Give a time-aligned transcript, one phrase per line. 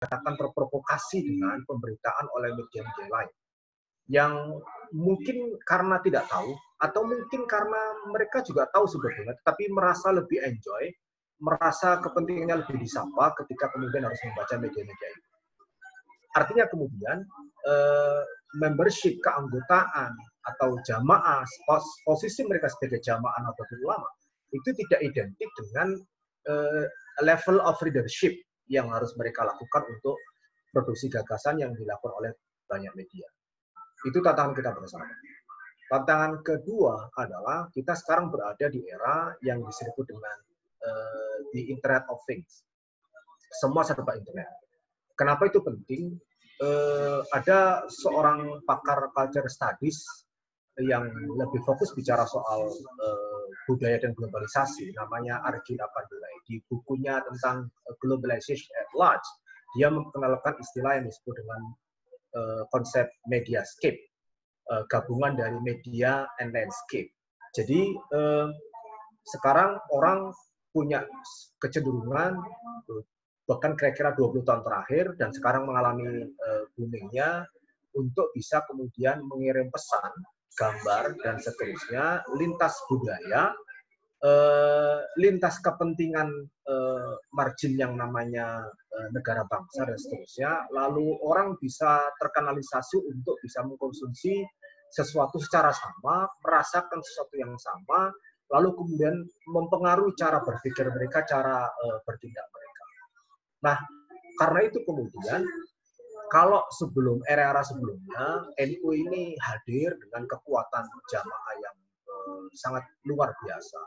[0.00, 3.32] akan terprovokasi dengan pemberitaan oleh media-media lain
[4.10, 4.58] yang
[4.90, 6.50] mungkin karena tidak tahu
[6.82, 10.90] atau mungkin karena mereka juga tahu sebetulnya tapi merasa lebih enjoy,
[11.38, 15.28] merasa kepentingannya lebih disapa ketika kemudian harus membaca media-media itu.
[16.34, 17.22] Artinya kemudian
[17.70, 18.22] eh,
[18.58, 20.10] membership keanggotaan
[20.48, 21.46] atau jamaah
[22.02, 24.08] posisi mereka sebagai jamaah atau ulama
[24.50, 25.94] itu tidak identik dengan
[26.50, 26.84] eh,
[27.22, 28.34] level of leadership
[28.70, 30.16] yang harus mereka lakukan untuk
[30.70, 32.32] produksi gagasan yang dilakukan oleh
[32.70, 33.26] banyak media.
[34.06, 35.10] Itu tantangan kita bersama.
[35.90, 40.38] Tantangan kedua adalah kita sekarang berada di era yang disebut dengan
[40.86, 42.62] uh, the Internet of Things.
[43.58, 44.46] Semua serba internet.
[45.18, 46.14] Kenapa itu penting?
[46.62, 50.06] Uh, ada seorang pakar culture studies
[50.86, 56.34] yang lebih fokus bicara soal uh, budaya dan globalisasi, namanya Arjun Apandulai.
[56.48, 57.68] Di bukunya tentang
[58.00, 59.26] globalization at large,
[59.76, 61.60] dia memperkenalkan istilah yang disebut dengan
[62.34, 64.00] uh, konsep mediascape,
[64.70, 67.10] uh, gabungan dari media and landscape.
[67.54, 68.50] Jadi uh,
[69.26, 70.34] sekarang orang
[70.70, 71.02] punya
[71.58, 72.38] kecenderungan
[73.50, 77.42] bahkan kira-kira 20 tahun terakhir dan sekarang mengalami uh, boomingnya
[77.98, 80.14] untuk bisa kemudian mengirim pesan,
[80.58, 83.54] gambar dan seterusnya lintas budaya,
[84.24, 86.28] uh, lintas kepentingan
[86.66, 93.62] uh, margin yang namanya uh, negara bangsa dan seterusnya, lalu orang bisa terkanalisasi untuk bisa
[93.62, 94.44] mengkonsumsi
[94.90, 98.10] sesuatu secara sama, merasakan sesuatu yang sama,
[98.50, 101.70] lalu kemudian mempengaruhi cara berpikir mereka, cara
[102.02, 102.84] bertindak mereka.
[103.70, 103.78] Nah,
[104.34, 105.46] karena itu kemudian
[106.30, 113.80] kalau sebelum era-era sebelumnya NU ini hadir dengan kekuatan jamaah yang uh, sangat luar biasa.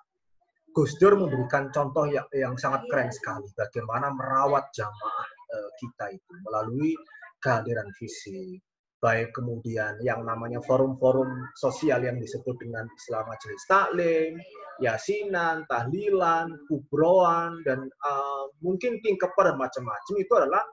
[0.74, 6.32] Gus Dur memberikan contoh yang, yang sangat keren sekali bagaimana merawat jamaah uh, kita itu
[6.44, 6.98] melalui
[7.40, 8.60] kehadiran fisik,
[9.04, 11.28] baik kemudian yang namanya forum-forum
[11.60, 14.32] sosial yang disebut dengan Islam Majelis Taklim,
[14.80, 20.64] Yasinan, Tahlilan, Kubroan, dan uh, mungkin tingkeper macam-macam itu adalah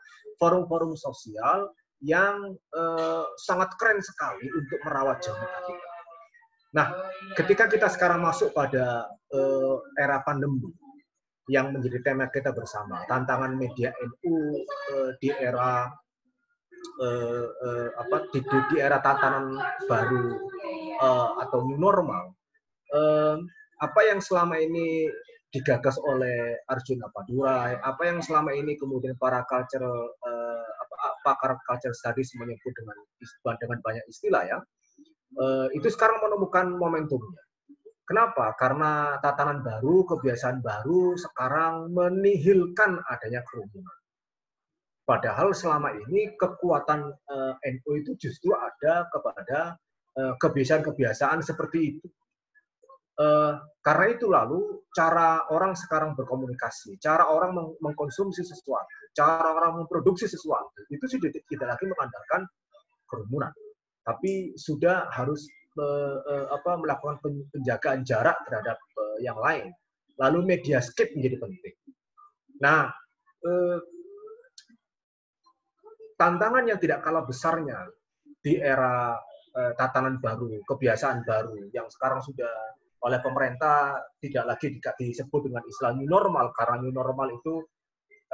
[0.40, 1.70] forum-forum sosial
[2.00, 5.90] yang uh, sangat keren sekali untuk merawat jamaah kita.
[6.70, 6.86] Nah,
[7.36, 9.04] ketika kita sekarang masuk pada
[9.36, 10.72] uh, era pandemi
[11.50, 14.64] yang menjadi tema kita bersama, tantangan media NU
[14.96, 15.92] uh, di era
[17.02, 20.40] uh, uh, apa di, di era tatanan baru
[21.02, 22.32] uh, atau new normal
[22.94, 23.36] uh,
[23.80, 25.08] apa yang selama ini
[25.50, 29.82] digagas oleh Arjuna Padurai, apa yang selama ini kemudian para culture
[30.22, 30.96] uh, apa,
[31.26, 32.96] pakar culture studies menyebut dengan
[33.58, 34.58] dengan banyak istilah ya,
[35.42, 37.42] uh, itu sekarang menemukan momentumnya.
[38.06, 38.58] Kenapa?
[38.58, 44.00] Karena tatanan baru, kebiasaan baru sekarang menihilkan adanya kerumunan.
[45.06, 49.74] Padahal selama ini kekuatan eh, NU itu justru ada kepada
[50.18, 52.06] uh, kebiasaan-kebiasaan seperti itu.
[53.20, 59.84] Uh, karena itu lalu cara orang sekarang berkomunikasi, cara orang meng mengkonsumsi sesuatu, cara orang
[59.84, 62.48] memproduksi sesuatu itu sudah tidak lagi mengandalkan
[63.04, 63.52] kerumunan,
[64.08, 65.44] tapi sudah harus
[65.76, 67.20] uh, uh, apa, melakukan
[67.52, 69.68] penjagaan jarak terhadap uh, yang lain.
[70.16, 71.76] Lalu media skip menjadi penting.
[72.64, 72.88] Nah,
[73.44, 73.78] uh,
[76.20, 77.88] tantangan yang tidak kalah besarnya
[78.44, 79.16] di era
[79.56, 82.52] eh, tatanan baru, kebiasaan baru yang sekarang sudah
[83.00, 87.64] oleh pemerintah tidak lagi disebut dengan istilah new normal karena new normal itu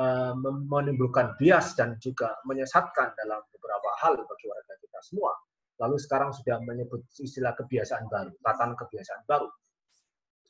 [0.02, 0.34] eh,
[0.66, 5.32] menimbulkan bias dan juga menyesatkan dalam beberapa hal bagi warga kita semua.
[5.76, 9.46] Lalu sekarang sudah menyebut istilah kebiasaan baru, tatanan kebiasaan baru.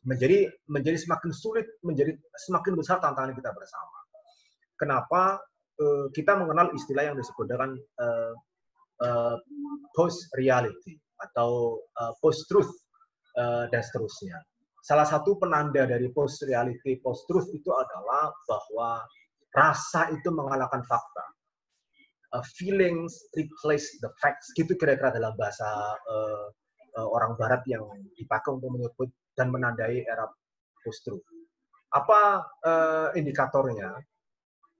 [0.06, 2.14] Menjadi menjadi semakin sulit, menjadi
[2.46, 3.98] semakin besar tantangan kita bersama.
[4.78, 5.42] Kenapa
[5.82, 8.34] uh, kita mengenal istilah yang disebut dengan uh,
[9.92, 11.80] post reality atau
[12.24, 12.85] post truth
[13.36, 14.40] uh, dan seterusnya.
[14.82, 19.02] Salah satu penanda dari post reality, post truth itu adalah bahwa
[19.54, 21.26] rasa itu mengalahkan fakta.
[22.34, 24.50] Uh, feelings replace the facts.
[24.54, 25.66] Gitu kira-kira dalam bahasa
[26.06, 26.46] uh,
[27.02, 30.26] uh, orang Barat yang dipakai untuk menyebut dan menandai era
[30.82, 31.22] post truth.
[31.94, 33.94] Apa uh, indikatornya?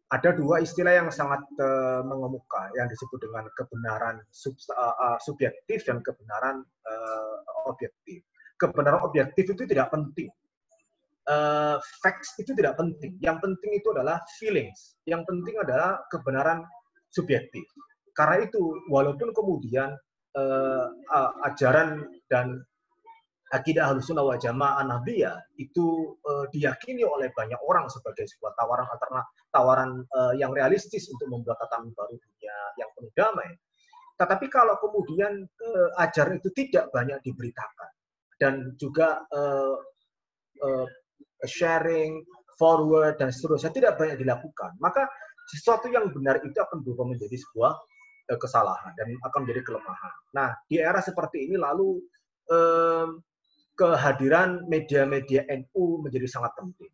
[0.07, 5.83] ada dua istilah yang sangat uh, mengemuka yang disebut dengan kebenaran sub, uh, uh, subjektif
[5.83, 7.37] dan kebenaran uh,
[7.67, 8.23] objektif.
[8.57, 10.33] Kebenaran objektif itu tidak penting.
[11.27, 13.19] Uh, facts itu tidak penting.
[13.21, 14.97] Yang penting itu adalah feelings.
[15.05, 16.63] Yang penting adalah kebenaran
[17.11, 17.67] subjektif.
[18.17, 19.93] Karena itu, walaupun kemudian
[20.39, 22.65] uh, uh, ajaran dan
[23.55, 29.39] akidah halusunah wa jamaah nabiyah itu uh, diyakini oleh banyak orang sebagai sebuah tawaran alternatif
[29.55, 33.51] tawaran uh, yang realistis untuk membuat tatanan baru dunia yang penuh damai.
[34.17, 37.91] Tetapi kalau kemudian uh, ajaran itu tidak banyak diberitakan
[38.37, 39.77] dan juga uh,
[40.61, 40.87] uh,
[41.45, 42.21] sharing,
[42.57, 45.09] forward dan seterusnya tidak banyak dilakukan, maka
[45.53, 47.73] sesuatu yang benar itu akan berubah menjadi sebuah
[48.33, 50.15] uh, kesalahan dan akan menjadi kelemahan.
[50.37, 52.01] Nah, di era seperti ini lalu
[53.75, 56.87] kehadiran media-media NU menjadi sangat penting.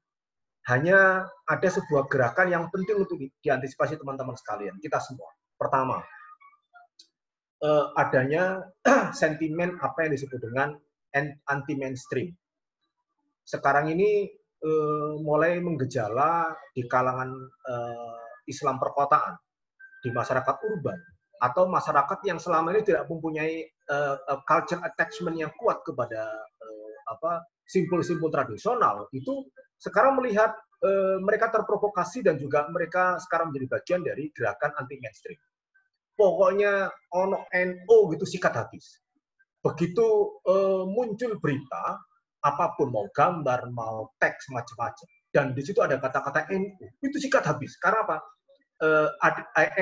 [0.65, 5.29] Hanya ada sebuah gerakan yang penting untuk diantisipasi teman-teman sekalian, kita semua.
[5.61, 6.01] Pertama,
[8.01, 8.65] adanya
[9.21, 10.73] sentimen apa yang disebut dengan
[11.49, 12.33] anti mainstream.
[13.45, 14.31] Sekarang ini
[14.63, 17.31] eh, mulai menggejala di kalangan
[17.69, 18.19] eh,
[18.49, 19.39] Islam perkotaan,
[20.03, 20.99] di masyarakat urban,
[21.39, 23.67] atau masyarakat yang selama ini tidak mempunyai
[24.47, 26.25] culture attachment yang kuat kepada
[27.13, 29.47] apa simpul-simpul tradisional itu
[29.81, 35.41] sekarang melihat e, mereka terprovokasi dan juga mereka sekarang menjadi bagian dari gerakan anti mainstream.
[36.15, 39.01] Pokoknya ono NO gitu sikat habis.
[39.63, 40.07] Begitu
[40.43, 40.55] e,
[40.91, 42.03] muncul berita
[42.43, 47.49] apa pun mau gambar mau teks macam-macam dan di situ ada kata-kata NU itu sikat
[47.49, 47.79] habis.
[47.81, 48.17] Karena apa?
[48.83, 49.09] Eh,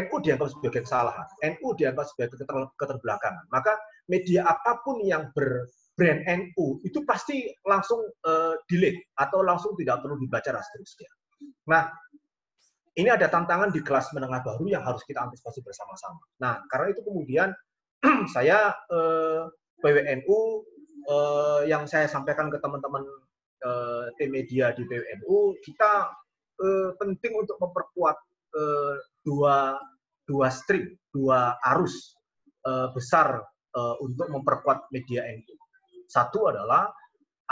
[0.06, 2.38] NU dianggap sebagai kesalahan, NU dianggap sebagai
[2.76, 3.48] keterbelakangan.
[3.50, 3.74] Maka
[4.06, 5.66] media apa pun yang ber,
[5.98, 11.10] brand NU itu pasti langsung uh, delete atau langsung tidak perlu dibaca dan seterusnya.
[11.72, 11.88] Nah,
[13.00, 16.20] ini ada tantangan di kelas menengah baru yang harus kita antisipasi bersama-sama.
[16.44, 17.48] Nah, karena itu kemudian
[18.36, 19.42] saya uh, eh,
[19.80, 20.40] PWNU
[21.08, 23.02] eh, yang saya sampaikan ke teman-teman
[23.64, 26.12] uh, tim media di PWNU, kita
[26.60, 28.16] uh, penting untuk memperkuat
[28.56, 28.94] uh,
[29.24, 29.76] dua
[30.24, 32.14] dua stream, dua arus
[32.64, 33.42] uh, besar
[33.74, 35.56] uh, untuk memperkuat media NU.
[36.06, 36.90] Satu adalah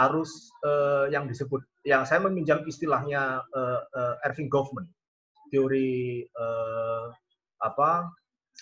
[0.08, 4.86] arus uh, yang disebut, yang saya meminjam istilahnya uh, uh, Irving Goffman,
[5.50, 7.10] teori uh,
[7.58, 8.06] apa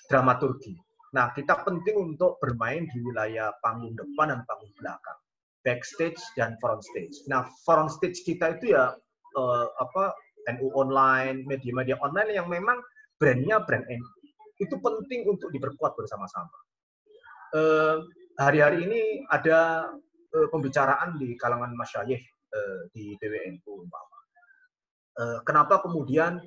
[0.08, 0.85] dramaturgi.
[1.14, 5.18] Nah, kita penting untuk bermain di wilayah panggung depan dan panggung belakang,
[5.62, 7.14] backstage dan front stage.
[7.30, 8.96] Nah, front stage kita itu ya
[9.38, 10.16] uh, apa
[10.56, 12.82] NU online, media-media online yang memang
[13.18, 14.08] brandnya brand NU.
[14.58, 16.56] Itu penting untuk diperkuat bersama-sama.
[17.54, 18.02] Uh,
[18.40, 19.90] hari-hari ini ada
[20.34, 23.14] uh, pembicaraan di kalangan masyayikh uh, di
[23.68, 24.18] umpama.
[25.16, 26.42] Uh, kenapa kemudian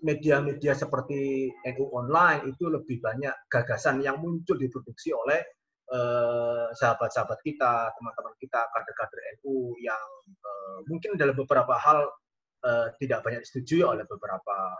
[0.00, 5.44] media-media uh, seperti NU online itu lebih banyak gagasan yang muncul diproduksi oleh
[6.76, 10.04] sahabat-sahabat uh, kita, teman-teman kita, kader-kader NU yang
[10.44, 12.08] uh, mungkin dalam beberapa hal
[12.98, 14.74] tidak banyak disetujui oleh beberapa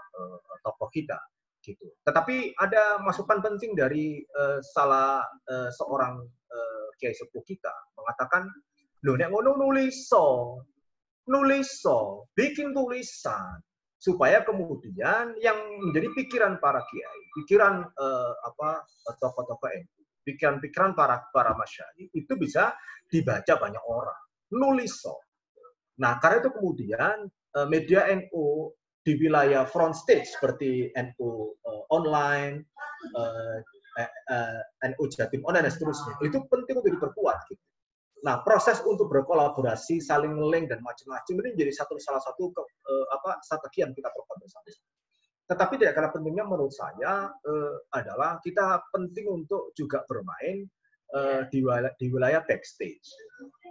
[0.67, 1.15] tokoh kita
[1.63, 1.95] gitu.
[2.03, 4.19] Tetapi ada masukan penting dari
[4.75, 5.23] salah
[5.71, 6.27] seorang
[6.99, 8.51] kiai sepuh kita mengatakan,
[9.07, 10.59] "Lho nek ngono nuliso,
[11.31, 13.63] nuliso, bikin tulisan
[13.99, 18.87] supaya kemudian yang menjadi pikiran para kiai, pikiran uh, apa
[19.19, 22.79] tokoh-tokoh NU, pikiran-pikiran para para masyarakat itu bisa
[23.11, 24.23] dibaca banyak orang.
[24.55, 25.19] Nuliso.
[25.99, 27.27] Nah, karena itu kemudian
[27.67, 28.71] media NU
[29.09, 32.61] di wilayah front stage seperti NU eh, online,
[33.17, 33.57] uh,
[34.29, 36.13] uh, NU Jatim online dan seterusnya.
[36.21, 37.39] Itu penting untuk diperkuat.
[37.49, 37.65] Gitu.
[38.27, 43.07] Nah, proses untuk berkolaborasi, saling link dan macam-macam ini menjadi satu salah satu ke, uh,
[43.15, 44.67] apa strategi yang kita perkuat bersama.
[45.49, 50.67] Tetapi tidak kalah pentingnya menurut saya uh, adalah kita penting untuk juga bermain
[51.17, 53.07] uh, di, wilayah, di wilayah backstage.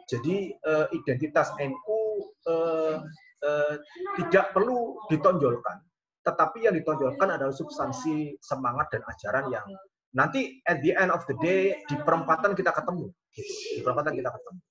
[0.08, 2.00] Jadi uh, identitas NU
[2.48, 3.04] uh,
[3.38, 3.76] eh,
[4.18, 5.78] tidak perlu ditonjolkan,
[6.26, 9.68] tetapi yang ditonjolkan adalah substansi semangat dan ajaran yang
[10.16, 13.12] nanti at the end of the day di perempatan kita ketemu.
[13.38, 14.62] Di perempatan kita ketemu.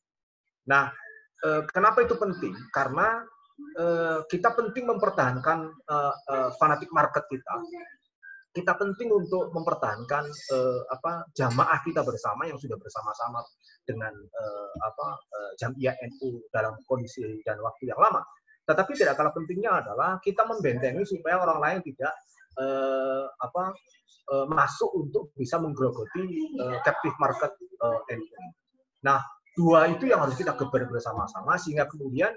[0.67, 0.91] Nah,
[1.47, 2.55] eh, kenapa itu penting?
[2.75, 3.23] Karena
[3.79, 7.55] eh, kita penting mempertahankan eh, fanatik market kita.
[8.57, 10.33] Kita penting untuk mempertahankan
[10.89, 13.45] apa jamaah kita bersama yang sudah bersama-sama
[13.85, 14.09] dengan
[14.81, 15.21] apa
[15.61, 18.25] jamiah NU dalam kondisi dan waktu yang lama.
[18.65, 22.17] Tetapi tidak kalah pentingnya adalah kita membentengi supaya orang lain tidak
[23.45, 23.77] apa
[24.33, 27.53] uh, masuk untuk bisa menggerogoti uh, captive market
[27.83, 28.43] uh, NU.
[29.05, 29.23] Nah,
[29.55, 32.33] dua itu yang harus kita geber bersama-sama sehingga kemudian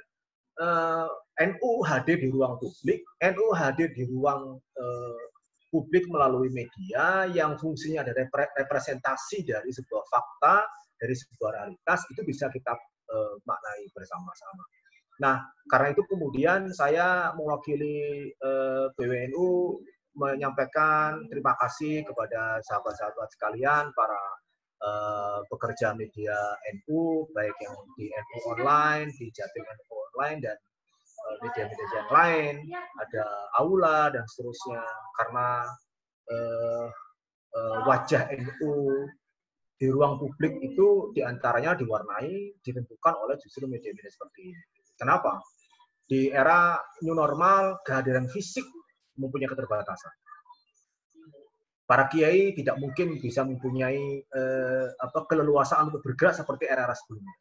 [0.61, 5.21] uh, NU hadir di ruang publik, NU hadir di ruang uh,
[5.69, 10.65] publik melalui media yang fungsinya ada repre representasi dari sebuah fakta,
[10.97, 12.73] dari sebuah realitas itu bisa kita
[13.13, 14.65] uh, maknai bersama-sama.
[15.19, 19.47] Nah, karena itu kemudian saya mewakili eh, BWNU
[20.19, 24.21] menyampaikan terima kasih kepada sahabat-sahabat sekalian, para
[24.83, 26.35] uh, pekerja media
[26.75, 30.57] NU, baik yang di NU online, di Jatim NU online, dan
[31.39, 32.53] media-media uh, yang lain,
[32.99, 34.83] ada aula dan seterusnya.
[35.15, 35.63] Karena
[36.27, 36.87] uh,
[37.55, 39.07] uh, wajah NU
[39.79, 44.63] di ruang publik itu di antaranya diwarnai, ditentukan oleh justru media-media seperti ini.
[44.99, 45.39] Kenapa?
[46.03, 48.67] Di era new normal, kehadiran fisik
[49.19, 50.11] mempunyai keterbatasan
[51.89, 57.33] para kiai tidak mungkin bisa mempunyai eh, apa keleluasaan untuk bergerak seperti era-era sebelumnya.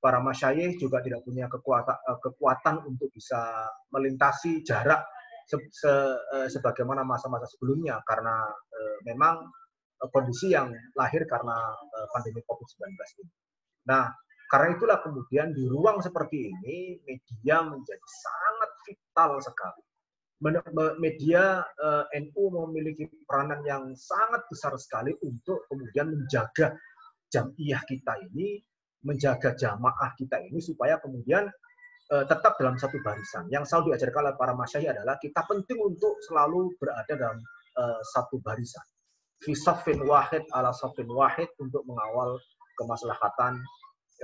[0.00, 5.04] Para masyayikh juga tidak punya kekuatan eh, kekuatan untuk bisa melintasi jarak
[5.44, 9.44] se, se, eh, sebagaimana masa-masa sebelumnya karena eh, memang
[10.00, 13.32] eh, kondisi yang lahir karena eh, pandemi Covid-19 ini.
[13.92, 14.08] Nah,
[14.48, 19.91] karena itulah kemudian di ruang seperti ini media menjadi sangat vital sekali
[20.98, 26.74] media uh, eh, NU memiliki peranan yang sangat besar sekali untuk kemudian menjaga
[27.30, 28.58] jamiah kita ini,
[29.06, 31.46] menjaga jamaah kita ini supaya kemudian
[32.10, 33.46] uh, tetap dalam satu barisan.
[33.54, 37.38] Yang selalu diajarkan oleh para masyayikh adalah kita penting untuk selalu berada dalam
[37.78, 38.82] uh, satu barisan.
[39.42, 42.38] Fisafin wahid ala safin wahid untuk mengawal
[42.78, 43.62] kemaslahatan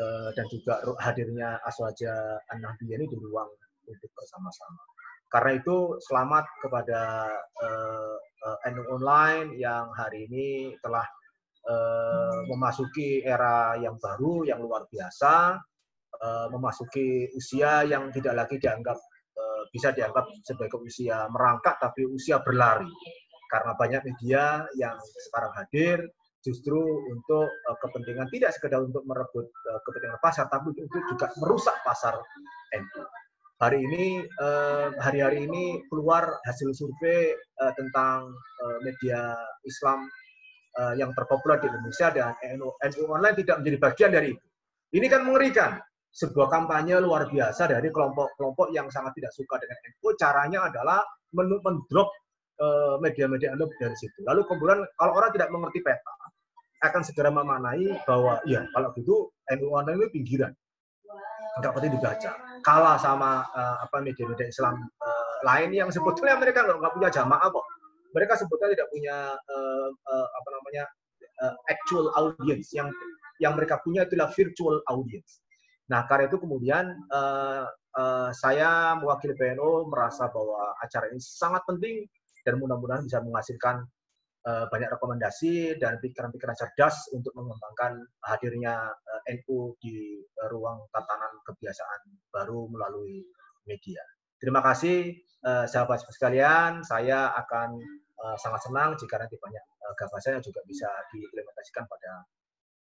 [0.03, 3.51] uh, dan juga hadirnya aswaja an-nahdiyah ini di ruang
[3.87, 4.83] untuk bersama-sama.
[5.29, 7.29] Karena itu selamat kepada
[7.61, 11.05] uh, uh, NU Online yang hari ini telah
[11.69, 15.61] uh, memasuki era yang baru, yang luar biasa,
[16.25, 18.97] uh, memasuki usia yang tidak lagi dianggap
[19.37, 22.89] uh, bisa dianggap sebagai usia merangkak, tapi usia berlari.
[23.53, 24.97] Karena banyak media yang
[25.29, 26.09] sekarang hadir
[26.41, 26.81] justru
[27.13, 32.17] untuk uh, kepentingan tidak sekedar untuk merebut uh, kepentingan pasar, tapi untuk juga merusak pasar
[32.73, 33.03] NU
[33.59, 38.31] hari ini eh, hari-hari ini keluar hasil survei uh, tentang
[38.63, 39.35] uh, media
[39.67, 40.07] Islam
[40.95, 44.47] yang terpopuler di Indonesia dan NU, NU online tidak menjadi bagian dari itu.
[44.95, 45.83] Ini kan mengerikan.
[46.15, 50.15] Sebuah kampanye luar biasa dari kelompok-kelompok yang sangat tidak suka dengan NU.
[50.15, 51.03] Caranya adalah
[51.35, 52.15] mendrop
[53.03, 54.23] media-media NU dari situ.
[54.23, 56.15] Lalu kemudian kalau orang tidak mengerti peta,
[56.87, 60.55] akan segera memanai bahwa ya kalau gitu NU online itu pinggiran
[61.61, 62.31] nggak penting dibaca.
[62.63, 67.67] Kalah sama uh, apa media-media Islam uh, lain yang sebetulnya mereka nggak punya jamaah kok.
[68.17, 70.85] Mereka sebetulnya tidak punya uh, uh, apa namanya
[71.45, 72.73] uh, actual audience.
[72.75, 72.95] Yang
[73.39, 75.43] yang mereka punya itulah virtual audience.
[75.89, 77.65] Nah karena itu kemudian uh,
[77.97, 82.05] uh, saya mewakili PNO merasa bahwa acara ini sangat penting
[82.45, 83.87] dan mudah-mudahan bisa menghasilkan
[84.47, 88.89] banyak rekomendasi dan pikiran-pikiran cerdas untuk mengembangkan hadirnya
[89.27, 93.27] eh, NU di eh, ruang tatanan kebiasaan baru melalui
[93.69, 94.01] media.
[94.39, 97.79] Terima kasih sahabat sekalian, saya akan
[98.39, 99.65] sangat senang jika nanti banyak
[99.99, 102.27] gagasan yang juga bisa diimplementasikan pada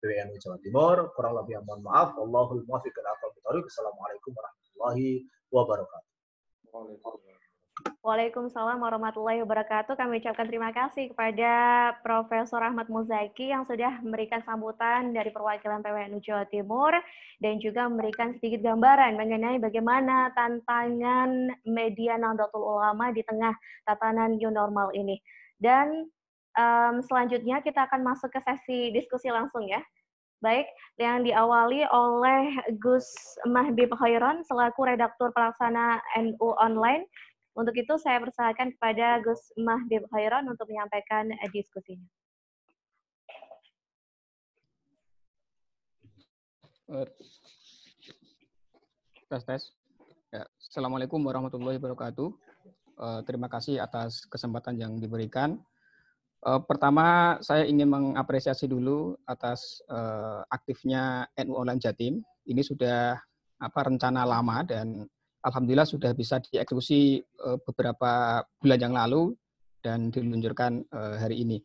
[0.03, 0.97] PWNU Jawa Timur.
[1.15, 2.15] Kurang lebih mohon maaf.
[2.19, 7.44] Allahul muwaffiq Assalamualaikum warahmatullahi wabarakatuh.
[8.79, 9.99] Warahmatullahi wabarakatuh.
[9.99, 11.53] Kami ucapkan terima kasih kepada
[12.07, 16.95] Profesor Ahmad Muzaki yang sudah memberikan sambutan dari perwakilan PWNU Jawa Timur
[17.43, 24.55] dan juga memberikan sedikit gambaran mengenai bagaimana tantangan media Nahdlatul Ulama di tengah tatanan new
[24.55, 25.19] normal ini.
[25.59, 26.07] Dan
[26.55, 29.83] um, selanjutnya kita akan masuk ke sesi diskusi langsung ya.
[30.39, 30.69] Baik,
[31.01, 33.09] yang diawali oleh Gus
[33.49, 37.09] Mahbib Khairon selaku redaktur pelaksana NU Online
[37.55, 42.07] untuk itu saya persilakan kepada Gus Mahdi Khairon untuk menyampaikan uh, diskusinya.
[46.91, 47.09] Uh,
[49.31, 49.63] tes tes.
[50.35, 52.29] Ya, Assalamualaikum warahmatullahi wabarakatuh.
[52.99, 55.63] Uh, terima kasih atas kesempatan yang diberikan.
[56.45, 62.21] Pertama, saya ingin mengapresiasi dulu atas uh, aktifnya NU Online Jatim.
[62.45, 63.17] Ini sudah
[63.57, 65.09] apa rencana lama dan
[65.45, 69.37] alhamdulillah sudah bisa dieksekusi uh, beberapa bulan yang lalu
[69.85, 71.61] dan diluncurkan uh, hari ini.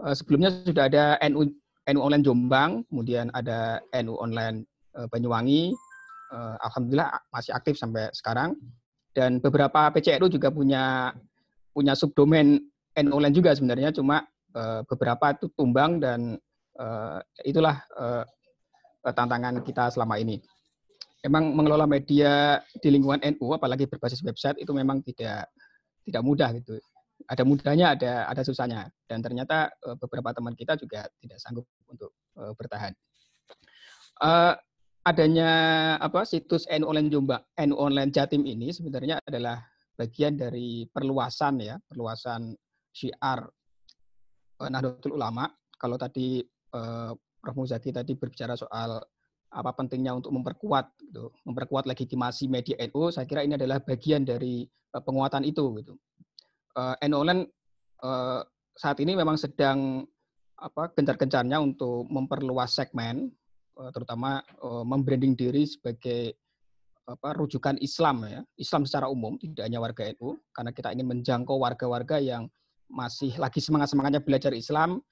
[0.00, 1.52] Uh, sebelumnya sudah ada NU
[1.84, 5.74] NU online Jombang, kemudian ada NU online Banyuwangi.
[6.34, 8.56] Alhamdulillah masih aktif sampai sekarang.
[9.12, 11.12] Dan beberapa PCNU juga punya
[11.76, 12.62] punya subdomain
[12.96, 14.24] NU online juga sebenarnya, cuma
[14.88, 16.40] beberapa itu tumbang dan
[17.44, 17.84] itulah
[19.04, 20.40] tantangan kita selama ini
[21.24, 25.48] memang mengelola media di lingkungan NU apalagi berbasis website itu memang tidak
[26.04, 26.76] tidak mudah gitu.
[27.24, 32.12] Ada mudahnya, ada ada susahnya dan ternyata uh, beberapa teman kita juga tidak sanggup untuk
[32.36, 32.92] uh, bertahan.
[34.20, 34.52] Uh,
[35.08, 35.50] adanya
[35.96, 39.64] apa situs NU Online Jombang, NU Online Jatim ini sebenarnya adalah
[39.96, 42.52] bagian dari perluasan ya, perluasan
[42.92, 43.48] syiar
[44.60, 45.48] uh, Nahdlatul Ulama.
[45.80, 46.44] Kalau tadi
[46.76, 47.12] uh,
[47.44, 47.56] Prof.
[47.60, 48.96] Muzaki tadi berbicara soal
[49.54, 54.66] apa pentingnya untuk memperkuat gitu, memperkuat legitimasi media NU, saya kira ini adalah bagian dari
[54.66, 55.94] uh, penguatan itu gitu.
[56.74, 57.46] Uh, NU Online
[58.02, 58.42] uh,
[58.74, 60.02] saat ini memang sedang
[60.58, 63.30] apa gencar-gencarnya untuk memperluas segmen
[63.90, 64.38] terutama
[64.86, 66.38] membranding diri sebagai
[67.10, 71.58] apa rujukan Islam ya, Islam secara umum, tidak hanya warga NU karena kita ingin menjangkau
[71.58, 72.46] warga-warga yang
[72.86, 75.02] masih lagi semangat-semangatnya belajar Islam,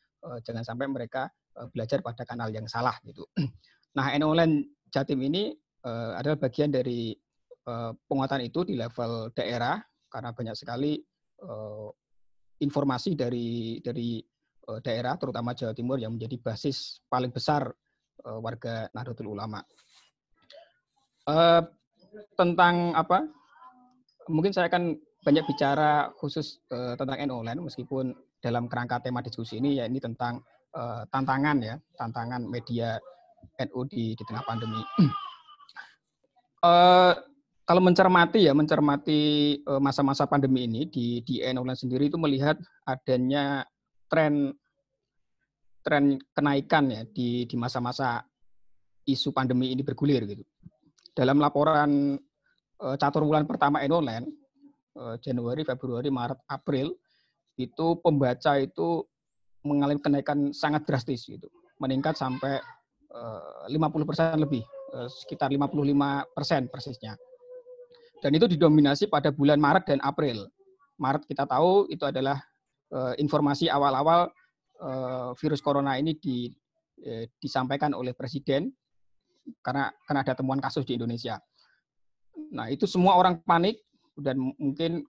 [0.47, 1.27] jangan sampai mereka
[1.75, 3.27] belajar pada kanal yang salah gitu.
[3.93, 5.53] Nah, Online Jatim ini
[5.85, 7.13] uh, adalah bagian dari
[7.69, 10.97] uh, penguatan itu di level daerah karena banyak sekali
[11.45, 11.89] uh,
[12.61, 14.21] informasi dari dari
[14.69, 17.69] uh, daerah terutama Jawa Timur yang menjadi basis paling besar
[18.25, 19.61] uh, warga Nahdlatul Ulama.
[21.29, 21.63] Uh,
[22.37, 23.25] tentang apa?
[24.29, 28.11] Mungkin saya akan banyak bicara khusus uh, tentang NU Online meskipun
[28.43, 30.43] dalam kerangka tema diskusi ini ya ini tentang
[30.75, 32.99] uh, tantangan ya, tantangan media
[33.69, 34.81] NU di, di tengah pandemi.
[36.63, 37.15] uh,
[37.69, 39.21] kalau mencermati ya, mencermati
[39.63, 43.65] eh, masa-masa pandemi ini di di NU sendiri itu melihat adanya
[44.11, 44.53] tren
[45.83, 48.23] tren kenaikan ya di di masa-masa
[49.07, 50.43] isu pandemi ini bergulir gitu.
[51.13, 52.19] Dalam laporan
[52.83, 54.27] uh, catur bulan pertama Enoland
[54.97, 56.95] uh, Januari, Februari, Maret, April
[57.59, 59.05] itu pembaca itu
[59.63, 61.51] mengalami kenaikan sangat drastis gitu.
[61.79, 62.63] Meningkat sampai
[63.13, 64.65] 50% lebih,
[64.97, 67.15] eh, sekitar 55 persen persisnya.
[68.23, 70.47] Dan itu didominasi pada bulan Maret dan April.
[70.97, 72.41] Maret kita tahu itu adalah
[72.93, 74.31] eh, informasi awal-awal
[74.81, 76.49] eh, virus corona ini di,
[77.43, 78.71] disampaikan oleh Presiden
[79.59, 81.35] karena karena ada temuan kasus di Indonesia.
[82.55, 83.83] Nah itu semua orang panik
[84.15, 85.03] dan mungkin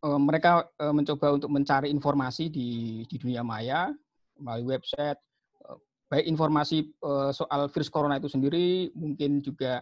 [0.00, 2.68] mereka mencoba untuk mencari informasi di,
[3.04, 3.92] di dunia maya
[4.40, 5.20] melalui website,
[6.08, 9.80] baik informasi uh, soal virus corona itu sendiri, mungkin juga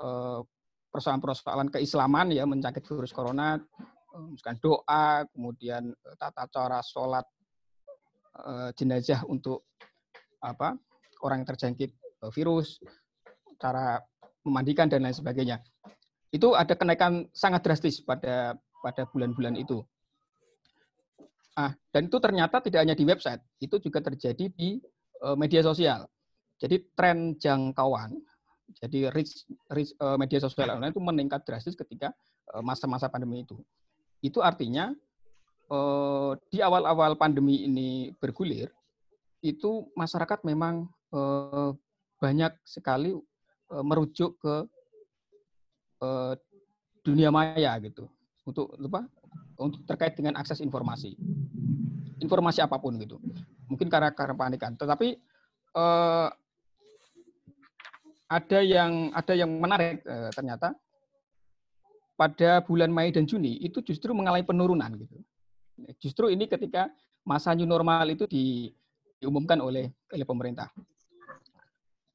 [0.00, 0.40] uh,
[0.88, 3.60] persoalan-persoalan keislaman ya mencangkit virus corona,
[4.32, 7.24] misalkan doa, kemudian tata cara sholat
[8.78, 9.66] jenazah untuk
[10.38, 10.78] apa
[11.26, 11.90] orang yang terjangkit
[12.32, 12.78] virus,
[13.60, 13.98] cara
[14.46, 15.60] memandikan dan lain sebagainya.
[16.32, 19.84] Itu ada kenaikan sangat drastis pada pada bulan-bulan itu.
[21.58, 24.94] Ah, dan itu ternyata tidak hanya di website, itu juga terjadi di Eh,
[25.34, 26.06] media sosial.
[26.58, 28.18] Jadi tren jangkauan,
[28.82, 32.10] jadi reach, reach uh, media sosial online itu meningkat drastis ketika
[32.52, 33.56] eh, masa-masa pandemi itu.
[34.20, 34.90] Itu artinya
[36.48, 38.72] di awal-awal pandemi ini bergulir,
[39.44, 40.88] itu masyarakat memang
[42.16, 43.12] banyak sekali
[43.68, 44.64] merujuk ke
[47.04, 48.08] dunia maya gitu
[48.48, 49.04] untuk apa?
[49.60, 51.20] Untuk terkait dengan akses informasi,
[52.16, 53.20] informasi apa pun gitu
[53.68, 54.72] mungkin karena karena panikan.
[54.74, 55.08] Tetapi
[55.76, 56.28] eh,
[58.28, 60.76] ada yang ada yang menarik eh, ternyata
[62.18, 65.16] pada bulan Mei dan Juni itu justru mengalami penurunan gitu.
[66.02, 66.90] Justru ini ketika
[67.22, 68.74] masa new normal itu di,
[69.22, 70.68] diumumkan oleh oleh pemerintah.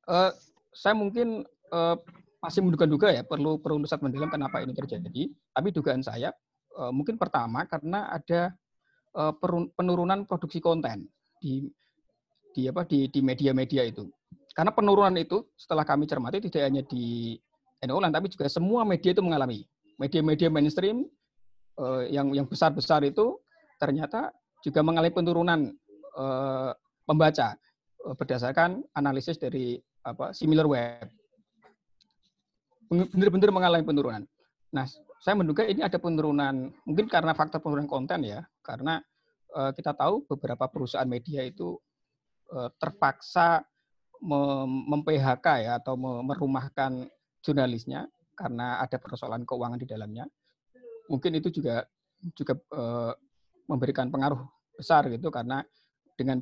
[0.06, 0.32] Eh,
[0.76, 1.96] saya mungkin eh,
[2.44, 5.32] masih menduga-duga ya perlu perlu lusat mendalam kenapa ini terjadi.
[5.32, 6.30] Tapi dugaan saya
[6.78, 8.52] eh, mungkin pertama karena ada
[9.16, 9.34] eh,
[9.74, 11.08] penurunan produksi konten
[11.44, 11.68] di
[12.56, 14.08] di apa di di media-media itu.
[14.56, 17.36] Karena penurunan itu setelah kami cermati tidak hanya di
[17.84, 19.68] NOLAN tapi juga semua media itu mengalami.
[20.00, 21.04] Media-media mainstream
[21.76, 23.36] eh, yang yang besar-besar itu
[23.76, 24.32] ternyata
[24.64, 25.60] juga mengalami penurunan
[26.16, 26.72] eh,
[27.04, 27.60] pembaca
[28.08, 29.76] eh, berdasarkan analisis dari
[30.08, 31.12] apa similar web.
[32.94, 34.24] Benar-benar mengalami penurunan.
[34.70, 34.86] Nah,
[35.18, 39.02] saya menduga ini ada penurunan mungkin karena faktor penurunan konten ya, karena
[39.54, 41.78] kita tahu beberapa perusahaan media itu
[42.54, 43.62] eh, terpaksa
[44.88, 47.12] mem-PHK ya atau merumahkan
[47.44, 48.08] jurnalisnya
[48.40, 50.26] karena ada persoalan keuangan di dalamnya.
[51.12, 51.86] Mungkin itu juga
[52.34, 53.14] juga eh,
[53.68, 54.42] memberikan pengaruh
[54.74, 55.62] besar gitu karena
[56.18, 56.42] dengan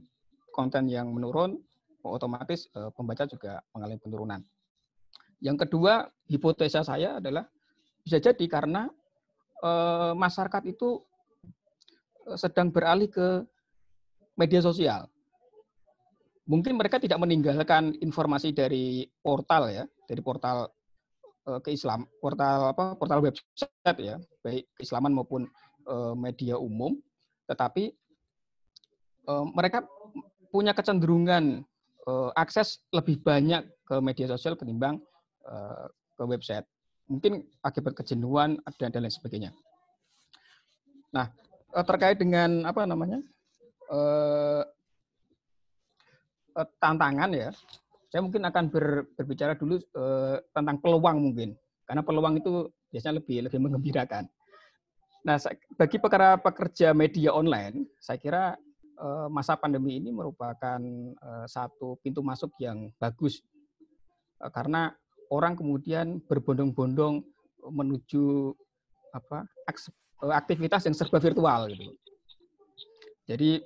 [0.55, 1.59] konten yang menurun
[2.01, 2.65] otomatis
[2.97, 4.41] pembaca juga mengalami penurunan.
[5.37, 7.45] Yang kedua, hipotesa saya adalah
[8.01, 8.89] bisa jadi karena
[10.17, 11.10] masyarakat itu Eh,
[12.37, 13.43] sedang beralih ke
[14.37, 15.07] media sosial.
[16.49, 20.67] Mungkin mereka tidak meninggalkan informasi dari portal ya, dari portal
[21.47, 25.47] uh, ke Islam, portal apa, portal website ya, baik keislaman maupun
[25.87, 26.97] uh, media umum,
[27.45, 27.93] tetapi
[29.29, 29.85] uh, mereka
[30.51, 31.63] punya kecenderungan
[32.33, 34.97] akses lebih banyak ke media sosial ketimbang
[36.17, 36.65] ke website.
[37.05, 39.53] Mungkin akibat kejenuhan dan lain sebagainya.
[41.13, 41.40] Nah, Eh,
[41.71, 43.23] terkait dengan apa namanya
[43.87, 44.63] uh,
[46.59, 47.49] uh, tantangan ya,
[48.11, 51.55] saya mungkin akan ber, berbicara dulu uh, tentang peluang mungkin,
[51.87, 54.27] karena peluang itu biasanya lebih lebih mengembirakan.
[55.21, 55.37] Nah,
[55.77, 58.57] bagi pekerja pekerja media online, saya kira
[58.97, 60.81] uh, masa pandemi ini merupakan
[61.21, 63.39] uh, satu pintu masuk yang bagus.
[64.41, 64.91] Uh, karena
[65.29, 67.21] orang kemudian berbondong-bondong
[67.61, 68.51] menuju
[69.13, 69.45] apa
[70.29, 71.97] aktivitas yang serba virtual gitu.
[73.25, 73.63] Jadi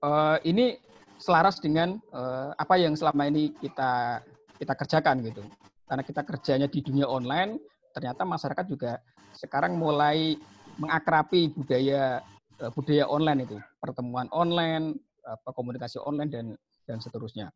[0.00, 0.80] uh, ini
[1.18, 4.22] selaras dengan uh, apa yang selama ini kita
[4.56, 5.42] kita kerjakan gitu.
[5.88, 7.56] Karena kita kerjanya di dunia online,
[7.96, 9.00] ternyata masyarakat juga
[9.32, 10.36] sekarang mulai
[10.78, 12.20] mengakrapi budaya
[12.60, 16.46] uh, budaya online itu, pertemuan online, apa komunikasi online dan
[16.84, 17.52] dan seterusnya.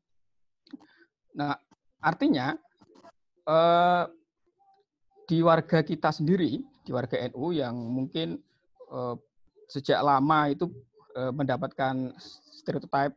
[1.36, 1.56] Nah,
[2.00, 2.56] artinya
[3.48, 4.04] uh,
[5.28, 8.42] di warga kita sendiri, di warga NU yang mungkin
[8.90, 9.14] uh,
[9.70, 10.66] sejak lama itu
[11.14, 12.10] uh, mendapatkan
[12.50, 13.14] stereotip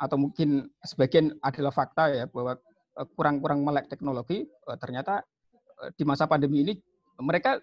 [0.00, 2.56] atau mungkin sebagian adalah fakta ya bahwa
[2.96, 4.48] uh, kurang-kurang melek teknologi,
[4.80, 5.20] ternyata
[5.96, 6.76] di masa pandemi ini
[7.24, 7.56] mereka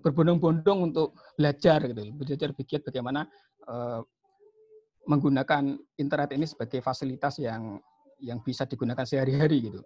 [0.00, 3.28] berbondong-bondong untuk belajar gitu, belajar bikin bagaimana
[5.04, 7.76] menggunakan internet ini sebagai fasilitas yang
[8.24, 9.84] yang bisa digunakan sehari-hari gitu.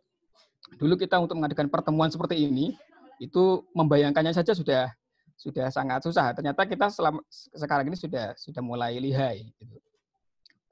[0.79, 2.79] Dulu kita untuk mengadakan pertemuan seperti ini
[3.23, 4.91] itu membayangkannya saja sudah
[5.39, 6.35] sudah sangat susah.
[6.35, 9.79] Ternyata kita selama, sekarang ini sudah sudah mulai lihai gitu.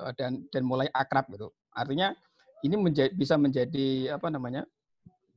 [0.01, 1.51] Eh, dan dan mulai akrab gitu.
[1.75, 2.15] Artinya
[2.63, 4.63] ini menjadi, bisa menjadi apa namanya?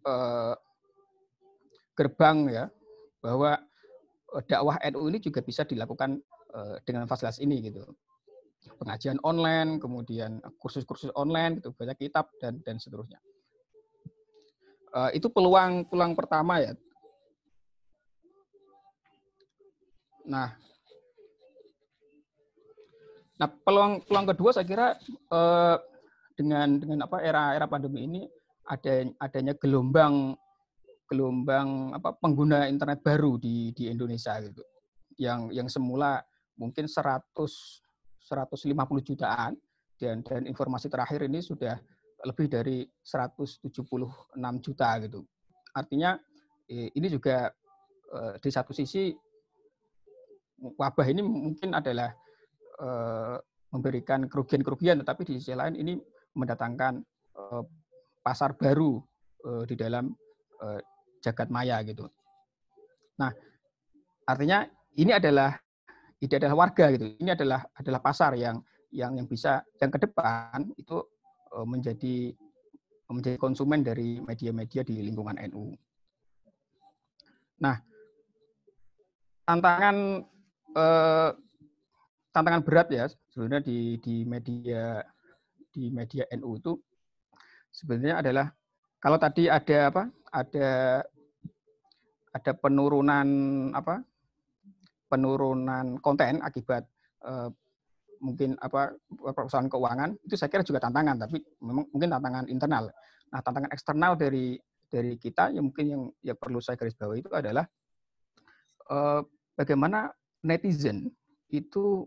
[0.05, 0.55] Eh,
[1.93, 2.65] gerbang ya
[3.21, 3.57] bahwa
[4.37, 6.21] eh, dakwah NU ini juga bisa dilakukan
[6.85, 7.81] dengan fasilitas ini gitu.
[8.77, 13.17] Pengajian online, kemudian kursus-kursus online gitu, banyak kitab dan dan seterusnya.
[14.93, 16.77] Uh, itu peluang peluang pertama ya
[20.23, 20.55] Nah,
[23.39, 25.77] nah peluang peluang kedua saya kira eh,
[26.33, 28.21] dengan dengan apa era era pandemi ini
[28.63, 30.33] ada adanya gelombang
[31.11, 34.63] gelombang apa pengguna internet baru di di Indonesia gitu.
[35.19, 36.23] Yang yang semula
[36.55, 37.83] mungkin 100
[38.23, 38.71] 150
[39.03, 39.53] jutaan
[39.99, 41.75] dan dan informasi terakhir ini sudah
[42.23, 43.67] lebih dari 176
[44.63, 45.27] juta gitu.
[45.75, 46.15] Artinya
[46.71, 47.51] eh, ini juga
[48.15, 49.11] eh, di satu sisi
[50.63, 52.15] wabah ini mungkin adalah
[52.79, 53.35] uh,
[53.73, 55.99] memberikan kerugian-kerugian, tetapi di sisi lain ini
[56.37, 57.03] mendatangkan
[57.35, 57.63] uh,
[58.23, 59.01] pasar baru
[59.43, 60.13] uh, di dalam
[60.63, 60.79] uh,
[61.19, 62.07] jagat maya gitu.
[63.19, 63.33] Nah,
[64.23, 64.63] artinya
[64.95, 65.57] ini adalah
[66.23, 67.05] ini adalah warga gitu.
[67.19, 71.01] Ini adalah adalah pasar yang yang yang bisa yang ke depan itu
[71.51, 72.31] uh, menjadi
[73.11, 75.75] menjadi konsumen dari media-media di lingkungan NU.
[77.61, 77.77] Nah,
[79.45, 80.25] tantangan
[80.73, 81.29] eh,
[82.33, 85.05] tantangan berat ya sebenarnya di di media
[85.73, 86.73] di media NU itu
[87.69, 88.47] sebenarnya adalah
[88.97, 90.69] kalau tadi ada apa ada
[92.33, 93.27] ada penurunan
[93.77, 94.01] apa
[95.05, 96.85] penurunan konten akibat
[97.21, 97.49] eh,
[98.23, 98.95] mungkin apa
[99.35, 102.87] perusahaan keuangan itu saya kira juga tantangan tapi memang mungkin tantangan internal.
[103.29, 104.55] Nah tantangan eksternal dari
[104.87, 107.67] dari kita yang mungkin yang yang perlu saya garis bawahi itu adalah
[108.89, 109.21] eh,
[109.53, 110.09] bagaimana
[110.43, 111.07] netizen
[111.47, 112.05] itu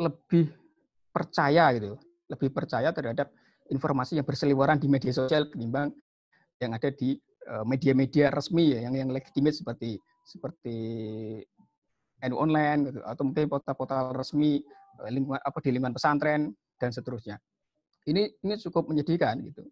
[0.00, 0.52] lebih
[1.12, 1.96] percaya gitu,
[2.28, 3.32] lebih percaya terhadap
[3.72, 5.92] informasi yang berseliweran di media sosial ketimbang
[6.60, 7.16] yang ada di
[7.48, 10.76] eh, media-media resmi ya, yang yang legitimate seperti seperti
[12.26, 14.60] NU online gitu, atau mungkin portal-portal resmi
[15.04, 17.36] eh, lingkungan apa di lingkungan pesantren dan seterusnya.
[18.06, 19.64] Ini ini cukup menyedihkan gitu.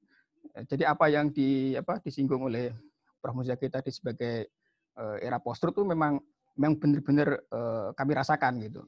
[0.56, 2.72] Eh, jadi apa yang di apa disinggung oleh
[3.20, 3.36] Prof.
[3.36, 4.52] Muzaki tadi sebagai
[4.94, 6.22] era post itu memang
[6.54, 8.82] memang benar-benar uh, kami rasakan gitu.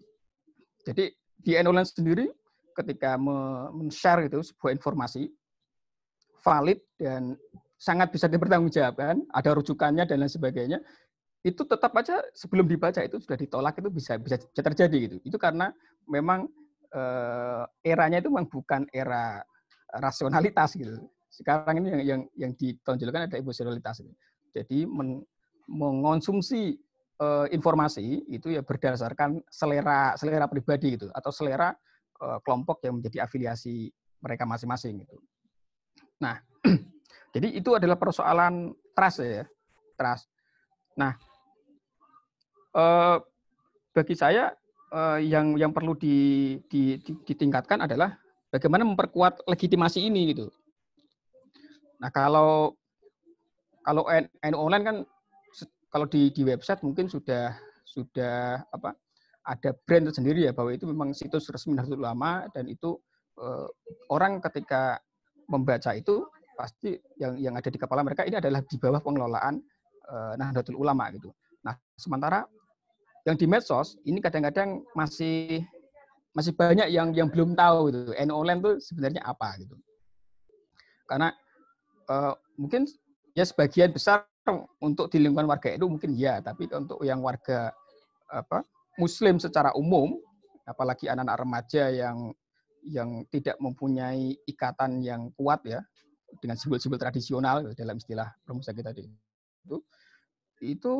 [0.86, 1.10] Jadi
[1.42, 2.30] di Enoland sendiri
[2.76, 5.32] ketika men-share itu sebuah informasi
[6.44, 7.34] valid dan
[7.76, 10.78] sangat bisa dipertanggungjawabkan, ada rujukannya dan lain sebagainya,
[11.44, 15.16] itu tetap aja sebelum dibaca itu sudah ditolak itu bisa bisa, bisa terjadi gitu.
[15.22, 15.70] Itu karena
[16.08, 16.50] memang
[16.94, 19.42] uh, eranya itu memang bukan era
[20.02, 21.06] rasionalitas gitu.
[21.30, 24.02] Sekarang ini yang yang yang ditonjolkan ada emosionalitas.
[24.02, 24.14] Gitu.
[24.56, 25.22] Jadi men,
[25.66, 26.78] mengonsumsi
[27.20, 31.72] uh, informasi itu ya berdasarkan selera selera pribadi gitu atau selera
[32.20, 35.16] uh, kelompok yang menjadi afiliasi mereka masing-masing gitu.
[36.20, 36.40] Nah,
[37.34, 39.44] jadi itu adalah persoalan trust ya,
[39.94, 40.28] trust.
[40.96, 41.12] Nah,
[42.72, 43.20] uh,
[43.92, 44.52] bagi saya
[44.92, 48.16] uh, yang yang perlu di, di, di, ditingkatkan adalah
[48.48, 50.48] bagaimana memperkuat legitimasi ini gitu.
[52.00, 52.76] Nah, kalau
[53.84, 54.02] kalau
[54.42, 54.96] NU online kan
[55.96, 57.56] kalau di di website mungkin sudah
[57.88, 58.92] sudah apa
[59.48, 63.00] ada brand tersendiri ya bahwa itu memang situs resmi Nahdlatul Ulama dan itu
[63.40, 63.64] uh,
[64.12, 65.00] orang ketika
[65.48, 69.56] membaca itu pasti yang yang ada di kepala mereka ini adalah di bawah pengelolaan
[70.12, 71.32] uh, Nahdlatul Ulama gitu.
[71.64, 72.44] Nah, sementara
[73.24, 75.64] yang di medsos ini kadang-kadang masih
[76.36, 79.80] masih banyak yang yang belum tahu itu NU online itu sebenarnya apa gitu.
[81.08, 81.32] Karena
[82.12, 82.84] uh, mungkin
[83.32, 84.28] ya sebagian besar
[84.82, 87.74] untuk di lingkungan warga itu mungkin ya, tapi untuk yang warga
[88.30, 88.62] apa
[88.96, 90.16] Muslim secara umum,
[90.66, 92.34] apalagi anak-anak remaja yang
[92.86, 95.82] yang tidak mempunyai ikatan yang kuat ya
[96.38, 99.10] dengan simbol-simbol tradisional dalam istilah kita tadi
[99.66, 99.76] itu
[100.62, 100.92] itu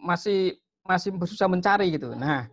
[0.00, 0.56] masih
[0.88, 2.16] masih berusaha mencari gitu.
[2.16, 2.48] Nah,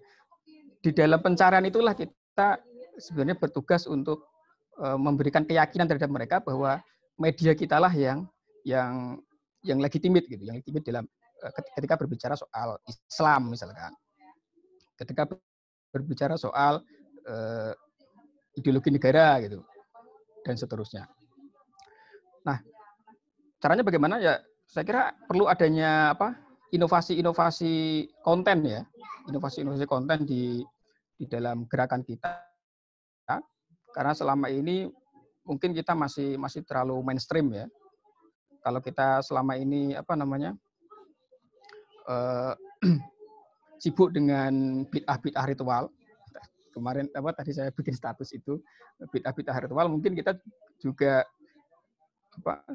[0.83, 2.59] di dalam pencarian itulah kita
[2.99, 4.27] sebenarnya bertugas untuk
[4.77, 6.83] uh, memberikan keyakinan terhadap mereka bahwa
[7.15, 8.27] media kita lah yang
[8.67, 9.23] yang
[9.65, 11.05] yang legitimit gitu, yang legitimit dalam
[11.41, 13.91] uh, ketika berbicara soal Islam misalkan.
[14.95, 15.27] Ketika
[15.91, 16.79] berbicara soal
[17.27, 17.73] uh,
[18.55, 19.59] ideologi negara gitu
[20.47, 21.09] dan seterusnya.
[22.45, 22.61] Nah,
[23.59, 24.39] caranya bagaimana ya?
[24.65, 26.45] Saya kira perlu adanya apa?
[26.73, 28.83] inovasi-inovasi konten ya,
[29.31, 30.59] inovasi-inovasi konten di
[31.15, 32.43] di dalam gerakan kita.
[33.95, 34.91] Karena selama ini
[35.47, 37.65] mungkin kita masih masih terlalu mainstream ya.
[38.65, 40.57] Kalau kita selama ini apa namanya
[42.09, 42.57] uh,
[43.81, 45.93] sibuk dengan bid'ah-bid'ah ritual,
[46.73, 48.57] kemarin apa tadi saya bikin status itu
[49.13, 50.33] bid'ah-bid'ah ritual, mungkin kita
[50.81, 51.21] juga
[52.41, 52.65] apa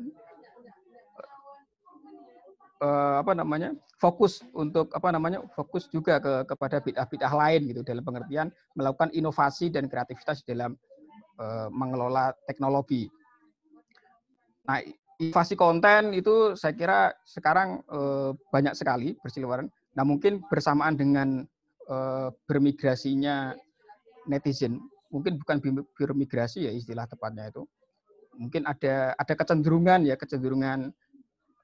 [2.87, 8.07] uh, apa namanya fokus untuk apa namanya fokus juga ke kepada bid'ah-bid'ah lain gitu dalam
[8.07, 8.46] pengertian
[8.79, 10.79] melakukan inovasi dan kreativitas dalam
[11.42, 13.11] uh, mengelola teknologi.
[14.70, 14.81] Nah,
[15.21, 19.69] inovasi konten itu saya kira sekarang uh, banyak sekali berseliweran.
[19.93, 21.45] Nah, mungkin bersamaan dengan
[21.93, 23.53] uh, bermigrasinya
[24.25, 24.81] netizen,
[25.13, 27.69] mungkin bukan bermigrasi ya istilah tepatnya itu.
[28.41, 30.89] Mungkin ada ada kecenderungan ya kecenderungan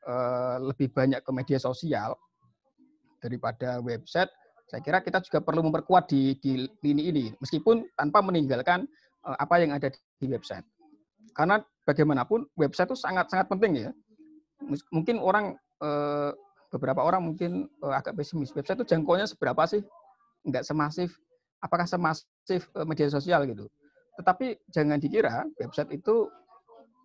[0.05, 2.13] uh, lebih banyak ke media sosial
[3.25, 4.29] daripada website,
[4.69, 8.85] saya kira kita juga perlu memperkuat di, di lini ini, meskipun tanpa meninggalkan
[9.25, 9.89] uh, apa yang ada
[10.21, 10.67] di website.
[11.33, 13.91] Karena bagaimanapun website itu sangat-sangat penting ya.
[14.91, 16.35] Mungkin orang uh,
[16.75, 18.51] beberapa orang mungkin uh, agak pesimis.
[18.51, 19.81] Website itu jangkauannya seberapa sih?
[20.43, 21.15] Enggak semasif.
[21.63, 23.71] Apakah semasif uh, media sosial gitu?
[24.19, 26.29] Tetapi jangan dikira website itu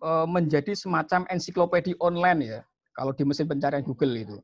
[0.02, 2.60] menjadi semacam ensiklopedia online ya.
[2.90, 4.34] Kalau di mesin pencarian Google itu.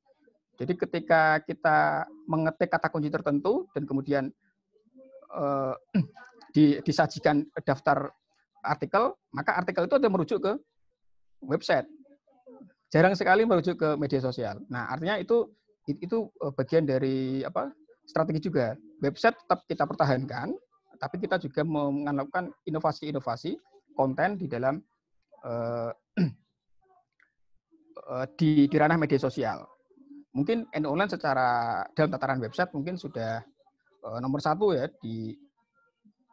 [0.55, 4.31] Jadi ketika kita mengetik kata kunci tertentu dan kemudian
[6.55, 8.15] di, disajikan daftar
[8.65, 10.53] artikel, maka artikel itu ada merujuk ke
[11.45, 11.87] website.
[12.89, 14.61] Jarang sekali merujuk ke media sosial.
[14.73, 15.49] Nah, artinya itu
[15.89, 17.71] itu eh, bagian dari apa?
[18.09, 18.73] strategi juga.
[19.05, 20.57] Website tetap kita pertahankan,
[20.97, 23.53] tapi kita juga melakukan inovasi-inovasi
[23.93, 24.81] konten di dalam
[25.45, 25.93] uh,
[28.41, 29.61] di, di ranah media sosial
[30.39, 33.43] mungkin NU online secara dalam tataran website mungkin sudah
[34.07, 35.35] uh, nomor satu ya di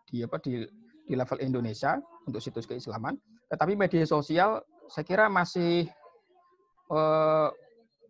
[0.05, 0.61] di apa di
[1.05, 3.17] di level Indonesia untuk situs keislaman.
[3.49, 5.89] Tetapi media sosial saya kira masih
[6.89, 7.49] uh,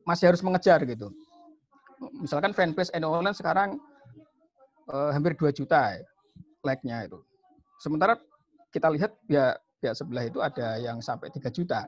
[0.07, 1.11] masih harus mengejar gitu.
[2.19, 3.79] Misalkan fanpage NU online sekarang
[4.91, 6.03] uh, hampir 2 juta ya,
[6.63, 7.19] like-nya itu.
[7.79, 8.19] Sementara
[8.71, 11.87] kita lihat ya ya sebelah itu ada yang sampai 3 juta.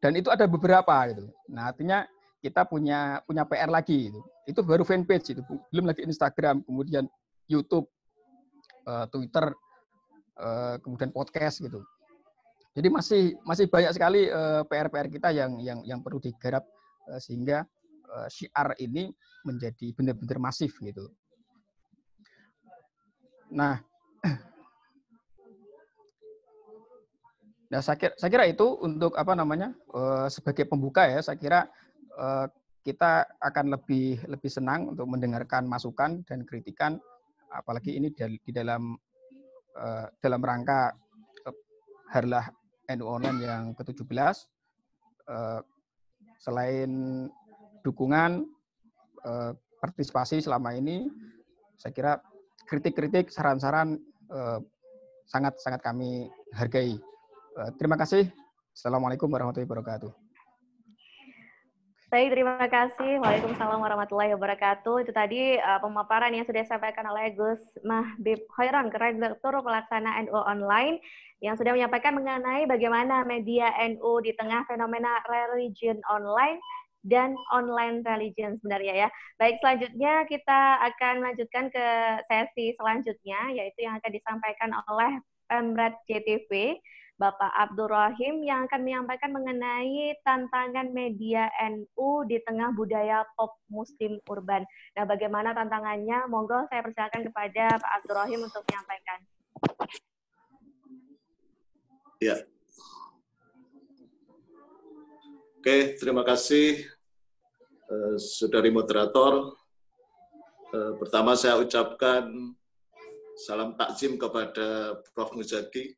[0.00, 1.24] Dan itu ada beberapa gitu.
[1.48, 2.04] Nah, artinya
[2.44, 4.20] kita punya punya PR lagi itu.
[4.46, 5.42] Itu baru fanpage itu,
[5.74, 7.10] belum lagi Instagram, kemudian
[7.50, 7.90] YouTube,
[8.86, 9.50] uh, Twitter,
[10.40, 11.82] uh, kemudian podcast gitu.
[12.76, 16.64] Jadi masih masih banyak sekali uh, PR-PR kita yang yang yang perlu digarap
[17.08, 17.64] uh, sehingga
[18.30, 19.10] syiar ini
[19.44, 21.10] menjadi benar-benar masif gitu.
[23.52, 23.82] Nah,
[27.66, 29.74] Nah, saya kira, saya kira itu untuk apa namanya
[30.30, 31.18] sebagai pembuka ya.
[31.18, 31.66] Saya kira
[32.16, 32.46] Eh,
[32.86, 36.96] kita akan lebih lebih senang untuk mendengarkan masukan dan kritikan
[37.50, 38.94] apalagi ini di dalam
[39.76, 40.92] uh, dalam rangka
[42.06, 42.46] Harlah
[42.94, 44.06] NU Online yang ke-17
[45.26, 45.60] uh,
[46.38, 46.90] selain
[47.82, 48.46] dukungan
[49.82, 51.10] partisipasi selama ini
[51.74, 52.12] saya kira
[52.62, 53.98] kritik-kritik saran-saran
[55.26, 56.94] sangat sangat kami hargai.
[57.74, 58.30] Terima kasih.
[58.70, 60.14] Assalamualaikum warahmatullahi wabarakatuh.
[62.06, 63.18] Baik, terima kasih.
[63.18, 65.02] Waalaikumsalam warahmatullahi wabarakatuh.
[65.02, 71.02] Itu tadi uh, pemaparan yang sudah disampaikan oleh Gus Mahbib Khairan, Direktur Pelaksana NU Online,
[71.42, 76.62] yang sudah menyampaikan mengenai bagaimana media NU di tengah fenomena religion online
[77.02, 79.08] dan online religion sebenarnya ya.
[79.42, 81.86] Baik, selanjutnya kita akan melanjutkan ke
[82.30, 85.18] sesi selanjutnya, yaitu yang akan disampaikan oleh
[85.50, 86.78] Pemret JTV,
[87.16, 94.20] Bapak Abdul Rahim yang akan menyampaikan mengenai tantangan media NU di tengah budaya pop muslim
[94.28, 94.68] urban.
[94.92, 96.28] Nah, bagaimana tantangannya?
[96.28, 99.18] Monggo saya persilakan kepada Pak Abdul Rahim untuk menyampaikan.
[102.20, 102.36] Ya.
[105.56, 106.84] Oke, terima kasih
[107.88, 109.56] uh, Saudari Moderator.
[110.68, 112.28] Uh, pertama saya ucapkan
[113.40, 115.32] salam takzim kepada Prof.
[115.32, 115.96] Muzaki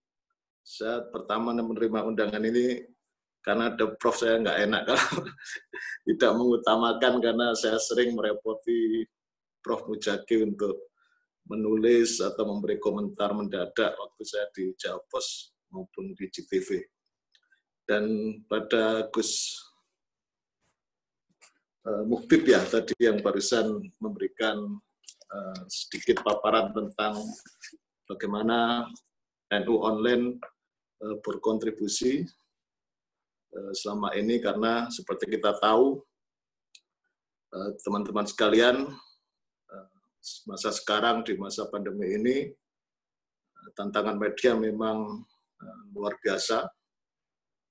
[0.68, 2.84] saya pertama menerima undangan ini
[3.40, 5.24] karena ada prof saya nggak enak kalau
[6.12, 9.08] tidak mengutamakan karena saya sering merepoti
[9.64, 10.92] Prof Mujaki untuk
[11.48, 14.76] menulis atau memberi komentar mendadak waktu saya di
[15.08, 16.84] Pos maupun di GTV.
[17.88, 18.04] Dan
[18.44, 19.56] pada Gus
[21.88, 24.76] uh, Muhtib ya tadi yang barusan memberikan
[25.32, 27.16] uh, sedikit paparan tentang
[28.04, 28.84] bagaimana
[29.48, 30.57] NU online Eh,
[30.98, 32.26] berkontribusi
[33.54, 36.02] eh, selama ini karena seperti kita tahu
[37.54, 38.90] eh, teman-teman sekalian
[40.44, 42.36] masa sekarang di masa pandemi ini
[43.72, 45.24] tantangan media memang
[45.94, 46.68] luar biasa.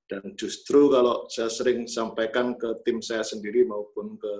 [0.08, 4.34] Dan justru kalau saya sering sampaikan ke tim saya sendiri maupun ke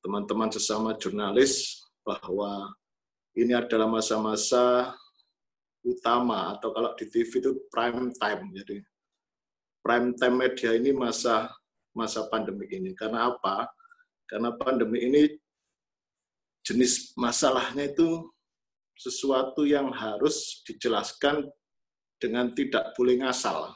[0.00, 2.72] teman-teman sesama jurnalis bahwa
[3.36, 4.96] ini adalah masa-masa
[5.84, 8.50] utama atau kalau di TV itu prime time.
[8.56, 8.80] Jadi
[9.84, 11.52] prime time media ini masa
[11.92, 12.96] masa pandemi ini.
[12.96, 13.68] Karena apa?
[14.24, 15.28] Karena pandemi ini
[16.64, 18.32] jenis masalahnya itu
[18.96, 21.44] sesuatu yang harus dijelaskan
[22.16, 23.68] dengan tidak boleh ngasal.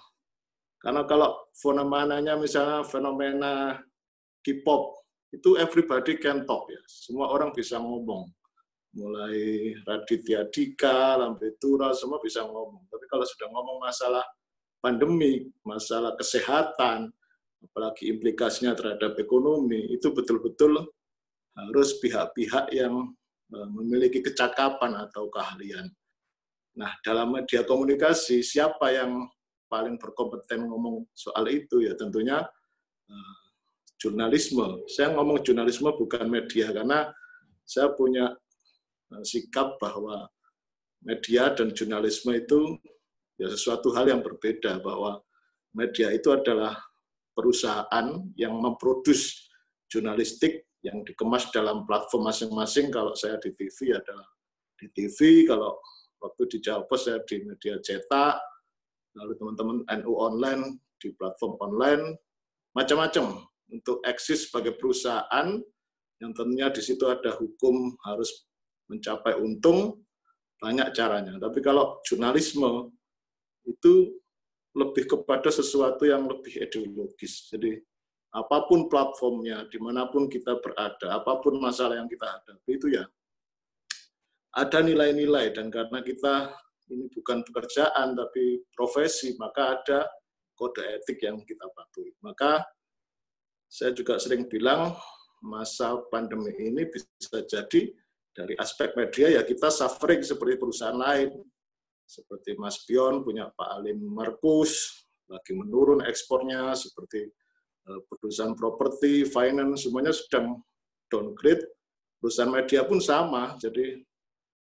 [0.81, 3.77] Karena kalau fenomenanya misalnya fenomena
[4.41, 4.95] K-pop
[5.35, 6.81] itu everybody can talk ya.
[6.89, 8.31] Semua orang bisa ngomong
[8.97, 12.89] mulai Raditya Dika, Lambetura, semua bisa ngomong.
[12.89, 14.25] Tapi kalau sudah ngomong masalah
[14.81, 17.13] pandemi, masalah kesehatan,
[17.61, 20.89] apalagi implikasinya terhadap ekonomi, itu betul-betul
[21.59, 23.13] harus pihak-pihak yang
[23.53, 25.91] eh, memiliki kecakapan atau keahlian.
[26.79, 29.27] Nah, dalam media komunikasi, siapa yang
[29.67, 31.83] paling berkompeten ngomong soal itu?
[31.83, 32.47] Ya tentunya
[33.11, 33.39] uh,
[33.99, 34.87] jurnalisme.
[34.87, 37.11] Saya ngomong jurnalisme bukan media, karena
[37.67, 38.48] saya punya Eh,
[39.25, 40.29] sikap bahwa
[41.03, 42.77] media dan jurnalisme itu
[43.39, 45.23] ya sesuatu hal yang berbeda bahwa
[45.73, 46.75] media itu adalah
[47.33, 49.47] perusahaan yang memproduksi
[49.87, 52.91] jurnalistik yang dikemas dalam platform masing-masing.
[52.91, 54.27] Kalau saya di TV adalah
[54.79, 55.79] di TV, kalau
[56.19, 58.43] waktu di Jawa saya di media cetak,
[59.15, 62.05] lalu teman-teman NU online di platform online,
[62.75, 65.59] macam-macam untuk eksis sebagai perusahaan
[66.19, 68.48] yang tentunya di situ ada hukum harus
[68.89, 70.03] mencapai untung
[70.59, 71.39] banyak caranya.
[71.39, 72.91] Tapi kalau jurnalisme
[73.69, 74.17] itu
[74.75, 77.53] lebih kepada sesuatu yang lebih ideologis.
[77.53, 77.79] Jadi
[78.35, 82.93] apa pun platformnya, di mana pun kita berada, apa pun masalah yang kita hadapi itu
[82.93, 83.05] ya
[84.59, 86.57] ada nilai-nilai dan karena kita
[86.89, 90.09] ini bukan pekerjaan tapi profesi, maka ada
[90.57, 92.17] kode etik yang kita patuhi.
[92.25, 92.65] Maka
[93.69, 94.97] saya juga sering bilang
[95.45, 97.93] masa pandemi ini bisa jadi
[98.39, 101.35] dari aspek media ya kita suffering seperti perusahaan lain.
[102.07, 107.27] Seperti Mas Pion punya Pak Alim Markus, lagi menurun ekspornya, seperti
[107.85, 110.63] eh, perusahaan properti, finance, semuanya sedang
[111.11, 111.67] downgrade.
[112.17, 114.01] Perusahaan media pun sama, jadi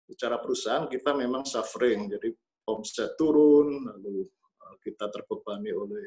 [0.05, 2.29] secara perusahaan kita memang suffering, jadi
[2.69, 6.05] omset turun, lalu eh, kita terbebani oleh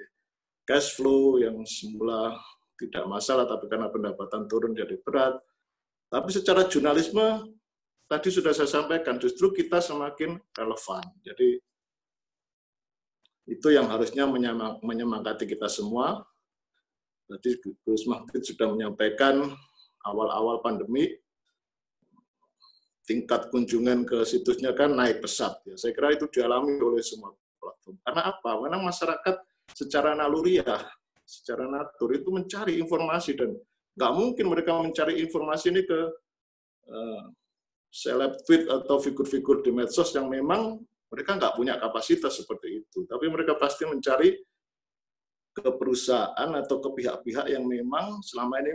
[0.63, 2.39] cash flow yang semula
[2.79, 5.35] tidak masalah, tapi karena pendapatan turun jadi berat
[6.15, 7.51] tapi secara jurnalisme,
[8.07, 11.03] tadi sudah saya sampaikan, justru kita semakin relevan.
[11.27, 11.59] Jadi
[13.51, 14.23] itu yang harusnya
[14.79, 16.23] menyemangati kita semua.
[17.27, 19.59] Tadi Gus Mahfud sudah menyampaikan
[20.07, 21.19] awal-awal pandemi,
[23.03, 25.67] tingkat kunjungan ke situsnya kan naik pesat.
[25.67, 25.75] Ya.
[25.75, 27.99] Saya kira itu dialami oleh semua platform.
[28.07, 28.51] Karena apa?
[28.63, 29.37] Karena masyarakat
[29.75, 30.79] secara naluriah,
[31.27, 33.59] secara natur itu mencari informasi dan
[33.95, 36.01] nggak mungkin mereka mencari informasi ini ke
[36.91, 37.25] uh,
[38.45, 43.07] tweet atau figur-figur di medsos yang memang mereka nggak punya kapasitas seperti itu.
[43.07, 44.35] Tapi mereka pasti mencari
[45.55, 48.75] ke perusahaan atau ke pihak-pihak yang memang selama ini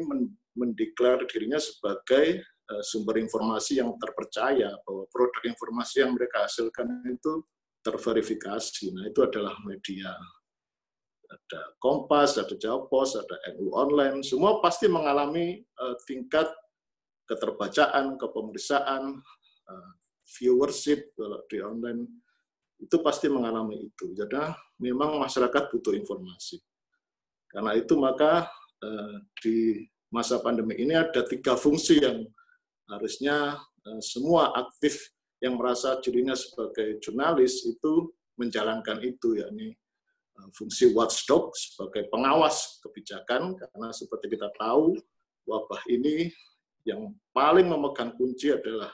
[0.55, 2.39] mendeklar dirinya sebagai
[2.71, 7.43] uh, sumber informasi yang terpercaya bahwa produk informasi yang mereka hasilkan itu
[7.83, 8.95] terverifikasi.
[8.95, 10.15] Nah, itu adalah media
[11.29, 16.49] ada Kompas, ada Jawa Pos, ada NU Online, semua pasti mengalami uh, tingkat
[17.29, 19.21] keterbacaan, kepemeriksaan,
[19.69, 19.91] uh,
[20.37, 22.05] viewership kalau di online
[22.79, 24.15] itu pasti mengalami itu.
[24.15, 24.39] Jadi
[24.79, 26.61] memang masyarakat butuh informasi.
[27.49, 28.47] Karena itu maka
[28.79, 29.57] eh, di
[30.13, 32.23] masa pandemi ini ada tiga fungsi yang
[32.87, 33.57] harusnya
[33.89, 35.11] eh, semua aktif
[35.43, 39.75] yang merasa dirinya sebagai jurnalis itu menjalankan itu, yakni
[40.55, 44.95] fungsi watchdog sebagai pengawas kebijakan, karena seperti kita tahu
[45.45, 46.29] wabah ini
[46.87, 48.89] yang paling memegang kunci adalah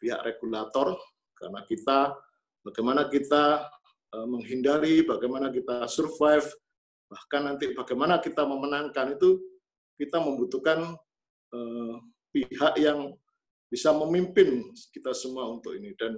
[0.00, 0.96] pihak regulator,
[1.36, 2.16] karena kita
[2.64, 3.68] bagaimana kita
[4.16, 6.48] eh, menghindari, bagaimana kita survive,
[7.10, 9.42] bahkan nanti bagaimana kita memenangkan itu
[9.98, 10.96] kita membutuhkan
[11.52, 11.94] uh,
[12.32, 13.12] pihak yang
[13.68, 14.64] bisa memimpin
[14.96, 15.92] kita semua untuk ini.
[15.98, 16.16] Dan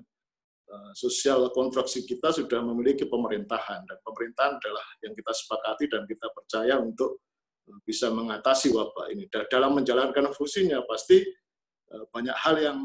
[0.96, 6.80] sosial konstruksi kita sudah memiliki pemerintahan dan pemerintahan adalah yang kita sepakati dan kita percaya
[6.80, 7.20] untuk
[7.84, 9.28] bisa mengatasi wabah ini.
[9.28, 11.22] Dan dalam menjalankan fungsinya pasti
[12.10, 12.78] banyak hal yang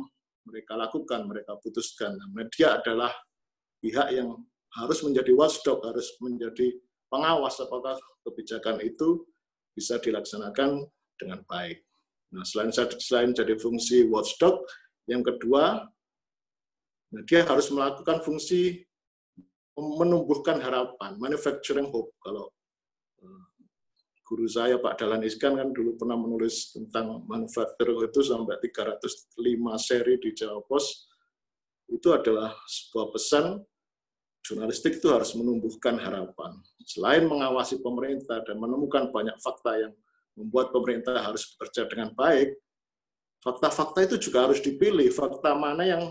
[0.48, 2.16] mereka lakukan, mereka putuskan.
[2.32, 3.12] Media adalah
[3.80, 4.36] pihak yang
[4.76, 6.76] harus menjadi watchdog, harus menjadi
[7.08, 7.96] pengawas apakah
[8.28, 9.24] kebijakan itu
[9.72, 10.84] bisa dilaksanakan
[11.16, 11.84] dengan baik.
[12.36, 14.60] Nah, selain selain jadi fungsi watchdog,
[15.08, 15.88] yang kedua,
[17.08, 18.88] nah dia harus melakukan fungsi
[19.78, 22.18] menumbuhkan harapan, manufacturing hope.
[22.18, 22.50] Kalau
[23.22, 23.44] eh,
[24.26, 29.38] guru saya Pak Dalan Iskan kan dulu pernah menulis tentang manufacturing itu sampai 305
[29.78, 31.06] seri di Jawa Pos.
[31.88, 33.64] Itu adalah sebuah pesan
[34.44, 36.56] jurnalistik itu harus menumbuhkan harapan.
[36.84, 39.94] Selain mengawasi pemerintah dan menemukan banyak fakta yang
[40.36, 42.56] membuat pemerintah harus bekerja dengan baik,
[43.44, 45.12] fakta-fakta itu juga harus dipilih.
[45.12, 46.04] Fakta mana yang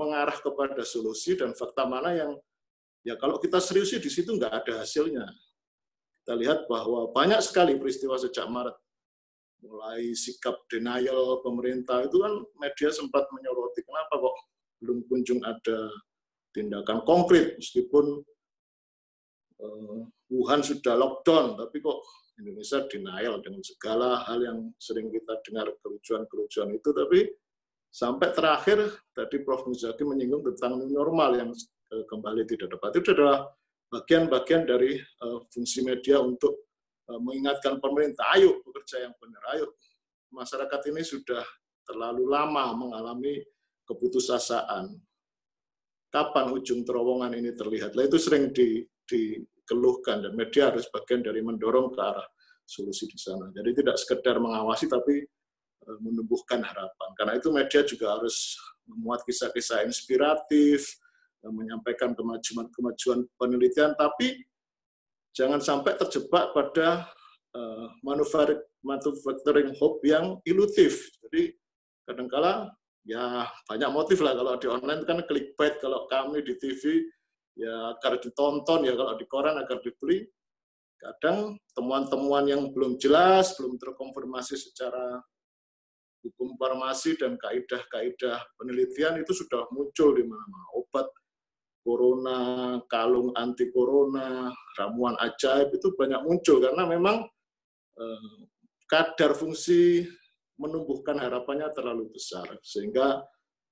[0.00, 2.32] mengarah kepada solusi dan fakta mana yang
[3.04, 5.28] ya kalau kita serius di situ nggak ada hasilnya.
[6.20, 8.76] Kita lihat bahwa banyak sekali peristiwa sejak Maret.
[9.60, 14.36] Mulai sikap denial pemerintah itu kan media sempat menyoroti kenapa kok
[14.80, 15.92] belum kunjung ada
[16.56, 17.60] tindakan konkret?
[17.60, 18.24] Meskipun
[19.60, 20.00] uh,
[20.32, 22.00] Wuhan sudah lockdown tapi kok
[22.40, 26.88] Indonesia denial dengan segala hal yang sering kita dengar kerucuan-kerucuan itu.
[26.96, 27.20] Tapi
[27.90, 28.78] sampai terakhir
[29.12, 31.50] tadi Prof Muzaki menyinggung tentang normal yang
[31.94, 33.50] uh, kembali tidak dapat itu adalah
[33.90, 36.70] bagian-bagian dari uh, fungsi media untuk
[37.10, 39.74] uh, mengingatkan pemerintah ayo bekerja yang benar ayo
[40.30, 41.42] masyarakat ini sudah
[41.82, 43.42] terlalu lama mengalami
[43.82, 44.94] keputusasaan
[46.10, 47.94] kapan ujung terowongan ini terlihat.
[47.94, 52.26] Lah itu sering di, dikeluhkan dan media harus bagian dari mendorong ke arah
[52.66, 53.50] solusi di sana.
[53.54, 55.39] Jadi tidak sekedar mengawasi tapi eh,
[55.98, 57.10] menumbuhkan harapan.
[57.18, 58.54] Karena itu media juga harus
[58.86, 60.86] memuat kisah-kisah inspiratif,
[61.42, 64.38] eh, menyampaikan kemajuan-kemajuan penelitian, tapi
[65.34, 67.06] jangan sampai terjebak pada
[67.54, 71.06] uh, manufacturing hope yang ilutif.
[71.22, 71.54] Jadi
[72.02, 72.74] kadangkala
[73.06, 77.06] ya banyak motif lah kalau di online kan clickbait kalau kami di TV
[77.56, 80.28] ya agar ditonton ya kalau di koran agar dibeli
[81.00, 85.24] kadang temuan-temuan yang belum jelas belum terkonfirmasi secara
[86.20, 91.08] hukum farmasi dan kaidah-kaidah penelitian itu sudah muncul di mana-mana obat
[91.80, 92.40] corona
[92.92, 97.24] kalung anti corona ramuan ajaib itu banyak muncul karena memang
[97.96, 98.40] eh,
[98.84, 100.04] kadar fungsi
[100.60, 103.24] menumbuhkan harapannya terlalu besar sehingga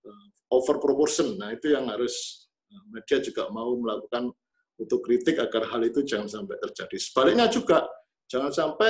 [0.08, 1.36] uh, over proportion.
[1.36, 4.32] Nah, itu yang harus uh, media juga mau melakukan
[4.80, 6.96] untuk kritik agar hal itu jangan sampai terjadi.
[6.96, 7.84] Sebaliknya juga
[8.24, 8.88] jangan sampai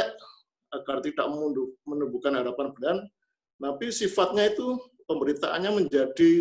[0.68, 1.26] agar tidak
[1.88, 2.96] menumbuhkan harapan benar,
[3.58, 4.78] tapi sifatnya itu
[5.10, 6.32] pemberitaannya menjadi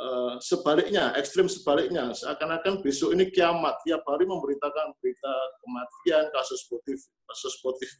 [0.00, 2.16] uh, sebaliknya, ekstrim sebaliknya.
[2.16, 7.90] Seakan-akan besok ini kiamat, tiap hari memberitakan berita kematian, kasus positif, kasus positif,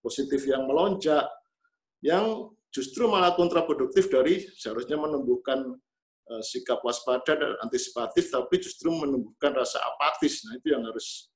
[0.00, 1.28] positif yang melonjak,
[2.00, 5.76] yang justru malah kontraproduktif dari seharusnya menumbuhkan
[6.32, 10.40] uh, sikap waspada dan antisipatif, tapi justru menumbuhkan rasa apatis.
[10.48, 11.28] Nah itu yang harus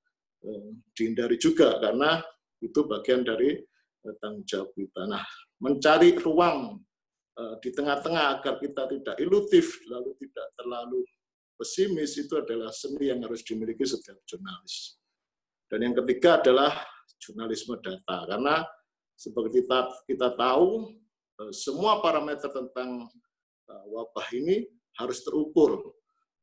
[0.49, 2.25] uh, dihindari juga karena
[2.59, 3.61] itu bagian dari
[4.17, 5.05] tanggung jawab kita.
[5.05, 5.23] Nah
[5.61, 6.81] mencari ruang
[7.37, 11.03] uh, di tengah-tengah agar kita tidak ilutif, lalu tidak terlalu
[11.59, 14.97] pesimis itu adalah seni yang harus dimiliki setiap jurnalis.
[15.67, 16.73] Dan yang ketiga adalah
[17.19, 18.63] jurnalisme data, karena
[19.19, 20.95] seperti kita, kita tahu,
[21.43, 23.11] eh, semua parameter tentang
[23.69, 24.65] eh, wabah ini
[24.97, 25.93] harus terukur.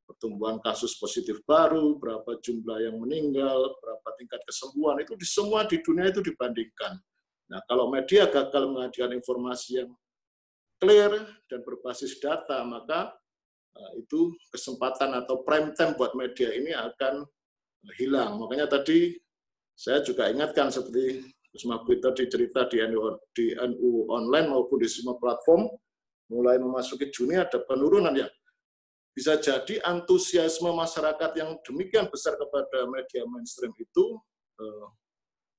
[0.05, 5.81] Pertumbuhan kasus positif baru, berapa jumlah yang meninggal, berapa tingkat kesembuhan, itu di semua di
[5.81, 7.01] dunia itu dibandingkan.
[7.45, 9.91] Nah, kalau media gagal menghadirkan informasi yang
[10.81, 11.13] clear
[11.45, 13.13] dan berbasis data, maka
[13.77, 17.25] eh, itu kesempatan atau prime time buat media ini akan
[18.01, 18.41] hilang.
[18.41, 19.13] Makanya tadi
[19.77, 21.21] saya juga ingatkan seperti
[21.55, 22.99] Gus Mabit tadi cerita di NU,
[23.31, 25.71] di NU online maupun di semua platform,
[26.27, 28.27] mulai memasuki Juni ada penurunan ya.
[29.15, 34.19] bisa jadi antusiasme masyarakat yang demikian besar kepada media mainstream itu
[34.59, 34.91] uh,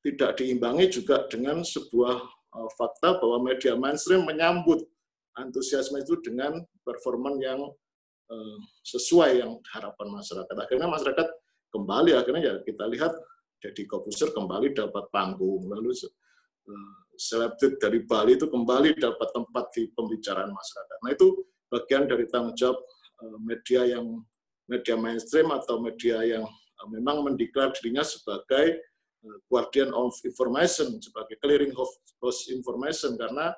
[0.07, 2.17] tidak diimbangi juga dengan sebuah
[2.55, 4.87] uh, fakta bahwa media mainstream menyambut
[5.35, 7.61] antusiasme itu dengan performan yang
[8.31, 10.55] uh, sesuai yang harapan masyarakat.
[10.55, 11.29] Akhirnya masyarakat
[11.75, 13.13] kembali, akhirnya ya kita lihat
[13.59, 15.91] jadi Kobuser kembali dapat panggung, lalu
[17.17, 20.99] selebrit dari Bali itu kembali dapat tempat di pembicaraan masyarakat.
[21.03, 21.27] Nah itu
[21.73, 22.79] bagian dari tanggung jawab
[23.17, 24.21] Eh, media yang
[24.69, 28.96] media mainstream atau media yang eh, memang mendeklar dirinya sebagai eh,
[29.51, 33.53] guardian of information, sebagai clearing house information, karena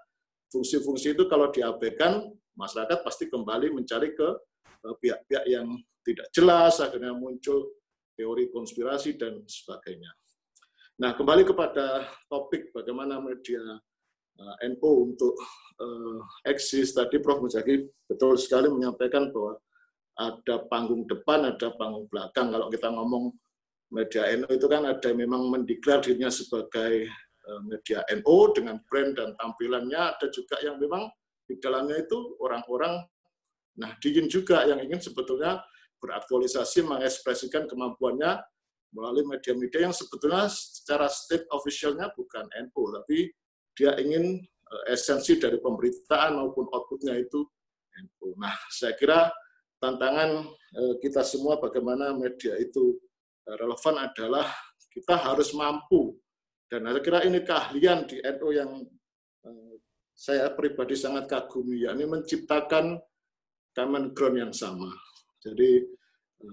[0.49, 4.29] fungsi-fungsi itu kalau diabaikan, masyarakat pasti kembali mencari ke
[4.99, 7.77] pihak-pihak yang tidak jelas, akhirnya muncul
[8.19, 10.11] teori konspirasi dan sebagainya.
[10.99, 13.63] Nah, kembali kepada topik bagaimana media
[14.67, 15.35] NU untuk
[15.79, 17.43] uh, eksis tadi Prof.
[17.43, 19.59] Muzaki betul sekali menyampaikan bahwa
[20.19, 22.51] ada panggung depan, ada panggung belakang.
[22.51, 23.31] Kalau kita ngomong
[23.89, 27.09] media NU itu kan ada memang mendeklar dirinya sebagai
[27.49, 31.09] uh, media NU dengan brand dan tampilannya, ada juga yang memang
[31.49, 33.01] di dalamnya itu orang-orang
[33.79, 35.63] nah dingin juga yang ingin sebetulnya
[36.03, 38.43] beraktualisasi mengekspresikan kemampuannya
[38.91, 43.31] melalui media-media yang sebetulnya secara state officialnya bukan NU tapi
[43.79, 47.47] dia ingin uh, esensi dari pemberitaan maupun outputnya itu
[48.39, 49.31] Nah, saya kira
[49.83, 52.99] tantangan uh, kita semua bagaimana media itu
[53.57, 54.45] relevan adalah
[54.93, 56.19] kita harus mampu
[56.69, 58.71] dan saya kira ini keahlian di NU yang
[60.19, 62.99] saya pribadi sangat kagumi, yakni menciptakan
[63.71, 64.91] common ground yang sama.
[65.39, 65.87] Jadi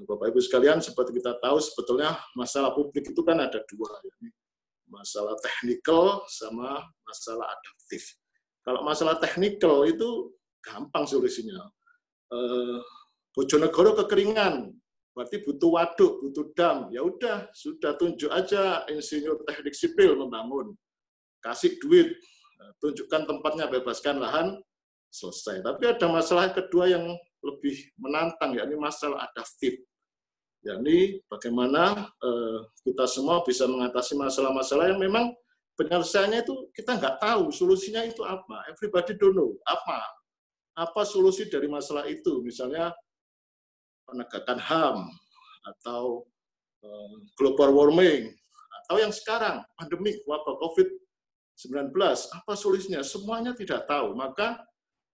[0.05, 4.29] Bapak Ibu sekalian, seperti kita tahu sebetulnya masalah publik itu kan ada dua, yakni
[4.85, 8.15] masalah teknikal sama masalah adaptif.
[8.61, 11.65] Kalau masalah teknikal itu gampang solusinya.
[12.33, 12.79] Eh,
[13.33, 14.71] Bojonegoro kekeringan,
[15.15, 16.91] berarti butuh waduk, butuh dam.
[16.91, 20.75] Ya udah, sudah tunjuk aja insinyur teknik sipil membangun.
[21.39, 22.11] Kasih duit,
[22.59, 24.59] eh, tunjukkan tempatnya, bebaskan lahan,
[25.07, 25.63] selesai.
[25.63, 27.07] Tapi ada masalah kedua yang
[27.39, 29.79] lebih menantang, yakni masalah adaptif
[30.65, 35.29] yakni bagaimana uh, kita semua bisa mengatasi masalah-masalah yang memang
[35.77, 38.65] penyelesaiannya itu kita nggak tahu solusinya itu apa.
[38.73, 40.01] Everybody don't know apa
[40.75, 42.41] apa solusi dari masalah itu.
[42.41, 42.91] Misalnya
[44.05, 44.97] penegakan HAM
[45.65, 46.25] atau
[46.85, 48.31] uh, global warming
[48.85, 51.93] atau yang sekarang pandemi wabah COVID-19
[52.31, 53.01] apa solusinya?
[53.01, 54.13] Semuanya tidak tahu.
[54.13, 54.61] Maka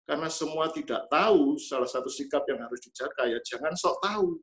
[0.04, 4.36] karena semua tidak tahu, salah satu sikap yang harus dijaga ya jangan sok tahu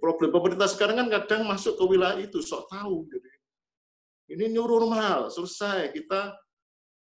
[0.00, 3.06] Problem pemerintah sekarang kan kadang masuk ke wilayah itu, sok tahu.
[3.06, 3.30] Jadi,
[4.34, 5.92] ini new normal, selesai.
[5.92, 6.34] Kita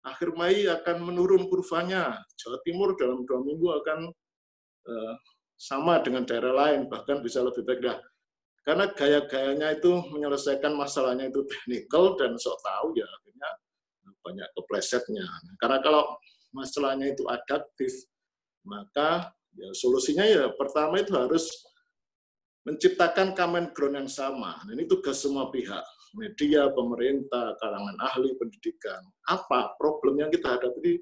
[0.03, 2.19] akhir Mei akan menurun kurvanya.
[2.41, 3.99] Jawa Timur dalam dua minggu akan
[4.89, 5.15] uh,
[5.61, 7.85] sama dengan daerah lain, bahkan bisa lebih baik.
[7.85, 8.01] Nah,
[8.65, 13.51] karena gaya-gayanya itu menyelesaikan masalahnya itu teknikal dan sok tahu ya akhirnya
[14.25, 15.29] banyak keplesetnya.
[15.61, 16.17] Karena kalau
[16.57, 17.93] masalahnya itu adaptif,
[18.65, 21.45] maka ya solusinya ya pertama itu harus
[22.65, 24.57] menciptakan common ground yang sama.
[24.65, 25.85] Nah, ini tugas semua pihak,
[26.17, 29.01] media, pemerintah, kalangan ahli pendidikan.
[29.29, 31.01] Apa problem yang kita hadapi?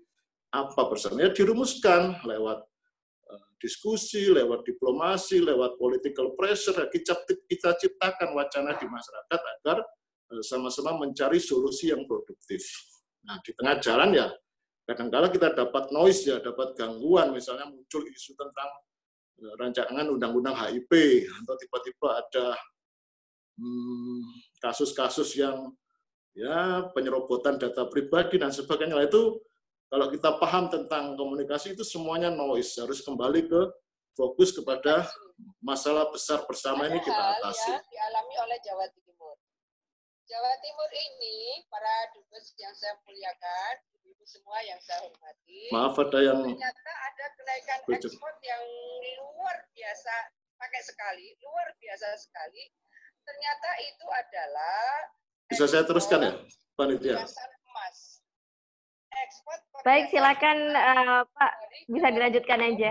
[0.50, 1.22] Apa bersama?
[1.22, 2.66] Ya dirumuskan lewat
[3.58, 6.78] diskusi, lewat diplomasi, lewat political pressure.
[6.88, 9.78] Kita, kita ciptakan wacana di masyarakat agar
[10.32, 12.62] uh, sama-sama mencari solusi yang produktif.
[13.26, 14.28] Nah, di tengah jalan ya
[14.88, 18.70] kadang-kala kita dapat noise ya, dapat gangguan, misalnya muncul isu tentang
[19.60, 20.90] rancangan undang-undang HIP
[21.28, 22.46] atau tiba-tiba ada
[23.60, 24.24] hmm,
[24.58, 25.56] kasus-kasus hmm, yang
[26.34, 28.98] ya penyerobotan data pribadi dan sebagainya.
[28.98, 29.38] Nah, itu
[29.89, 33.61] kalau kita paham tentang komunikasi itu semuanya noise harus kembali ke
[34.12, 35.09] fokus kepada
[35.64, 37.72] masalah besar bersama ini kita atasi.
[37.72, 39.36] Ya, dialami oleh Jawa Timur.
[40.28, 43.74] Jawa Timur ini para dubes yang saya muliakan
[44.28, 45.72] semua yang saya hormati.
[45.72, 48.64] Maaf ada yang ternyata ada kenaikan ekspor yang
[49.24, 50.14] luar biasa
[50.61, 52.68] pakai sekali, luar biasa sekali.
[53.24, 54.89] Ternyata itu adalah
[55.49, 56.32] bisa saya teruskan ya,
[56.76, 57.24] panitia.
[57.24, 57.32] emas.
[59.86, 61.52] Baik, silakan uh, Pak,
[61.88, 62.90] bisa dilanjutkan aja.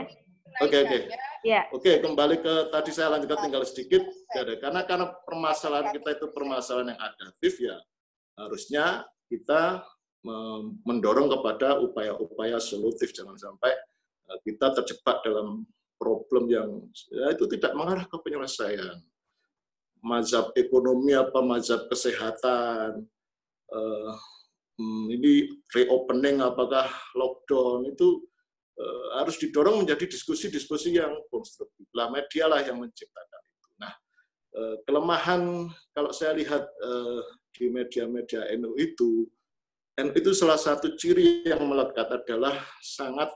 [0.64, 0.90] Oke okay, oke.
[0.90, 1.02] Okay.
[1.46, 1.62] Ya.
[1.70, 4.02] Oke, okay, kembali ke tadi saya lanjutkan tinggal sedikit.
[4.34, 7.78] Karena karena permasalahan kita itu permasalahan yang adaptif ya,
[8.40, 9.86] harusnya kita
[10.84, 13.72] mendorong kepada upaya-upaya solutif jangan sampai
[14.28, 15.64] eh, kita terjebak dalam
[15.96, 16.70] problem yang
[17.10, 19.00] ya, itu tidak mengarah ke penyelesaian
[20.04, 23.08] mazhab ekonomi apa mazhab kesehatan
[24.78, 28.22] uh, ini reopening apakah lockdown itu
[28.78, 31.86] uh, harus didorong menjadi diskusi-diskusi yang konstruktif.
[31.94, 33.68] Lah media lah yang menciptakan itu.
[33.82, 33.94] Nah,
[34.58, 37.22] uh, kelemahan kalau saya lihat uh,
[37.54, 39.26] di media-media NU itu,
[39.98, 42.54] NU itu salah satu ciri yang melekat adalah
[42.86, 43.34] sangat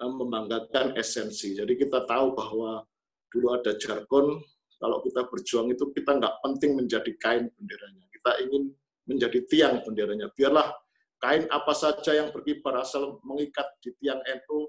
[0.00, 1.52] membanggakan esensi.
[1.52, 2.80] Jadi kita tahu bahwa
[3.28, 4.40] dulu ada jargon
[4.80, 8.04] kalau kita berjuang itu kita nggak penting menjadi kain benderanya.
[8.08, 8.72] Kita ingin
[9.06, 10.28] menjadi tiang benderanya.
[10.32, 10.72] Biarlah
[11.20, 14.68] kain apa saja yang berkibar asal mengikat di tiang NU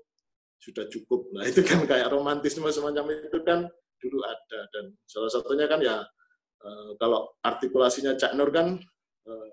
[0.61, 1.32] sudah cukup.
[1.34, 3.65] Nah itu kan kayak romantisme semacam itu kan
[4.01, 6.01] dulu ada dan salah satunya kan ya
[6.65, 8.77] eh, kalau artikulasinya Cak Nur kan
[9.29, 9.49] eh,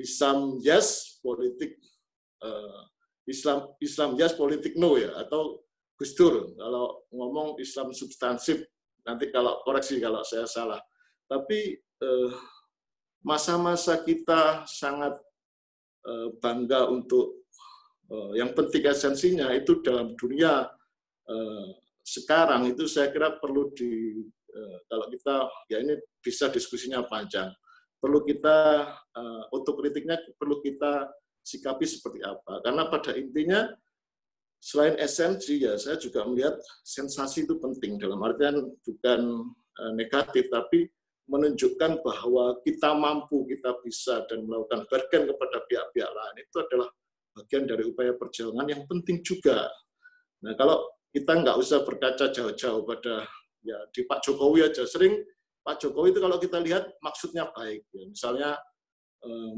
[0.00, 1.76] Islam yes, politik
[2.40, 2.80] eh,
[3.28, 5.60] Islam Islam yes, politik no ya atau
[6.00, 8.64] Gus Dur kalau ngomong Islam substansif
[9.06, 10.80] Nanti kalau koreksi kalau saya salah.
[11.24, 12.30] Tapi eh,
[13.20, 15.16] masa-masa kita sangat
[16.08, 17.44] eh, bangga untuk
[18.08, 20.68] eh, yang penting esensinya itu dalam dunia
[21.28, 21.66] eh,
[22.00, 24.24] sekarang itu saya kira perlu di
[24.90, 27.54] kalau kita ya ini bisa diskusinya panjang.
[28.02, 28.82] Perlu kita
[29.14, 31.06] eh, otokritiknya perlu kita
[31.38, 32.58] sikapi seperti apa.
[32.66, 33.70] Karena pada intinya
[34.58, 39.48] selain esensi ya saya juga melihat sensasi itu penting dalam artian bukan
[39.96, 40.84] negatif tapi
[41.30, 46.88] menunjukkan bahwa kita mampu, kita bisa dan melakukan bargain kepada pihak-pihak lain itu adalah
[47.38, 49.70] bagian dari upaya perjuangan yang penting juga.
[50.42, 53.30] Nah kalau kita nggak usah berkaca jauh-jauh pada
[53.62, 55.22] ya di Pak Jokowi aja sering
[55.62, 58.04] Pak Jokowi itu kalau kita lihat maksudnya baik ya.
[58.08, 58.50] misalnya
[59.22, 59.52] eh,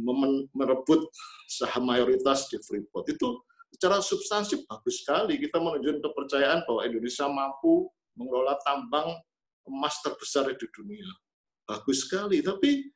[0.52, 1.08] merebut
[1.46, 3.40] saham mayoritas di Freeport itu
[3.72, 9.16] secara substansi bagus sekali kita menunjukkan kepercayaan bahwa Indonesia mampu mengelola tambang
[9.64, 11.08] emas terbesar di dunia.
[11.62, 12.90] Bagus sekali, tapi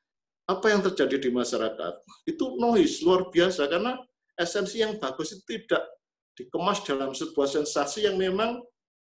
[0.47, 1.95] apa yang terjadi di masyarakat
[2.27, 3.99] itu noise luar biasa karena
[4.39, 5.83] esensi yang bagus itu tidak
[6.37, 8.62] dikemas dalam sebuah sensasi yang memang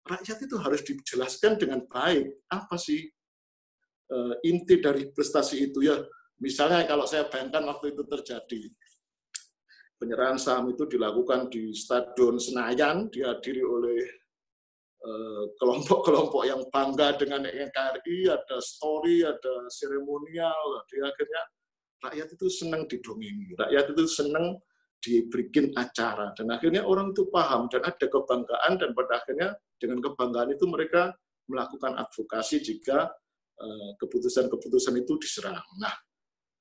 [0.03, 2.43] rakyat itu harus dijelaskan dengan baik.
[2.51, 3.07] Apa sih
[4.11, 5.97] uh, inti dari prestasi itu ya?
[6.43, 8.63] Misalnya kalau saya bayangkan waktu itu terjadi,
[10.03, 14.11] penyerahan saham itu dilakukan di Stadion Senayan, dihadiri oleh eh,
[15.59, 21.43] kelompok-kelompok yang bangga dengan NKRI, ada story, ada seremonial, di akhirnya
[22.03, 24.63] rakyat itu senang didongeng, rakyat itu senang
[25.03, 29.49] diberikan acara, dan akhirnya orang itu paham, dan ada kebanggaan, dan pada akhirnya
[29.83, 31.11] dengan kebanggaan itu mereka
[31.51, 33.11] melakukan advokasi jika
[33.59, 35.59] eh, keputusan-keputusan itu diserang.
[35.83, 35.95] Nah,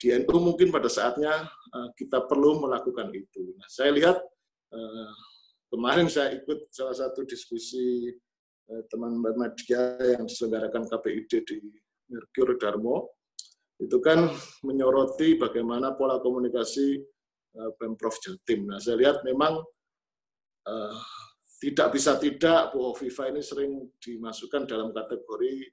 [0.01, 3.53] di NU mungkin pada saatnya uh, kita perlu melakukan itu.
[3.53, 4.17] Nah, saya lihat
[5.69, 8.09] kemarin saya ikut salah satu diskusi
[8.87, 11.59] teman media yang diselenggarakan KPID di
[12.11, 13.15] Merkur Darmo,
[13.81, 14.29] itu kan
[14.63, 17.01] menyoroti bagaimana pola komunikasi
[17.57, 18.69] uh, Pemprov Jatim.
[18.69, 19.59] Nah, saya lihat memang
[20.67, 20.97] uh,
[21.57, 25.67] tidak bisa tidak Bu Hovifa ini sering dimasukkan dalam kategori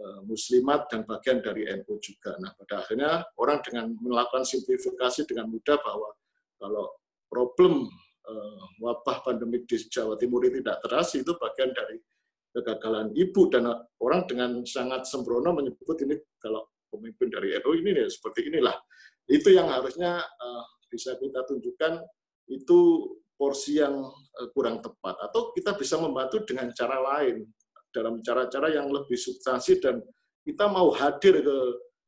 [0.00, 2.32] Eh, muslimat dan bagian dari NU juga.
[2.40, 6.16] Nah, pada akhirnya orang dengan melakukan simplifikasi dengan mudah bahwa
[6.56, 6.88] kalau
[7.28, 7.84] problem
[8.24, 12.00] uh, wabah pandemik di Jawa Timur ini tidak terasi itu bagian dari
[12.50, 13.70] kegagalan ibu dan
[14.02, 18.74] orang dengan sangat sembrono menyebut ini kalau pemimpin dari NU ini ya seperti inilah.
[19.30, 22.02] Itu yang harusnya uh, bisa kita tunjukkan
[22.50, 22.78] itu
[23.38, 24.04] porsi yang
[24.52, 27.46] kurang tepat atau kita bisa membantu dengan cara lain
[27.88, 30.02] dalam cara-cara yang lebih substansi dan
[30.44, 31.56] kita mau hadir ke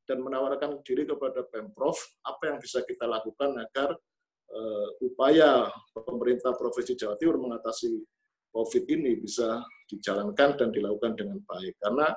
[0.06, 1.94] dan menawarkan diri kepada Pemprov
[2.26, 3.94] apa yang bisa kita lakukan agar
[4.50, 8.02] uh, upaya pemerintah Provinsi Jawa Timur mengatasi
[8.52, 9.62] COVID ini bisa
[9.92, 11.76] dijalankan dan dilakukan dengan baik.
[11.76, 12.08] Karena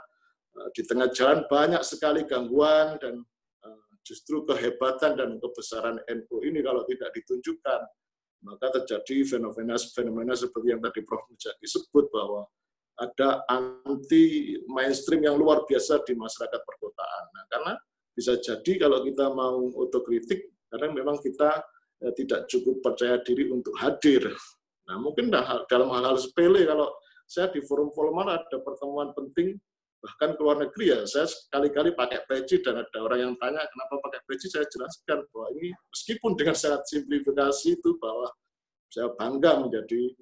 [0.56, 3.20] uh, di tengah jalan banyak sekali gangguan dan
[3.68, 7.82] uh, justru kehebatan dan kebesaran NU ini kalau tidak ditunjukkan,
[8.46, 11.28] maka terjadi fenomena-fenomena seperti yang tadi Prof.
[11.28, 12.48] Mujaki sebut bahwa
[12.96, 17.24] ada anti mainstream yang luar biasa di masyarakat perkotaan.
[17.36, 17.74] Nah, karena
[18.16, 21.60] bisa jadi kalau kita mau otokritik, karena memang kita
[22.00, 24.32] ya, tidak cukup percaya diri untuk hadir.
[24.88, 25.28] Nah, mungkin
[25.68, 26.88] dalam hal-hal sepele kalau
[27.26, 29.58] saya di forum formal ada pertemuan penting
[30.02, 31.00] bahkan ke luar negeri ya.
[31.10, 35.50] Saya sekali-kali pakai peci dan ada orang yang tanya kenapa pakai peci saya jelaskan bahwa
[35.58, 38.30] ini meskipun dengan sangat simplifikasi itu bahwa
[38.94, 40.14] saya bangga menjadi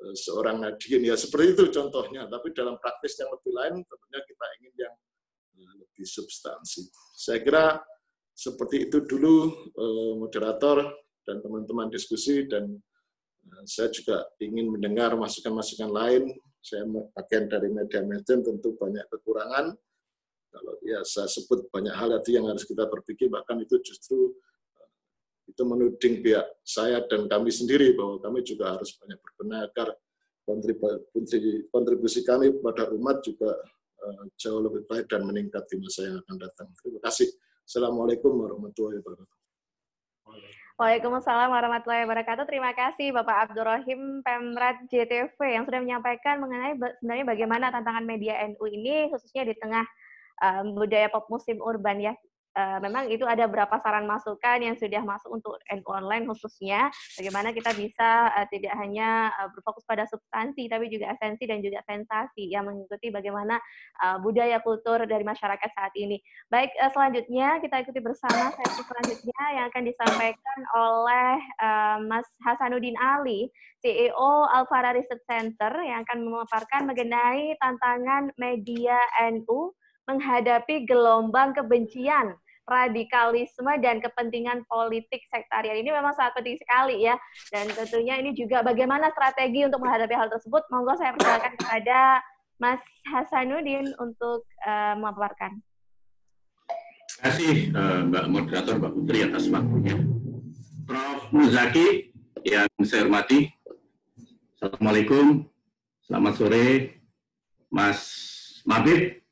[0.00, 2.24] Eh, seorang Nadien ya seperti itu contohnya.
[2.24, 4.94] Tapi dalam praktis yang lebih lain tentunya kita ingin yang
[5.60, 6.88] eh, lebih substansi.
[7.12, 7.64] Saya kira
[8.32, 10.88] seperti itu dulu eh, moderator
[11.28, 12.80] dan teman-teman diskusi dan
[13.66, 16.22] saya juga ingin mendengar masukan-masukan lain
[16.60, 16.84] saya
[17.16, 19.72] bagian dari media-media tentu banyak kekurangan
[20.50, 24.34] kalau ya saya sebut banyak hal itu yang harus kita berpikir bahkan itu justru
[25.50, 29.88] itu menuding pihak saya dan kami sendiri bahwa kami juga harus banyak berbenah agar
[31.70, 33.54] kontribusi, kami pada umat juga
[34.02, 36.68] uh, jauh lebih baik dan meningkat di masa yang akan datang.
[36.82, 37.28] Terima kasih.
[37.66, 39.38] Assalamualaikum warahmatullahi wabarakatuh.
[40.80, 42.48] Waalaikumsalam warahmatullahi wabarakatuh.
[42.48, 48.64] Terima kasih Bapak Abdurrahim Pemrat JTV yang sudah menyampaikan mengenai sebenarnya bagaimana tantangan media NU
[48.64, 49.84] ini khususnya di tengah
[50.40, 52.16] um, budaya pop musim urban ya
[52.60, 57.56] uh, memang itu ada beberapa saran masukan yang sudah masuk untuk NU online khususnya bagaimana
[57.56, 62.52] kita bisa uh, tidak hanya uh, berfokus pada substansi tapi juga esensi dan juga sensasi
[62.52, 63.56] yang mengikuti bagaimana
[64.04, 66.20] uh, budaya kultur dari masyarakat saat ini.
[66.52, 71.34] Baik, uh, selanjutnya kita ikuti bersama sesi selanjutnya yang akan disampaikan oleh
[71.64, 73.48] uh, Mas Hasanuddin Ali,
[73.80, 78.98] CEO Alfara Research Center yang akan memaparkan mengenai tantangan media
[79.32, 79.72] NU
[80.10, 82.34] menghadapi gelombang kebencian,
[82.70, 87.18] radikalisme dan kepentingan politik sektarian ini memang sangat penting sekali ya.
[87.50, 90.62] Dan tentunya ini juga bagaimana strategi untuk menghadapi hal tersebut.
[90.70, 92.22] Monggo saya persilakan kepada
[92.62, 95.58] Mas Hasanuddin untuk uh, memaparkan.
[97.10, 99.96] Terima kasih uh, Mbak Moderator, Mbak Putri atas waktunya.
[100.86, 101.20] Prof.
[101.34, 102.14] Muzaki
[102.46, 103.50] yang saya hormati.
[104.60, 105.48] Assalamualaikum,
[106.04, 106.66] selamat sore
[107.72, 108.00] Mas
[108.68, 109.24] Mabib,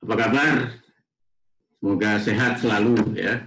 [0.00, 0.83] apa kabar?
[1.84, 3.44] Semoga sehat selalu ya.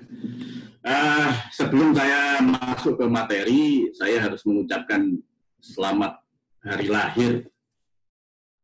[0.85, 5.09] Uh, sebelum saya masuk ke materi, saya harus mengucapkan
[5.57, 6.21] selamat
[6.61, 7.49] hari lahir.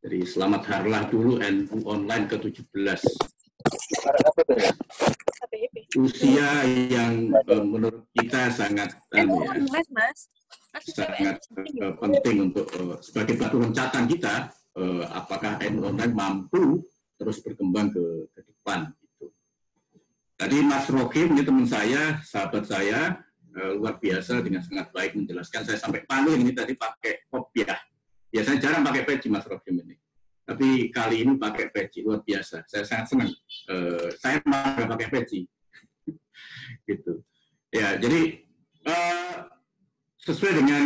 [0.06, 3.02] Jadi selamat harlah dulu NU online ke-17.
[5.98, 10.14] Usia yang uh, menurut kita sangat uh, ya,
[10.86, 11.42] sangat
[11.82, 16.86] uh, penting untuk uh, sebagai batu loncatan kita uh, apakah NU online mampu
[17.18, 18.94] terus berkembang ke, ke depan.
[20.34, 23.22] Tadi Mas Rokim, ini teman saya, sahabat saya,
[23.54, 25.62] uh, luar biasa dengan sangat baik menjelaskan.
[25.64, 27.78] Saya sampai panik ini tadi pakai kopiah.
[28.34, 29.96] Biasanya jarang pakai peci Mas Rokim ini.
[30.44, 32.66] Tapi kali ini pakai peci, luar biasa.
[32.68, 33.32] Saya sangat senang.
[33.70, 35.40] Uh, saya malah pakai peci.
[36.90, 37.24] gitu.
[37.70, 38.44] Ya, jadi
[38.86, 39.50] uh,
[40.22, 40.84] sesuai dengan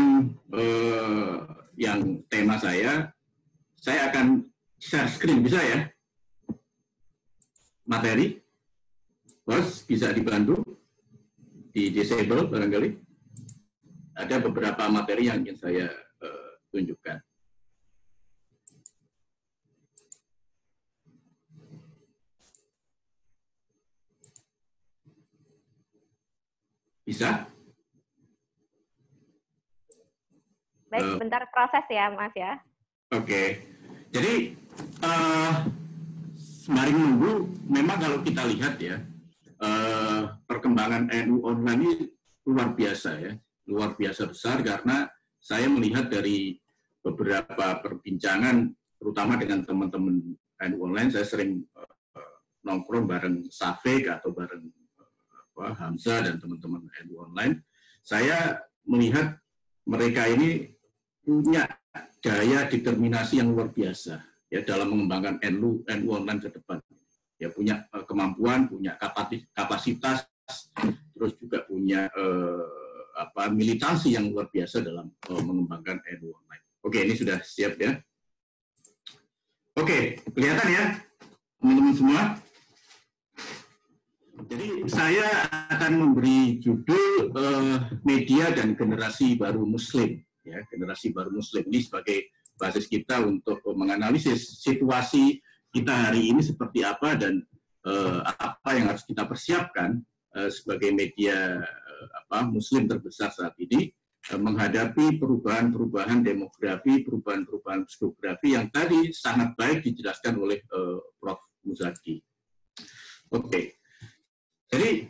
[1.77, 3.11] yang tema saya,
[3.77, 4.49] saya akan
[4.81, 5.85] share screen bisa ya?
[7.87, 8.35] materi,
[9.47, 10.59] bos bisa dibantu,
[11.71, 12.99] di disable barangkali.
[14.19, 15.87] Ada beberapa materi yang ingin saya
[16.19, 17.23] uh, tunjukkan.
[27.07, 27.47] Bisa?
[30.91, 32.59] Baik, uh, sebentar proses ya, Mas ya.
[33.15, 33.23] Oke.
[33.23, 33.47] Okay.
[34.11, 34.33] Jadi,
[35.07, 35.71] uh,
[36.35, 38.99] sembari menunggu, memang kalau kita lihat ya,
[39.61, 41.93] eh, perkembangan NU online ini
[42.47, 43.33] luar biasa ya,
[43.67, 46.57] luar biasa besar karena saya melihat dari
[47.03, 50.15] beberapa perbincangan, terutama dengan teman-teman
[50.71, 52.33] NU online, saya sering eh,
[52.65, 54.65] nongkrong bareng Safik atau bareng
[55.57, 57.65] apa, Hamzah dan teman-teman NU online,
[58.05, 59.35] saya melihat
[59.87, 60.71] mereka ini
[61.23, 61.67] punya
[62.23, 66.79] daya determinasi yang luar biasa ya dalam mengembangkan NU NU online ke depan.
[67.37, 68.97] Ya punya uh, kemampuan, punya
[69.53, 70.25] kapasitas,
[71.13, 72.65] terus juga punya uh,
[73.17, 76.65] apa militansi yang luar biasa dalam uh, mengembangkan NU online.
[76.85, 77.97] Oke, ini sudah siap ya.
[79.77, 80.83] Oke, kelihatan ya
[81.61, 82.21] teman-teman semua.
[84.47, 85.27] Jadi saya
[85.73, 92.29] akan memberi judul uh, media dan generasi baru Muslim, ya generasi baru Muslim ini sebagai
[92.57, 95.41] basis kita untuk menganalisis situasi
[95.77, 97.45] kita hari ini seperti apa dan
[97.85, 100.01] uh, apa yang harus kita persiapkan
[100.33, 103.93] uh, sebagai media uh, apa Muslim terbesar saat ini
[104.33, 111.37] uh, menghadapi perubahan-perubahan demografi, perubahan-perubahan psikografi yang tadi sangat baik dijelaskan oleh uh, Prof.
[111.67, 112.23] Muzaki.
[113.27, 113.65] Oke, okay.
[114.71, 115.03] jadi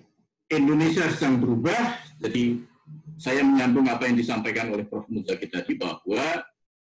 [0.57, 2.01] Indonesia sedang berubah.
[2.17, 2.65] Jadi
[3.21, 5.05] saya menyambung apa yang disampaikan oleh Prof.
[5.05, 6.41] Muzaki tadi bahwa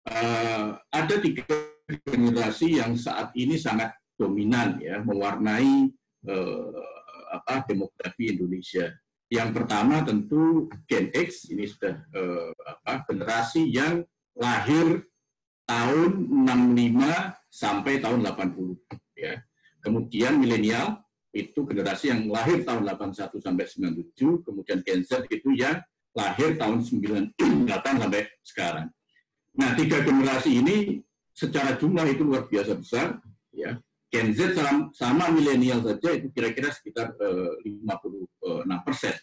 [0.07, 1.43] uh, ada tiga
[2.05, 5.89] generasi yang saat ini sangat dominan ya mewarnai
[6.29, 6.85] uh,
[7.33, 8.93] apa demografi Indonesia.
[9.29, 14.05] Yang pertama tentu Gen X ini sudah uh, apa generasi yang
[14.37, 15.05] lahir
[15.69, 16.11] tahun
[16.49, 18.77] 65 sampai tahun 80
[19.21, 19.37] ya.
[19.85, 21.01] Kemudian milenial
[21.37, 25.77] itu generasi yang lahir tahun 81 sampai 97, kemudian Gen Z itu yang
[26.17, 27.37] lahir tahun 98
[28.03, 28.89] sampai sekarang.
[29.59, 31.03] Nah, tiga generasi ini
[31.39, 33.23] secara jumlah itu luar biasa besar,
[33.55, 33.79] ya.
[34.09, 39.15] Gen Z sama, sama milenial saja itu kira-kira sekitar uh, eh, 56 persen.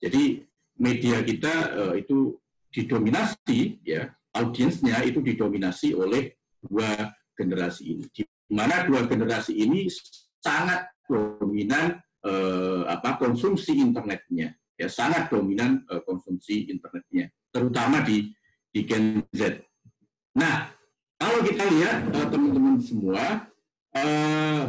[0.00, 0.40] Jadi
[0.80, 2.40] media kita uh, itu
[2.72, 6.32] didominasi ya audiensnya itu didominasi oleh
[6.64, 8.04] dua generasi ini.
[8.08, 9.88] Di mana dua generasi ini
[10.40, 18.32] sangat dominan eh, apa konsumsi internetnya, ya sangat dominan eh, konsumsi internetnya, terutama di
[18.72, 19.60] di Gen Z.
[20.32, 20.71] Nah,
[21.22, 23.22] kalau kita lihat eh, teman-teman semua,
[23.94, 24.64] eh,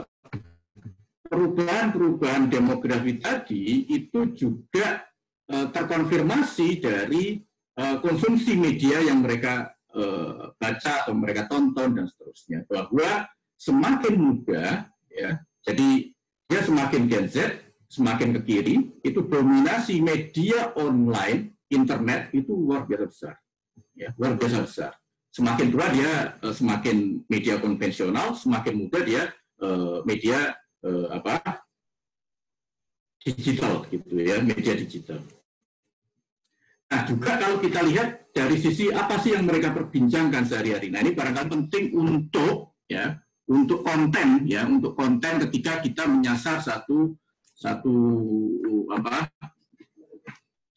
[1.25, 5.01] perubahan-perubahan demografi tadi itu juga
[5.49, 7.41] uh, terkonfirmasi dari
[8.05, 9.73] konsumsi media yang mereka
[10.61, 12.69] baca atau mereka tonton dan seterusnya.
[12.69, 13.25] Bahwa
[13.57, 16.13] semakin muda ya jadi
[16.45, 23.09] dia semakin Gen Z semakin ke kiri itu dominasi media online internet itu luar biasa
[23.09, 23.35] besar.
[23.97, 24.93] Ya luar biasa besar
[25.33, 29.23] semakin tua dia uh, semakin media konvensional semakin muda dia
[29.65, 30.53] uh, media
[30.85, 31.65] uh, apa
[33.23, 35.17] digital gitu ya media digital.
[36.93, 40.93] Nah juga kalau kita lihat dari sisi apa sih yang mereka perbincangkan sehari-hari.
[40.93, 43.17] Nah ini barangkali penting untuk ya
[43.49, 47.17] untuk konten ya untuk konten ketika kita menyasar satu
[47.57, 47.95] satu
[48.93, 49.25] apa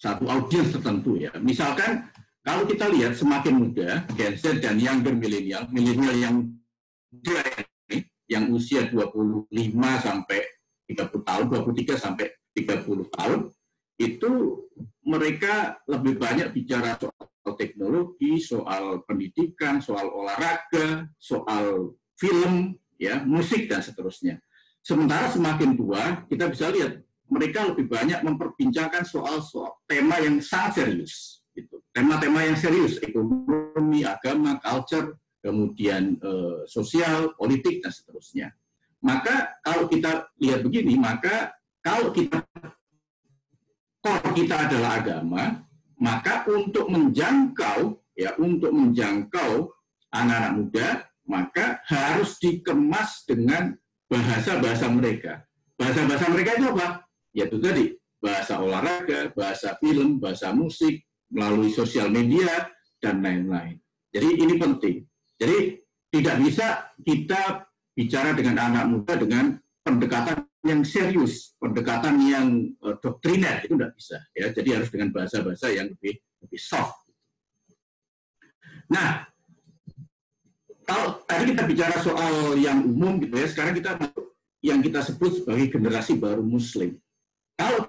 [0.00, 1.34] satu audiens tertentu ya.
[1.42, 2.08] Misalkan
[2.46, 6.36] kalau kita lihat semakin muda Gen Z dan yang bermilenial, milenial yang
[7.10, 7.42] muda
[8.30, 9.50] yang usia 25
[9.98, 10.46] sampai
[10.86, 13.50] 30 tahun, 23 sampai 30 tahun,
[13.98, 14.30] itu
[15.02, 23.82] mereka lebih banyak bicara soal teknologi, soal pendidikan, soal olahraga, soal film, ya, musik dan
[23.82, 24.38] seterusnya.
[24.86, 30.82] Sementara semakin tua, kita bisa lihat mereka lebih banyak memperbincangkan soal soal tema yang sangat
[30.86, 31.45] serius.
[31.96, 38.52] Tema-tema yang serius, ekonomi, agama, culture, kemudian eh, sosial, politik, dan seterusnya.
[39.00, 42.44] Maka kalau kita lihat begini, maka kalau kita
[44.04, 45.64] core kita adalah agama,
[45.96, 49.72] maka untuk menjangkau ya untuk menjangkau
[50.12, 50.88] anak-anak muda,
[51.24, 53.72] maka harus dikemas dengan
[54.12, 55.48] bahasa-bahasa mereka.
[55.80, 57.08] Bahasa-bahasa mereka itu apa?
[57.32, 61.00] Ya itu tadi, bahasa olahraga, bahasa film, bahasa musik,
[61.30, 62.70] melalui sosial media,
[63.00, 63.76] dan lain-lain.
[64.10, 64.96] Jadi ini penting.
[65.36, 66.66] Jadi tidak bisa
[67.04, 72.46] kita bicara dengan anak muda dengan pendekatan yang serius, pendekatan yang
[72.82, 74.18] uh, doktriner itu tidak bisa.
[74.34, 77.06] Ya, jadi harus dengan bahasa-bahasa yang lebih lebih soft.
[78.90, 79.28] Nah,
[80.86, 83.98] kalau tadi kita bicara soal yang umum gitu ya, sekarang kita
[84.64, 86.98] yang kita sebut sebagai generasi baru Muslim.
[87.54, 87.86] Kalau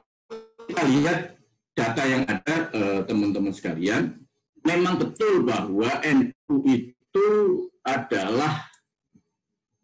[0.69, 1.36] kita lihat
[1.77, 4.17] data yang ada eh, teman-teman sekalian,
[4.65, 8.69] memang betul bahwa NU itu itu adalah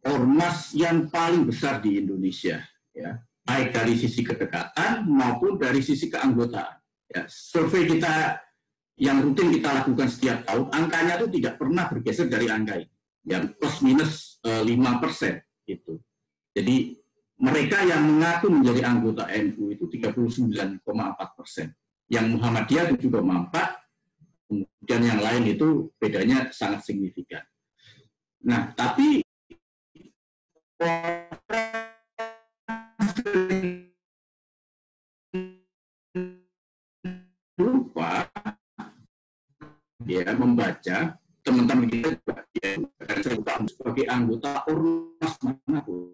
[0.05, 2.61] ormas yang paling besar di Indonesia,
[2.93, 6.79] ya baik dari sisi kedekatan maupun dari sisi keanggotaan.
[7.11, 8.39] Ya, survei kita
[9.01, 13.49] yang rutin kita lakukan setiap tahun, angkanya itu tidak pernah bergeser dari angka ini, yang
[13.57, 15.97] plus minus eh, lima persen itu.
[16.53, 17.01] Jadi
[17.41, 20.85] mereka yang mengaku menjadi anggota NU itu 39,4
[21.33, 21.73] persen,
[22.11, 23.83] yang Muhammadiyah 7,4,
[24.53, 27.41] Kemudian yang lain itu bedanya sangat signifikan.
[28.43, 29.23] Nah, tapi
[37.57, 38.27] lupa
[40.03, 42.71] ya membaca teman-teman kita juga ya
[43.65, 46.13] sebagai anggota ormas mana pun.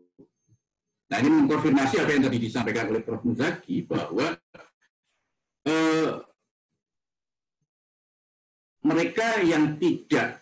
[1.10, 3.26] Nah ini mengkonfirmasi apa yang tadi disampaikan oleh Prof.
[3.26, 4.38] Muzaki bahwa
[5.70, 6.12] eh,
[8.82, 10.42] mereka yang tidak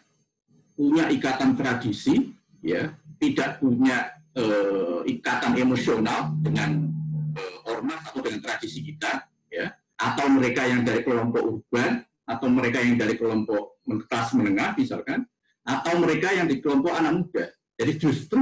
[0.77, 6.85] punya ikatan tradisi, ya, tidak punya uh, ikatan emosional dengan
[7.33, 12.77] uh, ormas atau dengan tradisi kita, ya, atau mereka yang dari kelompok urban, atau mereka
[12.85, 15.25] yang dari kelompok kelas menengah, misalkan,
[15.65, 17.45] atau mereka yang di kelompok anak muda.
[17.77, 18.39] Jadi justru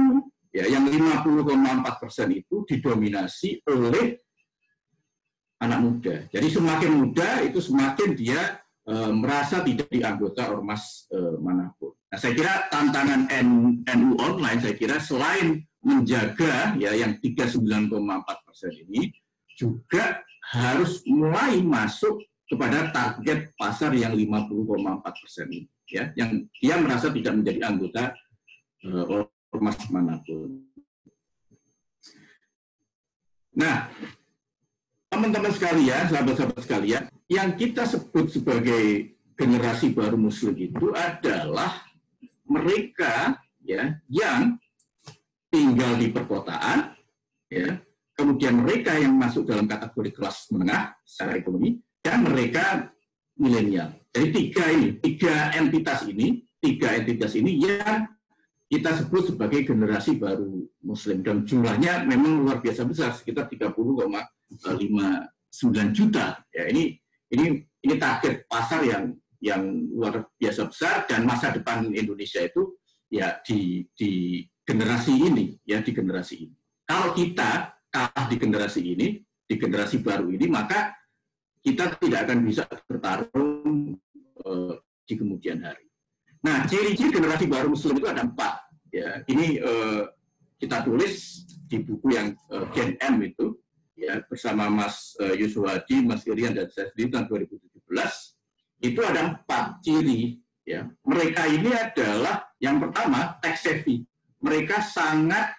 [0.52, 4.25] ya yang 50,4 persen itu didominasi oleh
[5.60, 6.14] anak muda.
[6.28, 11.96] Jadi semakin muda itu semakin dia e, merasa tidak dianggota ormas e, mana pun.
[12.12, 13.28] Nah, saya kira tantangan
[13.96, 17.90] NU online, saya kira selain menjaga ya yang 39,4
[18.46, 19.10] persen ini
[19.56, 20.20] juga
[20.52, 27.34] harus mulai masuk kepada target pasar yang 50,4 persen ini, ya, yang dia merasa tidak
[27.42, 28.14] menjadi anggota
[28.84, 28.88] e,
[29.50, 30.62] ormas mana pun.
[33.56, 33.88] Nah,
[35.16, 37.02] teman-teman sekalian, sahabat-sahabat sekalian,
[37.32, 41.88] yang kita sebut sebagai generasi baru muslim itu adalah
[42.44, 44.60] mereka ya yang
[45.48, 46.92] tinggal di perkotaan
[47.48, 47.80] ya
[48.12, 52.92] kemudian mereka yang masuk dalam kategori kelas menengah secara ekonomi dan mereka
[53.40, 53.96] milenial.
[54.12, 58.04] Jadi tiga ini, tiga entitas ini, tiga entitas ini yang
[58.68, 63.48] kita sebut sebagai generasi baru Muslim dan jumlahnya memang luar biasa besar sekitar
[64.52, 66.38] 30,59 juta.
[66.54, 66.98] Ya ini
[67.32, 72.74] ini ini target pasar yang yang luar biasa besar dan masa depan Indonesia itu
[73.12, 76.56] ya di di generasi ini ya di generasi ini.
[76.86, 80.94] Kalau kita kalah di generasi ini, di generasi baru ini maka
[81.66, 83.98] kita tidak akan bisa bertarung
[84.46, 85.86] uh, di kemudian hari.
[86.46, 88.70] Nah, ciri-ciri generasi baru Muslim itu ada empat.
[88.94, 90.06] Ya, ini uh,
[90.62, 93.58] kita tulis di buku yang uh, Gen M itu,
[93.96, 98.84] ya bersama Mas uh, Yuswadi, Mas Irian dan saya sendiri tahun 2017.
[98.84, 100.38] Itu ada empat ciri.
[100.66, 104.04] Ya, mereka ini adalah yang pertama tech savvy.
[104.42, 105.56] Mereka sangat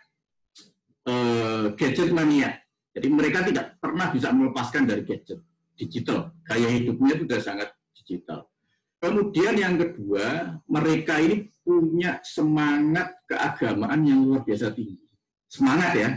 [1.10, 2.60] uh, gadget mania.
[2.94, 5.42] Jadi mereka tidak pernah bisa melepaskan dari gadget
[5.78, 6.34] digital.
[6.44, 8.50] Gaya hidupnya sudah sangat digital.
[8.98, 15.06] Kemudian yang kedua, mereka ini punya semangat keagamaan yang luar biasa tinggi.
[15.46, 16.10] Semangat ya,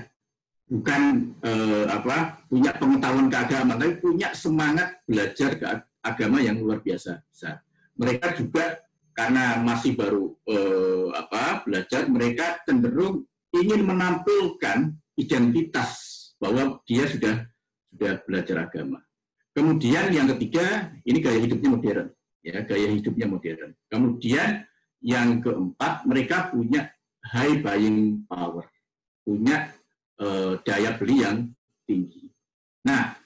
[0.71, 5.67] bukan eh, apa punya pengetahuan keagamaan, tapi punya semangat belajar ke
[6.01, 7.61] agama yang luar biasa besar.
[7.99, 8.79] Mereka juga
[9.13, 15.91] karena masih baru eh, apa belajar, mereka cenderung ingin menampilkan identitas
[16.39, 17.45] bahwa dia sudah
[17.91, 19.03] sudah belajar agama.
[19.51, 22.09] Kemudian yang ketiga, ini gaya hidupnya modern
[22.41, 23.73] ya gaya hidupnya modern.
[23.89, 24.65] Kemudian
[25.01, 26.93] yang keempat mereka punya
[27.25, 28.69] high buying power,
[29.25, 29.73] punya
[30.21, 31.49] eh, daya beli yang
[31.89, 32.29] tinggi.
[32.85, 33.17] Nah,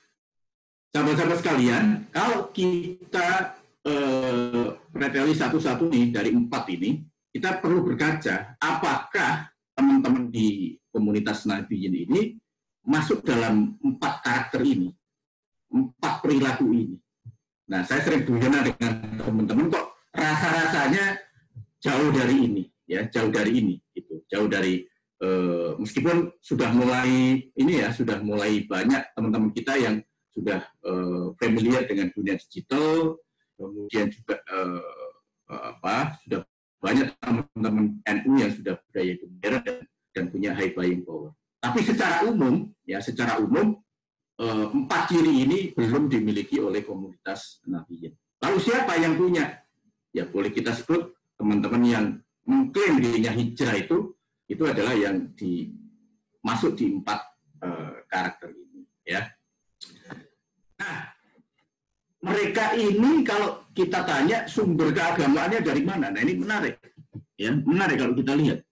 [0.94, 1.84] sahabat-sahabat sekalian,
[2.14, 7.02] kalau kita eh, preteli satu-satu nih dari empat ini,
[7.34, 12.38] kita perlu berkaca apakah teman-teman di komunitas Nabiyin ini
[12.86, 14.94] masuk dalam empat karakter ini,
[15.72, 16.96] empat perilaku ini.
[17.64, 21.18] Nah, saya sering berbicara dengan teman-teman kok rasa-rasanya
[21.80, 24.84] jauh dari ini, ya, jauh dari ini, gitu, jauh dari
[25.24, 29.96] eh, meskipun sudah mulai ini ya, sudah mulai banyak teman-teman kita yang
[30.36, 33.16] sudah eh, familiar dengan dunia digital,
[33.56, 35.08] kemudian juga eh,
[35.48, 36.44] apa, sudah
[36.84, 39.76] banyak teman-teman NU yang sudah budaya modern dan,
[40.12, 41.32] dan punya high buying power.
[41.64, 43.80] Tapi secara umum, ya, secara umum
[44.34, 48.18] Eh, empat ciri ini belum dimiliki oleh komunitas nafiyin.
[48.42, 49.62] Lalu siapa yang punya?
[50.10, 52.04] Ya boleh kita sebut teman-teman yang
[52.42, 54.10] mengklaim dirinya hijrah itu,
[54.48, 55.72] itu adalah yang di,
[56.44, 57.20] masuk di empat
[57.64, 58.84] uh, karakter ini.
[59.04, 59.28] Ya.
[60.80, 61.14] Nah,
[62.24, 66.08] mereka ini kalau kita tanya sumber keagamaannya dari mana?
[66.08, 66.80] Nah ini menarik.
[67.36, 68.64] Ya, menarik kalau kita lihat.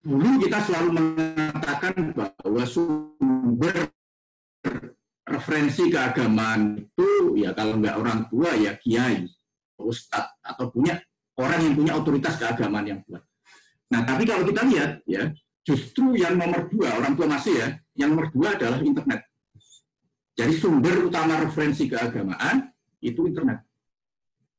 [0.00, 3.92] Dulu kita selalu mengatakan bahwa sumber
[5.28, 9.28] referensi keagamaan itu ya kalau nggak orang tua ya kiai,
[9.78, 10.98] ustadz atau punya
[11.38, 13.22] orang yang punya otoritas keagamaan yang kuat.
[13.90, 15.30] Nah tapi kalau kita lihat ya
[15.66, 17.68] justru yang nomor dua orang tua masih ya
[17.98, 19.20] yang nomor dua adalah internet.
[20.38, 22.70] Jadi sumber utama referensi keagamaan
[23.02, 23.60] itu internet.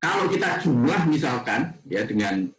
[0.01, 2.49] Kalau kita jumlah misalkan ya dengan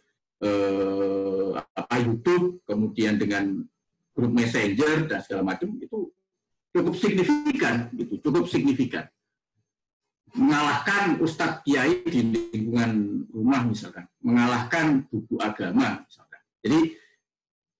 [0.43, 3.63] eh, apa YouTube, kemudian dengan
[4.15, 6.11] grup messenger dan segala macam itu
[6.73, 9.05] cukup signifikan, gitu, cukup signifikan.
[10.33, 16.32] Mengalahkan Ustadz Kiai di lingkungan rumah misalkan, mengalahkan buku agama misalkan.
[16.63, 16.95] Jadi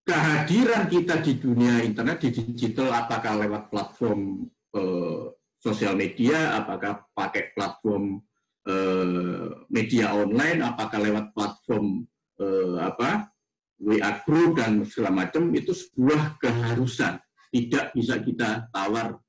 [0.03, 4.43] kehadiran kita di dunia internet, di digital, apakah lewat platform
[4.75, 5.23] eh,
[5.55, 8.19] sosial media, apakah pakai platform
[8.67, 12.03] eh, media online, apakah lewat platform
[12.43, 13.31] eh, apa
[13.79, 17.19] WA group dan segala macam itu sebuah keharusan
[17.51, 19.19] tidak bisa kita tawar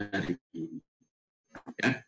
[0.00, 0.80] hari ini.
[1.78, 2.07] Ya.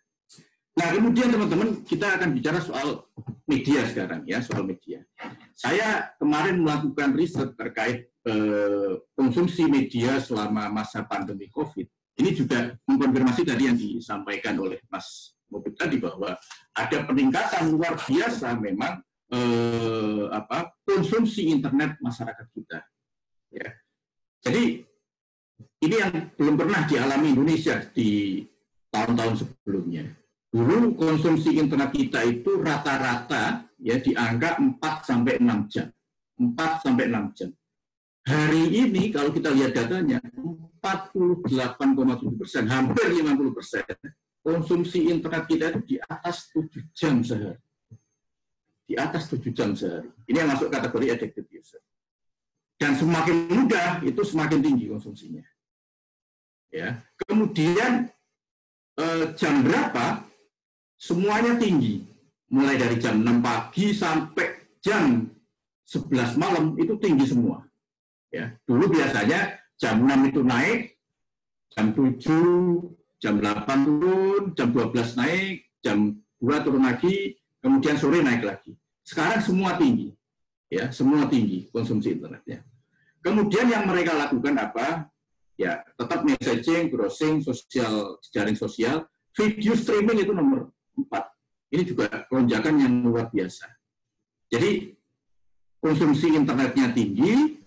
[0.80, 3.04] Nah, kemudian teman-teman, kita akan bicara soal
[3.44, 5.04] media sekarang ya, soal media.
[5.52, 11.84] Saya kemarin melakukan riset terkait eh, konsumsi media selama masa pandemi COVID.
[12.16, 16.32] Ini juga mengkonfirmasi tadi yang disampaikan oleh Mas Mubit tadi bahwa
[16.72, 19.04] ada peningkatan luar biasa memang
[19.36, 22.80] eh, apa konsumsi internet masyarakat kita.
[23.52, 23.68] Ya.
[24.48, 24.80] Jadi
[25.84, 28.40] ini yang belum pernah dialami Indonesia di
[28.88, 30.19] tahun-tahun sebelumnya.
[30.50, 35.86] Dulu konsumsi internet kita itu rata-rata ya di angka 4 sampai 6 jam.
[36.42, 37.50] 4 sampai 6 jam.
[38.26, 40.18] Hari ini kalau kita lihat datanya
[40.82, 43.86] 48,7 persen, hampir 50 persen
[44.40, 47.60] konsumsi internet kita itu di atas 7 jam sehari.
[48.90, 50.10] Di atas 7 jam sehari.
[50.26, 51.80] Ini yang masuk kategori addicted user.
[52.80, 55.44] Dan semakin mudah itu semakin tinggi konsumsinya.
[56.72, 57.04] Ya.
[57.28, 58.08] Kemudian
[58.96, 60.29] eh, jam berapa
[61.00, 62.04] semuanya tinggi.
[62.52, 65.24] Mulai dari jam 6 pagi sampai jam
[65.88, 67.64] 11 malam itu tinggi semua.
[68.30, 70.80] Ya, dulu biasanya jam 6 itu naik,
[71.72, 78.42] jam 7, jam 8 turun, jam 12 naik, jam 2 turun lagi, kemudian sore naik
[78.42, 78.74] lagi.
[79.06, 80.14] Sekarang semua tinggi.
[80.70, 82.62] Ya, semua tinggi konsumsi internetnya.
[83.22, 85.10] Kemudian yang mereka lakukan apa?
[85.58, 90.70] Ya, tetap messaging, browsing, sosial, jaring sosial, video streaming itu nomor.
[91.70, 93.70] Ini juga lonjakan yang luar biasa.
[94.50, 94.90] Jadi
[95.78, 97.62] konsumsi internetnya tinggi,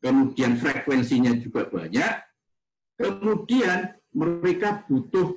[0.00, 2.12] kemudian frekuensinya juga banyak,
[2.96, 5.36] kemudian mereka butuh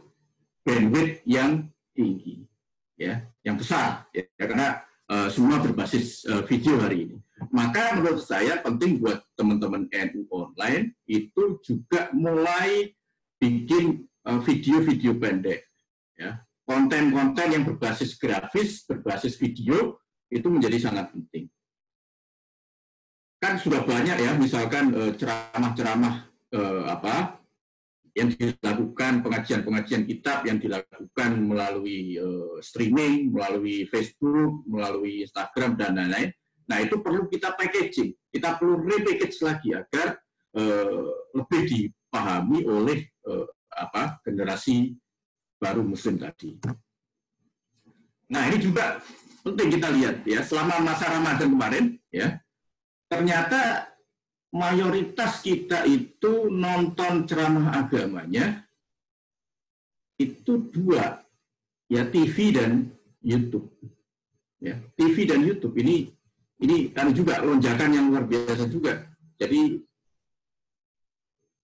[0.64, 2.48] bandwidth yang tinggi,
[2.96, 7.18] ya, yang besar, ya, karena uh, semua berbasis uh, video hari ini.
[7.52, 12.98] Maka menurut saya penting buat teman-teman NU online itu juga mulai
[13.38, 15.62] bikin eh, video-video uh, pendek.
[16.18, 16.42] Ya.
[16.68, 21.48] Konten-konten yang berbasis grafis, berbasis video, itu menjadi sangat penting.
[23.40, 27.40] Kan sudah banyak ya, misalkan ceramah-ceramah uh, apa
[28.12, 36.36] yang dilakukan pengajian-pengajian kitab yang dilakukan melalui uh, streaming, melalui Facebook, melalui Instagram dan lain-lain
[36.68, 38.12] Nah, itu perlu kita packaging.
[38.28, 40.20] Kita perlu repackage lagi agar
[40.60, 44.92] uh, lebih dipahami oleh uh, apa generasi
[45.58, 46.58] baru muslim tadi.
[48.30, 49.02] Nah, ini juga
[49.42, 52.38] penting kita lihat ya, selama masa Ramadan kemarin ya,
[53.08, 53.88] ternyata
[54.52, 58.68] mayoritas kita itu nonton ceramah agamanya
[60.18, 61.22] itu dua,
[61.88, 62.92] ya TV dan
[63.22, 63.72] YouTube.
[64.58, 66.10] Ya, TV dan YouTube ini
[66.58, 69.06] ini kan juga lonjakan yang luar biasa juga.
[69.38, 69.78] Jadi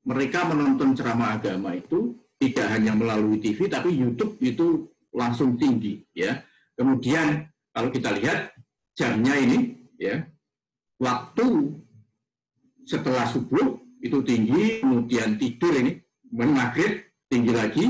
[0.06, 2.14] mereka menonton ceramah agama itu
[2.50, 6.44] tidak hanya melalui TV tapi YouTube itu langsung tinggi ya.
[6.76, 8.52] Kemudian kalau kita lihat
[8.98, 10.26] jamnya ini ya
[11.00, 11.80] waktu
[12.84, 15.96] setelah subuh itu tinggi, kemudian tidur ini
[16.36, 17.86] maghrib tinggi lagi,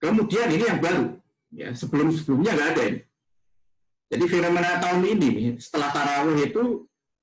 [0.00, 1.06] kemudian ini yang baru
[1.52, 3.00] ya sebelum sebelumnya nggak ada ini
[4.08, 5.30] jadi fenomena tahun ini
[5.60, 6.64] setelah tarawih itu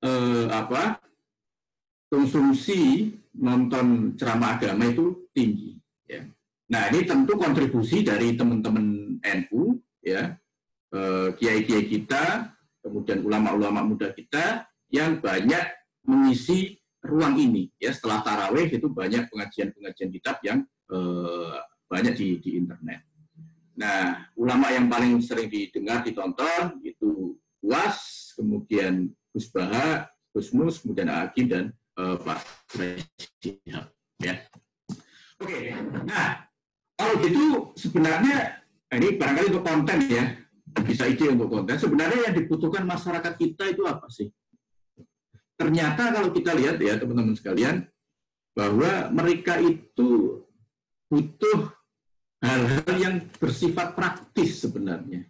[0.06, 1.02] eh, apa
[2.06, 5.82] konsumsi nonton ceramah agama itu tinggi.
[6.06, 6.22] Ya.
[6.66, 10.34] Nah ini tentu kontribusi dari teman-teman NU, ya
[10.90, 15.62] eh, kiai-kiai kita, kemudian ulama-ulama muda kita yang banyak
[16.06, 17.70] mengisi ruang ini.
[17.78, 21.56] Ya setelah tarawih itu banyak pengajian-pengajian kitab yang eh,
[21.86, 23.06] banyak di, di internet.
[23.76, 31.12] Nah, ulama yang paling sering didengar, ditonton itu UAS, kemudian Gus Baha, Gus Mus, kemudian
[31.12, 31.64] Hakim dan
[32.00, 32.40] uh, Pak
[32.72, 33.84] Presiden.
[34.16, 34.34] Ya.
[35.36, 35.76] Oke,
[36.08, 36.45] nah
[36.96, 38.64] kalau gitu sebenarnya
[38.96, 40.24] ini barangkali untuk konten ya,
[40.82, 41.76] bisa ide untuk konten.
[41.76, 44.32] Sebenarnya yang dibutuhkan masyarakat kita itu apa sih?
[45.56, 47.84] Ternyata kalau kita lihat ya teman-teman sekalian,
[48.56, 50.40] bahwa mereka itu
[51.12, 51.68] butuh
[52.40, 55.28] hal-hal yang bersifat praktis sebenarnya.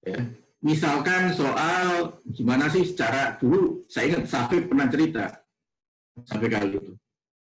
[0.00, 0.20] Ya.
[0.64, 5.44] Misalkan soal gimana sih secara dulu saya ingat Safir pernah cerita
[6.24, 6.92] sampai kali itu.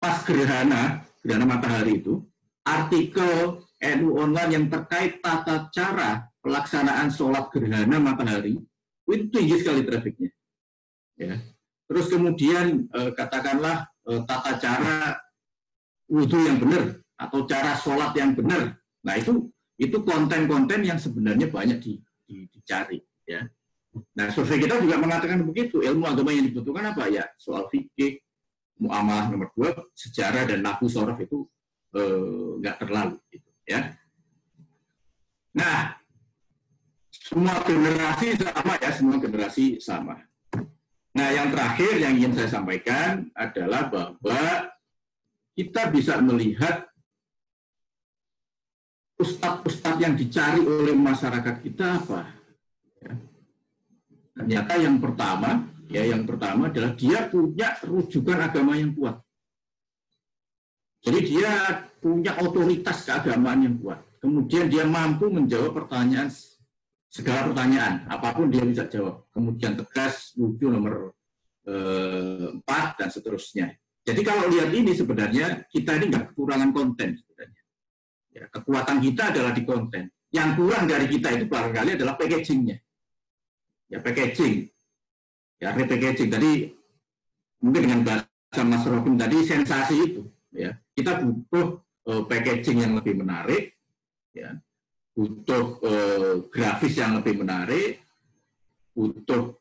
[0.01, 2.25] Pas gerhana, gerhana matahari itu,
[2.71, 8.61] artikel NU online yang terkait tata cara pelaksanaan sholat gerhana matahari
[9.11, 10.31] itu tinggi sekali trafiknya.
[11.19, 11.35] Ya.
[11.91, 15.19] Terus kemudian eh, katakanlah eh, tata cara
[16.07, 18.79] wudhu yang benar atau cara sholat yang benar.
[19.03, 21.93] Nah itu itu konten-konten yang sebenarnya banyak di,
[22.29, 23.03] di, dicari.
[23.27, 23.49] Ya.
[24.15, 25.83] Nah survei kita juga mengatakan begitu.
[25.83, 27.27] Ilmu agama yang dibutuhkan apa ya?
[27.35, 28.23] Soal fikih,
[28.79, 31.45] muamalah nomor dua, sejarah dan nahu sorof itu
[31.93, 33.17] nggak eh, terlalu.
[33.31, 33.81] Gitu, ya.
[35.57, 35.99] Nah
[37.11, 40.15] semua generasi sama ya, semua generasi sama.
[41.11, 44.71] Nah yang terakhir yang ingin saya sampaikan adalah bahwa
[45.55, 46.91] kita bisa melihat
[49.21, 52.21] ustadz-ustadz yang dicari oleh masyarakat kita apa?
[53.05, 53.13] Ya.
[54.33, 59.21] Ternyata yang pertama, ya yang pertama adalah dia punya rujukan agama yang kuat.
[61.01, 64.01] Jadi dia punya otoritas keagamaan yang kuat.
[64.21, 66.29] Kemudian dia mampu menjawab pertanyaan
[67.11, 69.27] segala pertanyaan, apa pun dia bisa jawab.
[69.33, 71.17] Kemudian tegas, lucu nomor
[71.65, 73.73] eh, empat dan seterusnya.
[74.05, 77.63] Jadi kalau lihat ini sebenarnya kita ini nggak kekurangan konten sebenarnya.
[78.31, 80.09] Ya, kekuatan kita adalah di konten.
[80.31, 82.79] Yang kurang dari kita itu barangkali adalah packagingnya.
[83.91, 84.71] Ya, packaging.
[85.61, 86.31] Ya, repackaging.
[86.31, 86.73] Tadi
[87.61, 90.23] mungkin dengan bahasa Mas Robin tadi sensasi itu.
[90.51, 91.79] Ya, kita butuh
[92.11, 93.75] uh, packaging yang lebih menarik.
[94.31, 94.59] Ya,
[95.15, 98.01] butuh eh, grafis yang lebih menarik,
[98.95, 99.59] butuh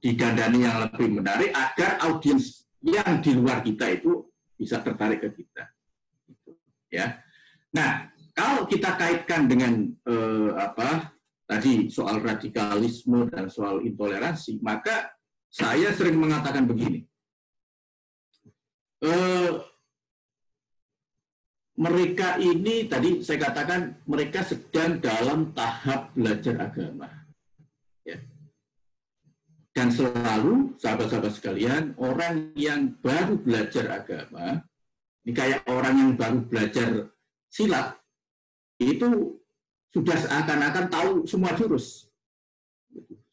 [0.00, 5.64] digandani yang lebih menarik agar audiens yang di luar kita itu bisa tertarik ke kita.
[6.92, 7.20] Ya.
[7.74, 11.12] Nah, kalau kita kaitkan dengan eh, apa
[11.44, 15.12] tadi soal radikalisme dan soal intoleransi, maka
[15.52, 17.04] saya sering mengatakan begini.
[19.04, 19.52] Eh,
[21.74, 27.10] mereka ini tadi saya katakan mereka sedang dalam tahap belajar agama.
[28.06, 28.22] Ya.
[29.74, 34.62] Dan selalu sahabat-sahabat sekalian, orang yang baru belajar agama,
[35.26, 37.10] ini kayak orang yang baru belajar
[37.50, 37.98] silat,
[38.78, 39.34] itu
[39.90, 42.06] sudah seakan-akan tahu semua jurus.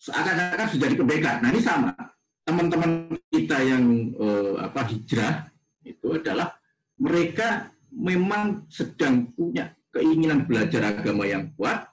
[0.02, 1.36] Seakan-akan sudah jadi pendekar.
[1.46, 1.94] Nah ini sama.
[2.42, 3.86] Teman-teman kita yang
[4.18, 5.46] eh, apa hijrah
[5.86, 6.58] itu adalah
[6.98, 11.92] mereka memang sedang punya keinginan belajar agama yang kuat.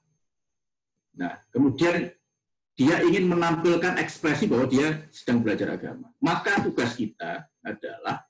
[1.18, 2.14] Nah, kemudian
[2.78, 6.14] dia ingin menampilkan ekspresi bahwa dia sedang belajar agama.
[6.22, 8.22] Maka tugas kita adalah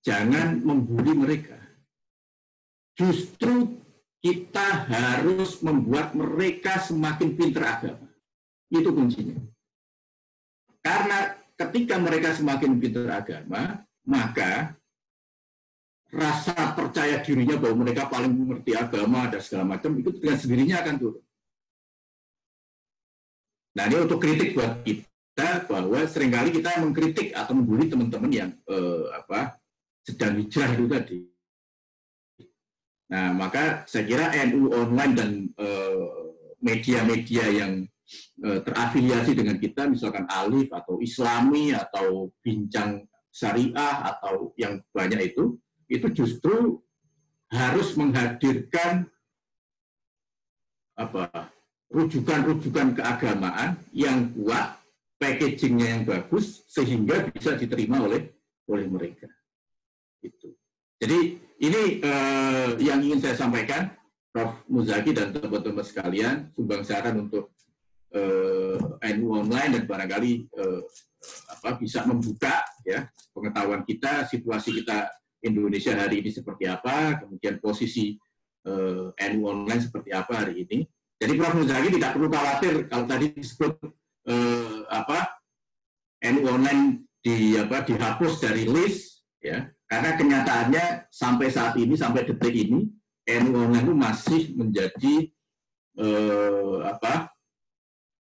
[0.00, 1.60] jangan membuli mereka.
[2.96, 3.84] Justru
[4.24, 8.08] kita harus membuat mereka semakin pintar agama.
[8.72, 9.36] Itu kuncinya.
[10.80, 14.72] Karena ketika mereka semakin pintar agama, maka
[16.14, 20.94] rasa percaya dirinya bahwa mereka paling mengerti agama dan segala macam itu dengan sendirinya akan
[20.96, 21.24] turun.
[23.74, 28.50] Nah ini untuk kritik buat kita bahwa sering kali kita mengkritik atau membuli teman-teman yang
[28.70, 29.58] eh, apa
[30.06, 31.18] sedang hijrah itu tadi.
[33.10, 36.06] Nah maka saya kira NU online dan eh,
[36.62, 37.72] media-media eh, yang
[38.46, 43.02] eh, terafiliasi dengan kita, misalkan Alif atau Islami atau Bincang
[43.34, 45.58] Syariah atau yang banyak itu,
[45.88, 46.80] itu justru
[47.52, 49.06] harus menghadirkan
[50.94, 51.50] apa
[51.90, 54.78] rujukan-rujukan keagamaan yang kuat,
[55.18, 58.30] packagingnya yang bagus sehingga bisa diterima oleh
[58.66, 59.30] oleh mereka.
[60.18, 60.56] Itu.
[60.98, 63.92] Jadi ini eh, yang ingin saya sampaikan,
[64.34, 64.66] Prof.
[64.66, 67.54] Muzaki dan teman-teman sekalian, sumbang saran untuk
[68.10, 68.78] eh,
[69.14, 70.80] NU online dan barangkali eh,
[71.50, 75.08] apa bisa membuka ya pengetahuan kita, situasi kita
[75.44, 78.16] Indonesia hari ini seperti apa, kemudian posisi
[78.64, 80.88] uh, eh, NU online seperti apa hari ini.
[81.20, 81.54] Jadi Prof.
[81.54, 83.72] Muzaki tidak perlu khawatir kalau tadi disebut
[84.28, 85.40] uh, apa
[86.24, 92.52] NU online di apa dihapus dari list ya karena kenyataannya sampai saat ini sampai detik
[92.52, 92.88] ini
[93.40, 95.14] NU online itu masih menjadi
[95.96, 97.32] uh, apa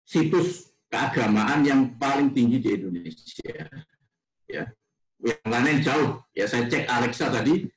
[0.02, 3.70] situs keagamaan yang paling tinggi di Indonesia
[4.50, 4.66] ya
[5.24, 6.20] yang lain jauh.
[6.32, 7.68] Ya saya cek Alexa tadi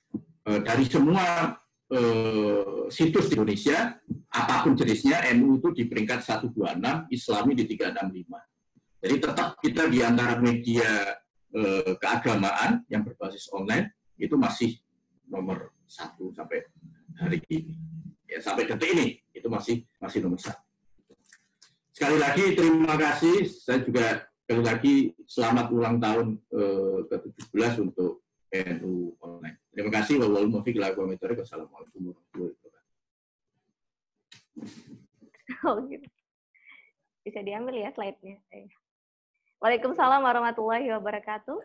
[0.48, 1.58] eh, dari semua
[1.92, 4.00] eh, situs di Indonesia
[4.34, 6.58] apa pun jenisnya NU itu di peringkat 126,
[7.14, 9.04] Islami di 365.
[9.04, 11.20] Jadi tetap kita di antara media
[11.54, 14.80] eh, keagamaan yang berbasis online itu masih
[15.28, 16.64] nomor satu sampai
[17.20, 17.78] hari ini.
[18.26, 20.64] Ya sampai detik ini itu masih masih nomor satu.
[21.94, 23.46] Sekali lagi terima kasih.
[23.46, 29.58] Saya juga sekali lagi selamat ulang tahun eh, ke-17 untuk NU Online.
[29.72, 30.20] Terima kasih.
[31.40, 32.92] Wassalamualaikum warahmatullahi wabarakatuh.
[35.64, 36.08] Oh, gitu.
[37.24, 38.36] Bisa diambil ya slide-nya.
[39.64, 41.56] Waalaikumsalam warahmatullahi wabarakatuh.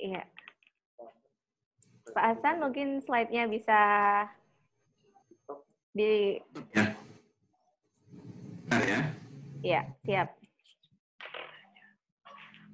[0.00, 0.24] Iya.
[2.16, 3.78] Pak Hasan mungkin slide-nya bisa
[5.96, 6.36] di
[6.76, 6.84] ya.
[8.84, 9.00] ya.
[9.64, 10.28] Iya, siap.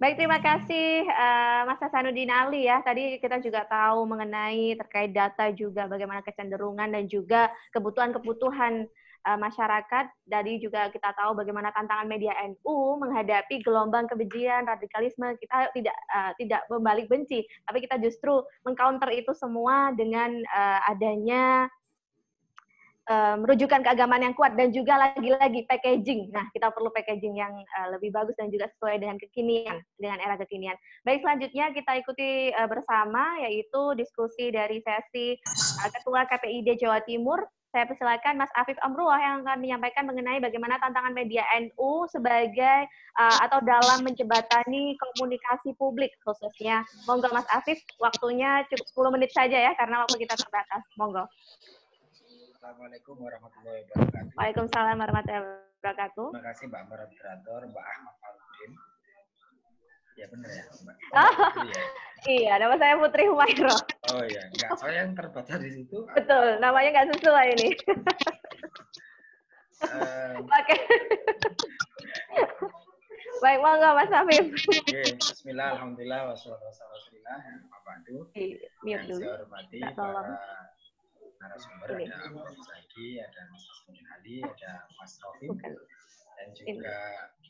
[0.02, 2.82] Baik, terima kasih uh, Mas Hasanuddin Ali ya.
[2.82, 8.90] Tadi kita juga tahu mengenai terkait data juga bagaimana kecenderungan dan juga kebutuhan-kebutuhan
[9.30, 10.10] uh, masyarakat.
[10.26, 15.38] Dari juga kita tahu bagaimana tantangan media NU menghadapi gelombang kebencian, radikalisme.
[15.38, 21.70] Kita tidak uh, tidak membalik benci, tapi kita justru mengcounter itu semua dengan uh, adanya
[23.10, 26.30] um, rujukan keagamaan yang kuat dan juga lagi-lagi packaging.
[26.30, 30.38] Nah, kita perlu packaging yang uh, lebih bagus dan juga sesuai dengan kekinian, dengan era
[30.38, 30.76] kekinian.
[31.02, 35.34] Baik, selanjutnya kita ikuti uh, bersama yaitu diskusi dari sesi
[35.82, 37.42] uh, Ketua KPID Jawa Timur.
[37.72, 42.84] Saya persilakan Mas Afif Amruah yang akan menyampaikan mengenai bagaimana tantangan media NU sebagai
[43.16, 46.84] uh, atau dalam menjembatani komunikasi publik khususnya.
[47.08, 50.84] Monggo Mas Afif, waktunya cukup 10 menit saja ya karena waktu kita terbatas.
[51.00, 51.24] Monggo.
[52.62, 54.38] Assalamualaikum warahmatullahi wabarakatuh.
[54.38, 55.42] Waalaikumsalam warahmatullahi
[55.82, 56.26] wabarakatuh.
[56.30, 58.70] Terima kasih Mbak moderator, Mbak Ahmad Faludin.
[60.14, 60.96] Ya benar ya, Mbak.
[61.10, 61.34] Oh,
[61.74, 61.82] ya.
[62.30, 63.74] iya, nama saya Putri Humairo.
[64.14, 64.78] Oh iya, enggak.
[64.78, 67.68] Soalnya yang terbaca di situ Betul, namanya nggak sesuai ini.
[69.82, 70.76] eh, Oke.
[73.42, 74.46] Baik, monggo Mas Afif.
[74.54, 77.38] Oke, Bismillah, Alhamdulillah, wassalatu wassalamu ala rasulillah.
[77.74, 78.22] Wabarakatuh.
[78.86, 79.18] Yang dulu.
[79.26, 80.22] saya hormati para
[81.42, 82.06] narasumber, Ini.
[82.06, 82.54] ada Prof.
[82.62, 85.12] Zaki, ada Mas Asmin Ali, ada Mas
[85.42, 85.72] Bukan.
[86.38, 86.96] dan juga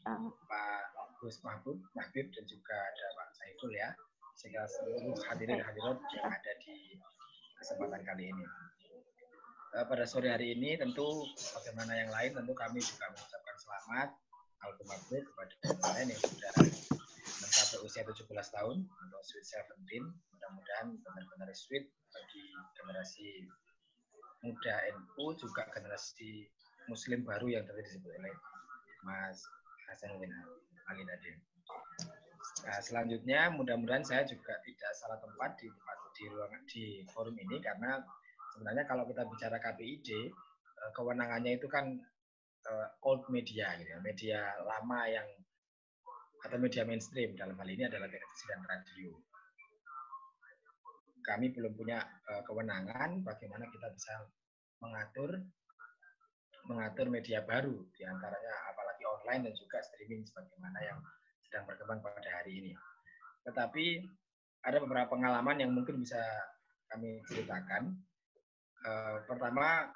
[0.02, 0.82] Ah, Pak
[1.22, 3.94] Gus Mahbub, Mahbib, dan juga ada Pak Saiful ya.
[4.34, 6.98] Sehingga seluruh hadirin hadirat yang ada di
[7.54, 8.42] kesempatan kali ini.
[9.72, 11.06] Eh, Pada sore hari ini tentu
[11.54, 14.08] bagaimana yang lain tentu kami juga mengucapkan selamat
[14.58, 16.52] Al-Mabrur kepada kalian yang sudah
[17.38, 20.04] mencapai usia 17 tahun untuk Sweet Seventeen.
[20.34, 22.42] Mudah-mudahan benar-benar sweet bagi
[22.74, 23.46] generasi
[24.42, 26.46] muda NU juga generasi
[26.90, 28.34] Muslim baru yang tadi disebut oleh
[29.06, 29.38] Mas
[29.90, 30.30] Hasanuddin
[30.90, 31.30] Ali tadi.
[32.66, 35.70] Nah, selanjutnya mudah-mudahan saya juga tidak salah tempat di
[36.12, 37.98] di ruangan di forum ini karena
[38.52, 41.96] sebenarnya kalau kita bicara KPID eh, kewenangannya itu kan
[42.66, 45.26] eh, old media gitu ya, media lama yang
[46.42, 49.10] atau media mainstream dalam hal ini adalah televisi dan radio.
[51.22, 54.14] Kami belum punya eh, kewenangan bagaimana kita bisa
[54.82, 55.38] mengatur
[56.66, 60.98] mengatur media baru di antaranya apalagi online dan juga streaming sebagaimana yang
[61.46, 62.72] sedang berkembang pada hari ini.
[63.42, 63.86] Tetapi
[64.62, 66.22] ada beberapa pengalaman yang mungkin bisa
[66.86, 67.90] kami ceritakan.
[68.82, 69.90] Eh, pertama,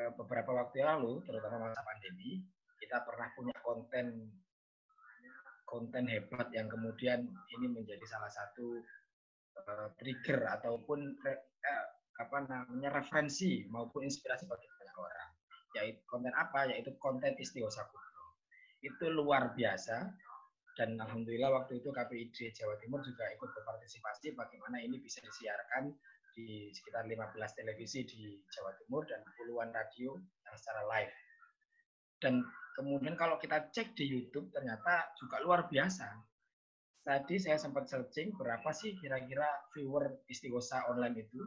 [0.00, 2.40] eh, beberapa waktu yang lalu, terutama masa pandemi,
[2.80, 4.32] kita pernah punya konten
[5.64, 8.78] konten hebat yang kemudian ini menjadi salah satu
[9.56, 11.40] eh, trigger ataupun eh,
[12.14, 15.30] apa namanya referensi maupun inspirasi bagi banyak orang.
[15.74, 16.70] Yaitu konten apa?
[16.70, 18.26] Yaitu konten Istighosah Kubro.
[18.82, 20.14] Itu luar biasa
[20.74, 25.94] dan alhamdulillah waktu itu KPID Jawa Timur juga ikut berpartisipasi bagaimana ini bisa disiarkan
[26.34, 31.14] di sekitar 15 televisi di Jawa Timur dan puluhan radio yang secara live.
[32.18, 32.42] Dan
[32.74, 36.10] kemudian kalau kita cek di YouTube ternyata juga luar biasa.
[37.04, 39.44] Tadi saya sempat searching berapa sih kira-kira
[39.76, 41.40] viewer Istighosah online itu.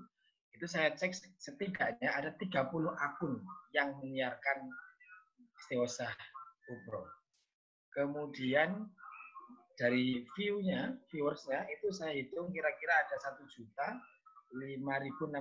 [0.54, 2.62] Itu saya cek setidaknya ada 30
[2.94, 3.42] akun
[3.74, 4.70] yang menyiarkan
[5.58, 6.14] Istighosah
[6.62, 7.10] Kubro.
[7.90, 8.86] Kemudian
[9.78, 13.98] dari view-nya, viewersnya itu saya hitung kira-kira ada satu juta
[14.54, 15.34] 5.691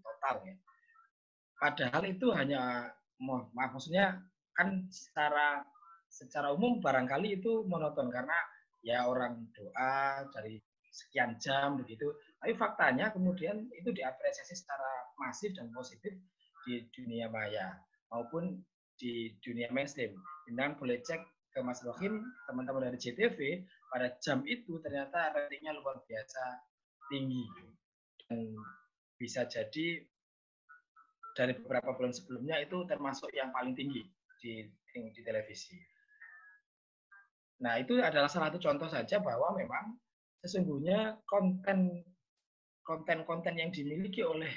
[0.00, 0.56] total ya.
[1.60, 4.20] Padahal itu hanya maaf maksudnya
[4.56, 5.64] kan secara
[6.08, 8.36] secara umum barangkali itu monoton karena
[8.84, 10.60] ya orang doa dari
[10.94, 12.06] sekian jam begitu.
[12.38, 16.14] Tapi faktanya kemudian itu diapresiasi secara masif dan positif
[16.68, 17.74] di dunia maya
[18.12, 18.62] maupun
[18.94, 20.14] di dunia mainstream.
[20.46, 21.18] Dan boleh cek
[21.50, 26.62] ke Mas Rohim, teman-teman dari JTV, pada jam itu ternyata ratingnya luar biasa
[27.10, 27.46] tinggi.
[28.26, 28.54] Dan
[29.18, 30.02] bisa jadi
[31.34, 34.02] dari beberapa bulan sebelumnya itu termasuk yang paling tinggi
[34.38, 34.62] di,
[34.92, 35.74] di televisi.
[37.62, 39.94] Nah, itu adalah salah satu contoh saja bahwa memang
[40.42, 42.02] sesungguhnya konten
[42.84, 44.50] konten-konten yang dimiliki oleh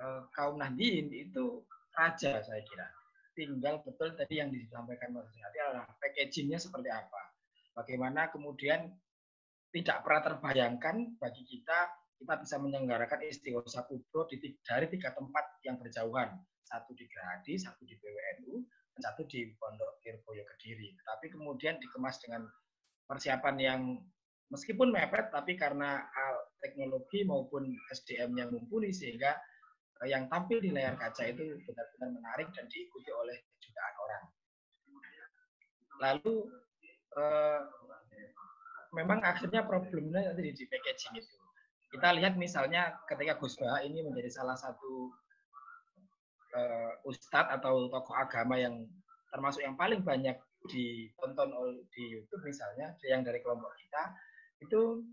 [0.00, 1.62] eh, kaum Nahdien itu
[1.94, 2.88] raja saya kira.
[3.36, 7.22] Tinggal betul tadi yang disampaikan Mas Hati adalah packagingnya seperti apa.
[7.78, 8.90] Bagaimana kemudian
[9.70, 11.86] tidak pernah terbayangkan bagi kita
[12.18, 16.34] kita bisa menyelenggarakan istighosah kubro di, dari tiga tempat yang berjauhan.
[16.66, 18.38] Satu di Gerahadi, satu di dan
[19.00, 20.94] satu di Pondok Tirboyo Kediri.
[21.02, 22.46] Tapi kemudian dikemas dengan
[23.08, 23.80] persiapan yang
[24.52, 26.04] meskipun mepet, tapi karena
[26.60, 29.38] teknologi maupun SDM yang mumpuni sehingga
[30.04, 34.24] eh, yang tampil di layar kaca itu benar-benar menarik dan diikuti oleh jutaan orang.
[35.98, 36.36] Lalu
[37.18, 37.60] eh,
[38.94, 41.36] memang akhirnya problemnya nanti di packaging itu.
[41.88, 45.08] Kita lihat misalnya ketika Gus Baha ini menjadi salah satu
[46.54, 48.86] eh, ustadz atau tokoh agama yang
[49.28, 51.48] termasuk yang paling banyak ditonton
[51.94, 54.02] di YouTube misalnya yang dari kelompok kita
[54.58, 55.06] itu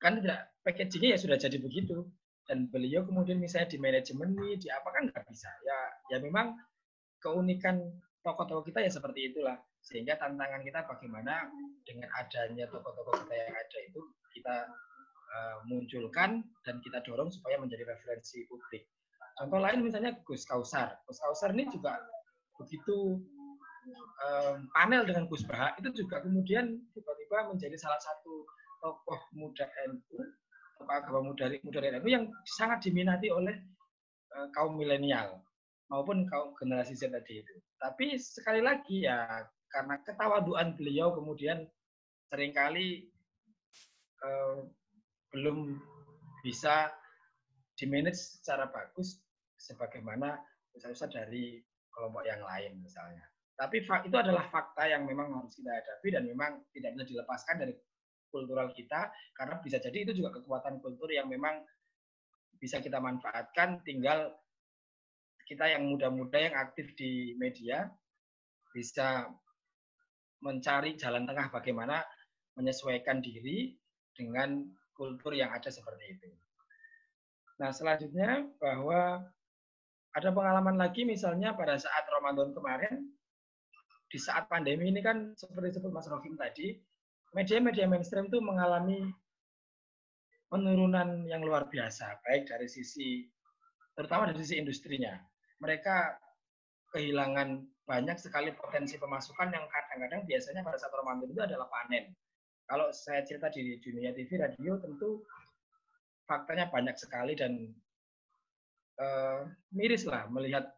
[0.00, 2.08] kan tidak packagingnya ya sudah jadi begitu.
[2.48, 5.50] Dan beliau kemudian misalnya di manajemen di apa kan nggak bisa.
[5.62, 5.78] Ya
[6.10, 6.58] ya memang
[7.22, 7.78] keunikan
[8.24, 9.54] tokoh-tokoh kita ya seperti itulah.
[9.80, 11.46] Sehingga tantangan kita bagaimana
[11.86, 14.00] dengan adanya tokoh-tokoh kita yang ada itu
[14.34, 14.56] kita
[15.30, 18.88] uh, munculkan dan kita dorong supaya menjadi referensi publik.
[19.40, 21.00] Contoh lain misalnya Gus Kausar.
[21.08, 21.96] Gus Kausar ini juga
[22.60, 23.24] begitu
[24.20, 28.44] um, panel dengan Gus Baha itu juga kemudian tiba-tiba menjadi salah satu
[28.84, 30.20] tokoh muda NU,
[30.76, 32.28] tokoh agama muda, muda NU yang
[32.60, 33.56] sangat diminati oleh
[34.36, 35.40] uh, kaum milenial
[35.88, 37.54] maupun kaum generasi Z tadi itu.
[37.80, 39.24] Tapi sekali lagi ya
[39.72, 41.64] karena ketawaduan beliau kemudian
[42.28, 43.08] sering kali
[44.20, 44.58] eh,
[45.34, 45.78] belum
[46.46, 46.90] bisa
[47.78, 49.18] dimanage secara bagus
[49.60, 50.40] sebagaimana
[50.72, 51.60] misalnya dari
[51.92, 53.20] kelompok yang lain misalnya.
[53.60, 57.74] Tapi itu adalah fakta yang memang harus kita hadapi dan memang tidak bisa dilepaskan dari
[58.32, 61.60] kultural kita karena bisa jadi itu juga kekuatan kultur yang memang
[62.56, 64.32] bisa kita manfaatkan tinggal
[65.44, 67.90] kita yang muda-muda yang aktif di media
[68.70, 69.28] bisa
[70.40, 72.00] mencari jalan tengah bagaimana
[72.56, 73.76] menyesuaikan diri
[74.14, 74.62] dengan
[74.94, 76.30] kultur yang ada seperti itu.
[77.60, 79.20] Nah, selanjutnya bahwa
[80.10, 83.10] ada pengalaman lagi misalnya pada saat Ramadan kemarin,
[84.10, 86.74] di saat pandemi ini kan seperti disebut Mas Rofim tadi,
[87.30, 89.06] media-media mainstream itu mengalami
[90.50, 93.22] penurunan yang luar biasa, baik dari sisi,
[93.94, 95.14] terutama dari sisi industrinya
[95.62, 96.18] mereka
[96.90, 102.10] kehilangan banyak sekali potensi pemasukan yang kadang-kadang biasanya pada saat Ramadan itu adalah panen.
[102.66, 105.22] Kalau saya cerita di dunia TV, radio tentu
[106.26, 107.70] faktanya banyak sekali dan
[109.00, 110.68] uh, miris lah melihat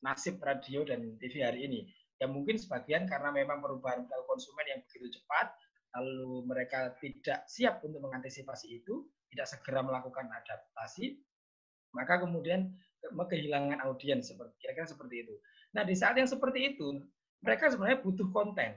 [0.00, 1.84] nasib radio dan TV hari ini.
[2.18, 5.54] Ya mungkin sebagian karena memang perubahan perilaku konsumen yang begitu cepat,
[5.94, 11.22] lalu mereka tidak siap untuk mengantisipasi itu, tidak segera melakukan adaptasi,
[11.94, 15.34] maka kemudian kehilangan audiens seperti kira-kira seperti itu.
[15.78, 17.06] Nah, di saat yang seperti itu,
[17.44, 18.72] mereka sebenarnya butuh konten.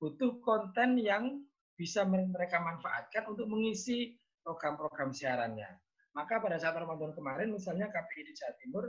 [0.00, 1.44] Butuh konten yang
[1.76, 5.68] bisa mereka manfaatkan untuk mengisi program-program siarannya.
[6.12, 8.84] Maka pada saat Ramadan kemarin misalnya KPI di Jawa Timur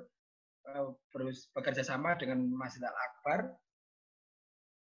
[0.68, 0.88] eh,
[1.56, 3.48] bekerja sama dengan Masjid Al-Akbar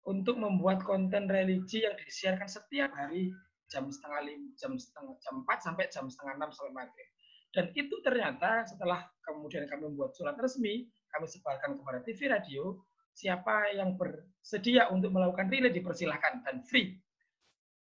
[0.07, 3.35] untuk membuat konten religi yang disiarkan setiap hari
[3.69, 7.09] jam setengah lima, jam setengah jam empat sampai jam setengah enam sampai maghrib.
[7.53, 12.81] Dan itu ternyata setelah kemudian kami membuat surat resmi, kami sebarkan kepada TV radio,
[13.13, 16.97] siapa yang bersedia untuk melakukan relay dipersilahkan dan free.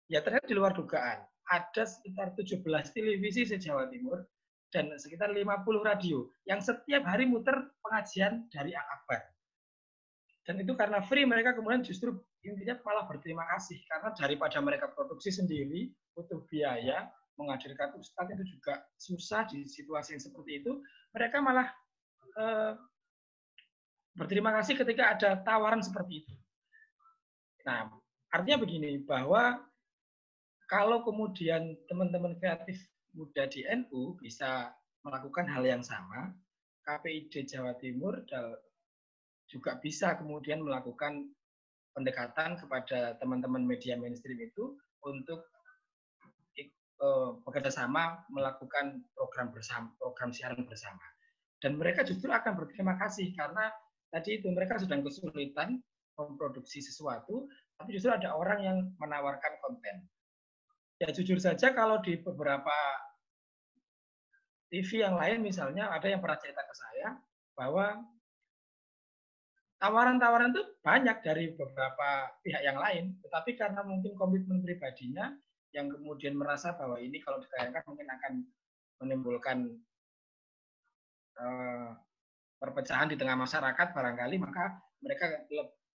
[0.08, 4.24] Ya ternyata di luar dugaan, ada sekitar 17 televisi se-Jawa Timur
[4.74, 5.46] dan sekitar 50
[5.86, 9.22] radio yang setiap hari muter pengajian dari Akbar.
[10.42, 15.30] Dan itu karena free mereka kemudian justru intinya malah berterima kasih karena daripada mereka produksi
[15.30, 21.66] sendiri butuh biaya menghadirkan ustadz itu juga susah di situasi yang seperti itu, mereka malah
[22.38, 22.72] eh,
[24.14, 26.34] berterima kasih ketika ada tawaran seperti itu.
[27.66, 27.90] Nah,
[28.30, 29.58] artinya begini, bahwa
[30.70, 32.78] kalau kemudian teman-teman kreatif
[33.14, 34.74] muda di NU bisa
[35.06, 36.34] melakukan hal yang sama,
[36.84, 38.20] KPID Jawa Timur
[39.48, 41.30] juga bisa kemudian melakukan
[41.94, 44.74] pendekatan kepada teman-teman media mainstream itu
[45.06, 45.46] untuk
[47.00, 51.04] uh, bekerja sama melakukan program bersama, program siaran bersama.
[51.62, 53.70] Dan mereka justru akan berterima kasih karena
[54.12, 55.80] tadi itu mereka sedang kesulitan
[56.18, 57.46] memproduksi sesuatu,
[57.78, 60.06] tapi justru ada orang yang menawarkan konten.
[61.02, 62.74] Ya jujur saja kalau di beberapa
[64.72, 67.08] TV yang lain misalnya ada yang pernah cerita ke saya
[67.54, 68.02] bahwa
[69.84, 75.28] tawaran-tawaran itu banyak dari beberapa pihak yang lain, tetapi karena mungkin komitmen pribadinya
[75.76, 78.32] yang kemudian merasa bahwa ini kalau ditayangkan mungkin akan
[79.02, 79.58] menimbulkan
[81.36, 81.92] uh,
[82.62, 85.44] perpecahan di tengah masyarakat barangkali maka mereka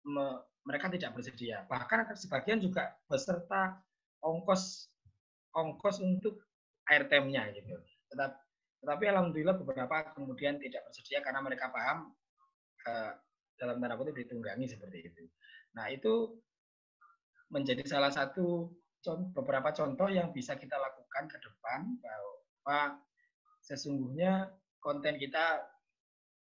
[0.04, 1.64] me, mereka tidak bersedia.
[1.70, 3.80] Bahkan sebagian juga beserta
[4.20, 4.92] ongkos
[5.56, 6.44] ongkos untuk
[6.92, 7.72] airtime-nya gitu.
[8.12, 8.47] Tetapi
[8.78, 12.14] tetapi alhamdulillah beberapa kemudian tidak bersedia karena mereka paham
[12.86, 13.12] uh,
[13.58, 15.22] dalam tanda kutip ditunggangi seperti itu.
[15.74, 16.38] Nah itu
[17.50, 18.70] menjadi salah satu
[19.34, 23.00] beberapa contoh yang bisa kita lakukan ke depan bahwa
[23.64, 25.64] sesungguhnya konten kita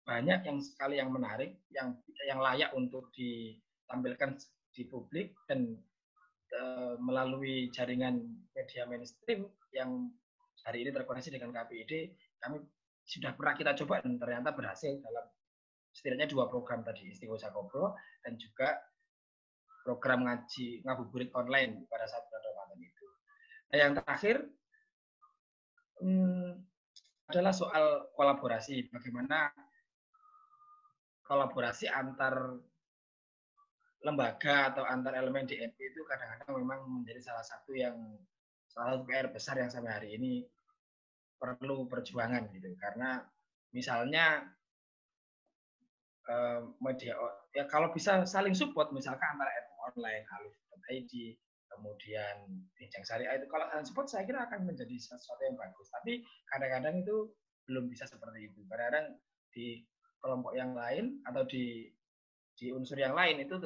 [0.03, 1.95] banyak yang sekali yang menarik, yang
[2.27, 4.35] yang layak untuk ditampilkan
[4.73, 5.79] di publik dan
[6.51, 6.61] e,
[6.99, 8.19] melalui jaringan
[8.51, 10.11] media mainstream yang
[10.67, 12.11] hari ini terkoneksi dengan KPID,
[12.43, 12.59] kami
[13.07, 15.25] sudah pernah kita coba dan ternyata berhasil dalam
[15.95, 18.75] setidaknya dua program tadi, Istiqosa Kopro dan juga
[19.83, 22.23] program ngaji ngabuburit online pada saat
[23.73, 24.37] Nah, yang terakhir
[25.97, 26.61] hmm,
[27.33, 28.93] adalah soal kolaborasi.
[28.93, 29.49] Bagaimana
[31.25, 32.53] kolaborasi antar
[34.05, 37.97] lembaga atau antar elemen DNP itu kadang-kadang memang menjadi salah satu yang
[38.69, 40.45] salah satu PR besar yang sampai hari ini
[41.43, 43.19] perlu perjuangan gitu karena
[43.75, 44.47] misalnya
[46.31, 47.19] eh, media
[47.51, 49.51] ya kalau bisa saling support misalkan antara
[49.83, 51.11] online alif.id
[51.73, 52.35] kemudian
[52.77, 55.89] bincang syariah itu kalau support saya kira akan menjadi sesuatu yang bagus.
[55.89, 56.21] Tapi
[56.53, 57.33] kadang-kadang itu
[57.65, 58.61] belum bisa seperti itu.
[58.69, 59.17] Kadang-kadang
[59.53, 59.81] di
[60.21, 61.89] kelompok yang lain atau di
[62.53, 63.57] di unsur yang lain itu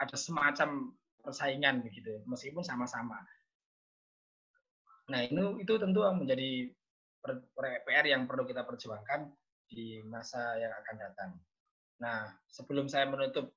[0.00, 0.90] ada semacam
[1.20, 3.20] persaingan begitu, meskipun sama-sama.
[5.12, 6.72] Nah, ini itu tentu menjadi
[7.88, 9.32] PR yang perlu kita perjuangkan
[9.68, 11.30] di masa yang akan datang.
[12.00, 13.52] Nah, sebelum saya menutup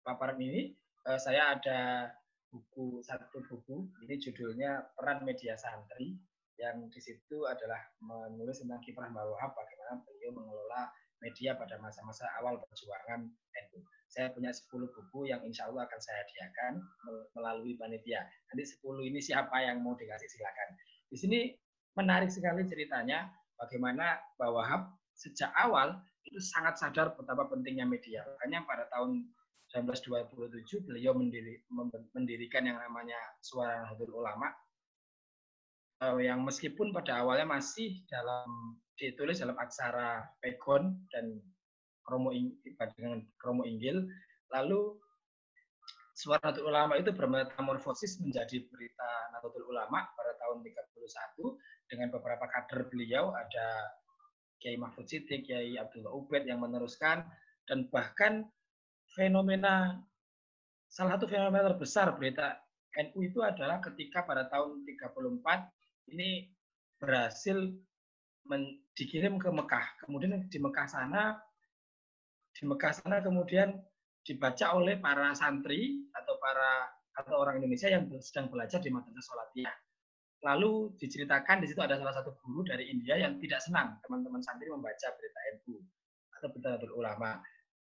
[0.00, 0.72] paparan ini,
[1.08, 2.08] eh, saya ada
[2.52, 6.12] buku satu buku ini judulnya peran media santri
[6.60, 10.92] yang di situ adalah menulis tentang kiprah Mbak Wahab bagaimana beliau mengelola
[11.22, 13.78] media pada masa-masa awal perjuangan NU.
[14.10, 16.72] Saya punya 10 buku yang insya Allah akan saya hadiahkan
[17.32, 18.20] melalui panitia.
[18.52, 20.68] Nanti 10 ini siapa yang mau dikasih silakan.
[21.08, 21.40] Di sini
[21.96, 25.96] menarik sekali ceritanya bagaimana Wahab sejak awal
[26.26, 28.26] itu sangat sadar betapa pentingnya media.
[28.36, 29.30] Makanya pada tahun
[29.72, 31.64] 1927 beliau mendiri,
[32.12, 34.52] mendirikan yang namanya Suara Nahdlatul Ulama
[36.04, 41.40] eh, yang meskipun pada awalnya masih dalam ditulis dalam aksara pegon dan
[42.04, 42.34] kromo
[42.96, 44.04] dengan kromo inggil.
[44.52, 45.00] Lalu
[46.12, 52.92] Suara Nahdlatul Ulama itu bermetamorfosis menjadi berita Nahdlatul Ulama pada tahun 31 dengan beberapa kader
[52.92, 53.96] beliau ada
[54.60, 57.24] Kiai Mahfud Siddiq, Kiai Abdullah Ubed yang meneruskan
[57.64, 58.44] dan bahkan
[59.16, 60.04] fenomena
[60.92, 62.60] salah satu fenomena terbesar berita
[62.92, 66.52] NU itu adalah ketika pada tahun 34 ini
[67.00, 67.72] berhasil
[68.48, 70.06] men, dikirim ke Mekah.
[70.06, 71.36] Kemudian di Mekah sana
[72.52, 73.80] di Mekah sana kemudian
[74.22, 79.76] dibaca oleh para santri atau para atau orang Indonesia yang sedang belajar di Madrasah Salatiyah.
[80.42, 84.68] Lalu diceritakan di situ ada salah satu guru dari India yang tidak senang teman-teman santri
[84.68, 85.76] membaca berita NU
[86.38, 87.38] atau berita ulama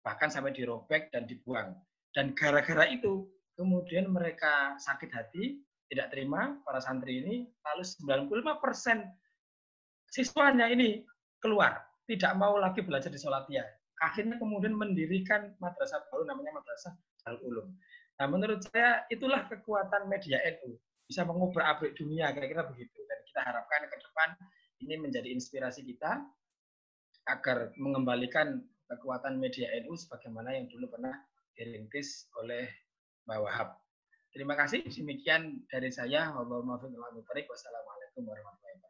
[0.07, 1.75] bahkan sampai dirobek dan dibuang.
[2.15, 3.27] Dan gara-gara itu,
[3.59, 5.59] kemudian mereka sakit hati,
[5.91, 7.35] tidak terima para santri ini,
[7.67, 7.84] lalu
[8.31, 9.03] 95 persen
[10.11, 11.03] siswanya ini
[11.39, 13.63] keluar, tidak mau lagi belajar di Solatia.
[13.97, 16.93] Akhirnya kemudian mendirikan madrasah baru namanya Madrasah
[17.25, 17.73] Al Ulum.
[18.17, 22.99] Nah, menurut saya itulah kekuatan media NU bisa mengubah abrik dunia kira-kira begitu.
[23.05, 24.29] Dan kita harapkan ke depan
[24.85, 26.21] ini menjadi inspirasi kita
[27.27, 31.13] agar mengembalikan kekuatan media NU sebagaimana yang dulu pernah
[31.57, 32.69] dirintis oleh
[33.27, 33.69] Mbak Wahab.
[34.31, 34.85] Terima kasih.
[34.88, 36.31] Demikian dari saya.
[36.31, 38.86] Wassalamualaikum warahmatullahi wabarakatuh.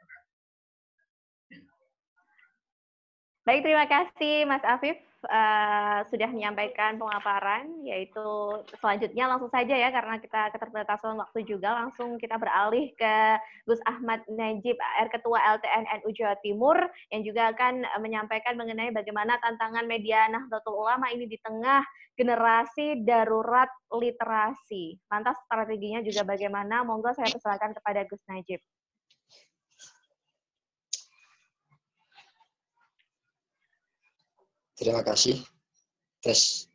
[3.48, 8.28] Baik, terima kasih Mas Afif uh, sudah menyampaikan pemaparan, yaitu
[8.84, 14.20] selanjutnya langsung saja ya, karena kita keterbatasan waktu juga, langsung kita beralih ke Gus Ahmad
[14.28, 16.76] Najib, AR Ketua LTN NU Jawa Timur,
[17.08, 21.88] yang juga akan menyampaikan mengenai bagaimana tantangan media Nahdlatul Ulama ini di tengah
[22.20, 25.00] generasi darurat literasi.
[25.08, 26.84] Lantas strateginya juga bagaimana?
[26.84, 28.60] Monggo saya persilakan kepada Gus Najib.
[34.78, 35.42] Terima kasih.
[36.22, 36.70] Tes.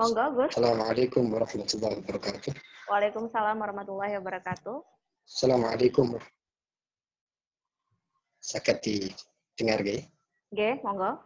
[0.00, 0.56] Monggo, Gus.
[0.56, 2.52] Assalamualaikum warahmatullahi wabarakatuh.
[2.88, 4.80] Waalaikumsalam warahmatullahi wabarakatuh.
[5.28, 6.16] Assalamualaikum.
[8.40, 10.08] Sakit didengar, Gay?
[10.56, 11.20] Gay, monggo.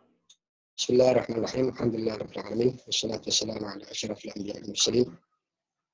[0.75, 1.71] Bismillahirrahmanirrahim.
[1.71, 2.71] Alhamdulillah Rabbil Alamin.
[2.83, 5.07] Wassalatu wassalamu ala asyrafil anbiya wal mursalin.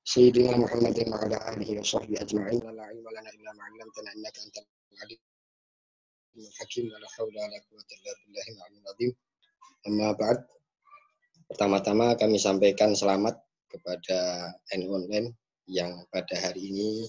[0.09, 2.65] Sayyidina Muhammadin wa ala alihi wa sahbihi ajma'in.
[2.65, 4.41] La ilma lana illa ma 'allamtana innaka
[6.61, 7.95] hakim wala haula wala quwwata.
[11.47, 13.39] Pertama-tama kami sampaikan selamat
[13.71, 15.31] kepada NU Online
[15.67, 17.07] yang pada hari ini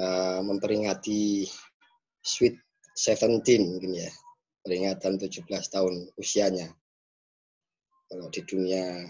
[0.00, 1.44] uh, memperingati
[2.22, 2.56] Sweet
[2.96, 4.10] 17 mungkin ya,
[4.64, 6.72] peringatan 17 tahun usianya.
[8.08, 9.08] Kalau di dunia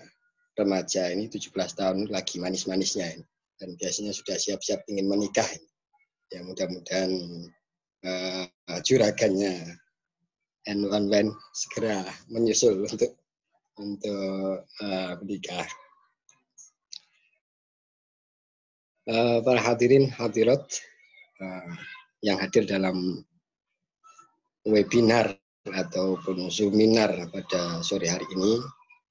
[0.59, 3.25] remaja ini 17 tahun lagi manis-manisnya ini.
[3.63, 5.47] Dan biasanya sudah siap-siap ingin menikah.
[6.35, 7.15] Ya mudah-mudahan
[8.07, 8.45] uh,
[8.83, 9.79] juragannya
[10.71, 13.19] NU Online segera menyusul untuk
[13.79, 15.67] untuk uh, menikah.
[19.03, 20.63] Uh, para hadirin hadirat
[21.43, 21.75] uh,
[22.23, 23.27] yang hadir dalam
[24.63, 25.35] webinar
[25.67, 28.63] ataupun seminar pada sore hari ini,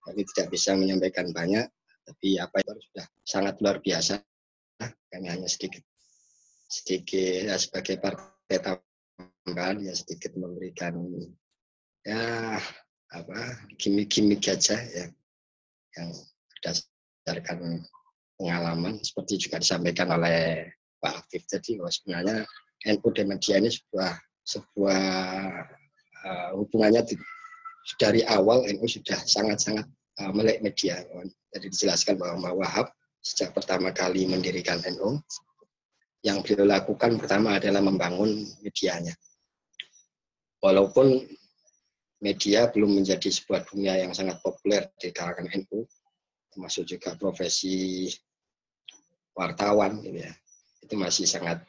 [0.07, 1.67] kami tidak bisa menyampaikan banyak,
[2.07, 4.23] tapi apa itu sudah sangat luar biasa.
[5.11, 5.83] Kami hanya sedikit
[6.71, 10.97] sedikit ya, sebagai partai tambahan ya sedikit memberikan
[12.03, 12.57] ya
[13.11, 13.39] apa
[13.77, 15.05] gimmick-gimmick aja ya
[15.99, 16.09] yang
[16.55, 17.83] berdasarkan
[18.39, 22.37] pengalaman seperti juga disampaikan oleh Pak Afif tadi bahwa sebenarnya
[22.89, 24.11] NU dan media ini sebuah
[24.41, 25.03] sebuah
[26.25, 27.15] uh, hubungannya di,
[28.01, 29.85] dari awal NU sudah sangat-sangat
[30.21, 31.01] uh, melek media.
[31.53, 32.89] Jadi dijelaskan bahwa Wahab
[33.21, 35.21] sejak pertama kali mendirikan NU
[36.21, 39.13] yang beliau lakukan pertama adalah membangun medianya.
[40.61, 41.25] Walaupun
[42.21, 45.81] media belum menjadi sebuah dunia yang sangat populer di kalangan NU,
[46.53, 48.05] termasuk juga profesi
[49.33, 50.33] wartawan gitu ya
[50.91, 51.63] itu masih sangat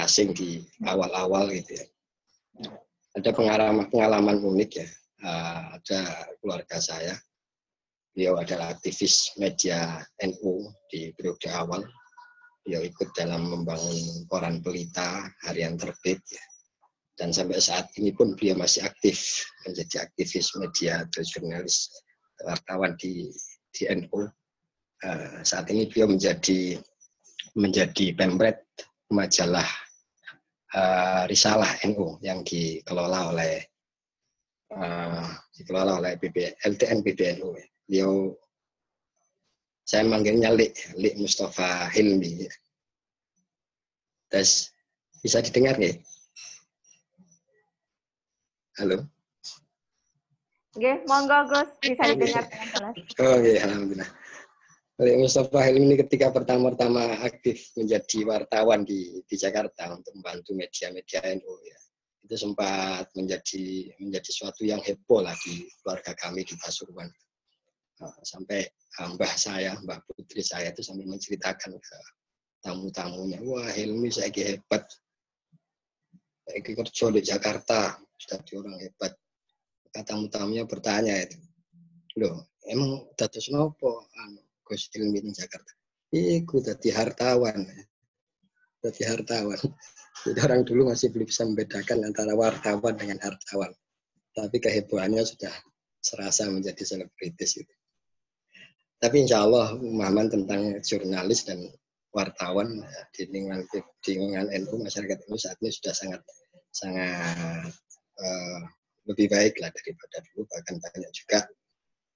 [0.00, 1.86] asing di awal-awal gitu ya.
[3.14, 4.88] Ada pengalaman pengalaman unik ya.
[5.20, 6.00] Uh, ada
[6.40, 7.14] keluarga saya.
[8.16, 11.84] Beliau adalah aktivis media NU di periode awal
[12.64, 16.44] beliau ikut dalam membangun koran pelita harian terbit ya.
[17.20, 21.92] dan sampai saat ini pun beliau masih aktif menjadi aktivis media atau jurnalis
[22.42, 23.30] wartawan di
[23.70, 24.26] di NU
[25.04, 26.80] uh, saat ini beliau menjadi
[27.54, 28.64] menjadi pemret
[29.12, 29.68] majalah
[30.74, 33.62] uh, Risalah NU yang dikelola oleh
[34.74, 37.54] uh, dikelola oleh BB, LTN PBNU.
[37.86, 38.34] Beliau
[39.84, 42.48] saya manggilnya Lik, Lik Mustafa Hilmi.
[44.32, 44.72] Terus
[45.20, 46.00] bisa didengar nggak?
[48.80, 49.06] Halo.
[50.74, 52.94] Oke, monggo Gus bisa didengar dengan jelas.
[53.22, 54.10] Oh iya, alhamdulillah.
[54.94, 61.18] Oleh Mustafa Halim ini ketika pertama-tama aktif menjadi wartawan di, di Jakarta untuk membantu media-media
[61.34, 61.78] NU ya.
[62.22, 67.10] Itu sempat menjadi menjadi suatu yang heboh lah di keluarga kami di Pasuruan.
[67.94, 68.66] Nah, sampai
[68.98, 71.98] uh, mbah saya, mbah putri saya itu sampai menceritakan ke
[72.64, 74.82] tamu-tamunya, wah Helmi saya hebat.
[76.44, 79.12] Saya kerja di Jakarta, sudah orang hebat.
[79.94, 81.38] Kata tamu-tamunya bertanya itu,
[82.18, 85.72] loh emang datus nopo anu Gus Ilmi di Jakarta.
[86.14, 87.68] Iku tadi hartawan.
[88.80, 89.60] Tadi hartawan.
[90.24, 93.72] Jadi orang dulu masih belum bisa membedakan antara wartawan dengan hartawan.
[94.32, 95.52] Tapi kehebohannya sudah
[96.00, 97.74] serasa menjadi selebritis itu.
[99.02, 101.68] Tapi insya Allah pemahaman tentang jurnalis dan
[102.14, 102.80] wartawan
[103.12, 106.20] di lingkungan, di lingkungan NU masyarakat NU saat ini sudah sangat
[106.70, 107.70] sangat
[108.18, 108.60] uh,
[109.10, 111.44] lebih baik lah daripada dulu bahkan banyak juga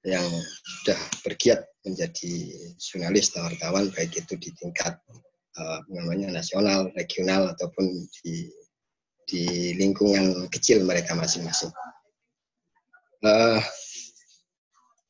[0.07, 0.25] yang
[0.63, 2.33] sudah bergiat menjadi
[2.79, 4.95] jurnalis atau wartawan baik itu di tingkat
[5.59, 8.49] uh, namanya nasional, regional ataupun di
[9.29, 11.69] di lingkungan kecil mereka masing-masing.
[13.21, 13.61] Uh,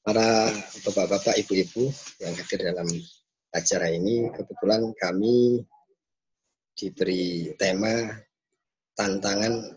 [0.09, 0.49] para
[0.89, 1.93] bapak-bapak, ibu-ibu
[2.25, 2.89] yang hadir dalam
[3.53, 5.61] acara ini, kebetulan kami
[6.73, 8.09] diberi tema
[8.97, 9.69] tantangan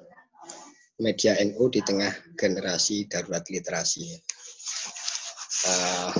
[1.03, 4.07] media NU di tengah generasi darurat literasi.
[5.67, 6.15] Uh,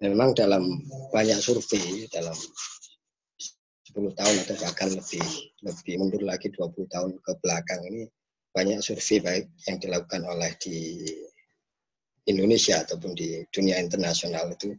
[0.00, 0.64] memang dalam
[1.12, 2.32] banyak survei dalam
[3.92, 5.26] 10 tahun atau bahkan lebih
[5.68, 8.08] lebih mundur lagi 20 tahun ke belakang ini
[8.56, 11.04] banyak survei baik yang dilakukan oleh di
[12.26, 14.74] Indonesia ataupun di dunia internasional itu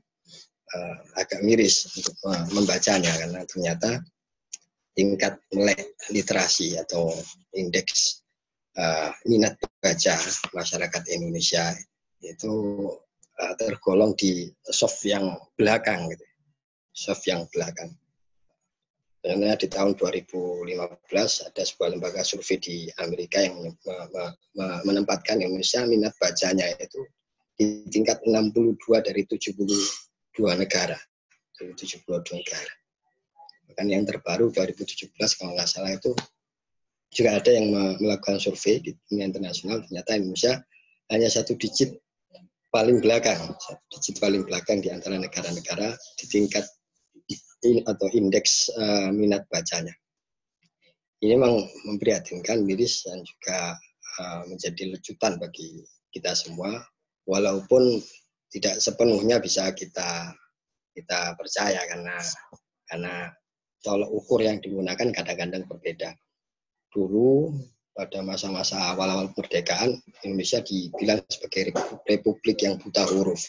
[0.75, 2.15] uh, agak miris untuk
[2.51, 4.03] membacanya karena ternyata
[4.97, 7.13] tingkat melek literasi atau
[7.55, 8.25] indeks
[8.75, 10.15] uh, minat baca
[10.51, 11.71] masyarakat Indonesia
[12.25, 12.53] itu
[13.39, 16.25] uh, tergolong di soft yang belakang gitu.
[16.97, 17.93] Soft yang belakang.
[19.21, 23.59] Karena di tahun 2015 ada sebuah lembaga survei di Amerika yang
[24.87, 27.03] menempatkan Indonesia minat bacanya itu
[27.57, 29.73] di tingkat 62 dari 72
[30.61, 30.97] negara.
[31.57, 32.05] Dari 72
[32.37, 32.73] negara.
[33.67, 36.13] Bahkan yang terbaru 2017 kalau nggak salah itu
[37.11, 40.53] juga ada yang melakukan survei di dunia internasional ternyata Indonesia
[41.09, 41.97] hanya satu digit
[42.69, 43.39] paling belakang,
[43.89, 46.67] digit paling belakang di antara negara-negara di tingkat
[47.63, 49.95] in, atau indeks uh, minat bacanya.
[51.17, 53.73] Ini memang memprihatinkan, miris dan juga
[54.21, 55.81] uh, menjadi lecutan bagi
[56.13, 56.77] kita semua,
[57.27, 57.99] walaupun
[58.47, 60.31] tidak sepenuhnya bisa kita
[60.95, 62.15] kita percaya karena
[62.87, 63.13] karena
[63.83, 66.15] tolok ukur yang digunakan kadang-kadang berbeda.
[66.89, 67.53] Dulu
[67.93, 71.75] pada masa-masa awal-awal kemerdekaan Indonesia dibilang sebagai
[72.07, 73.45] republik yang buta huruf.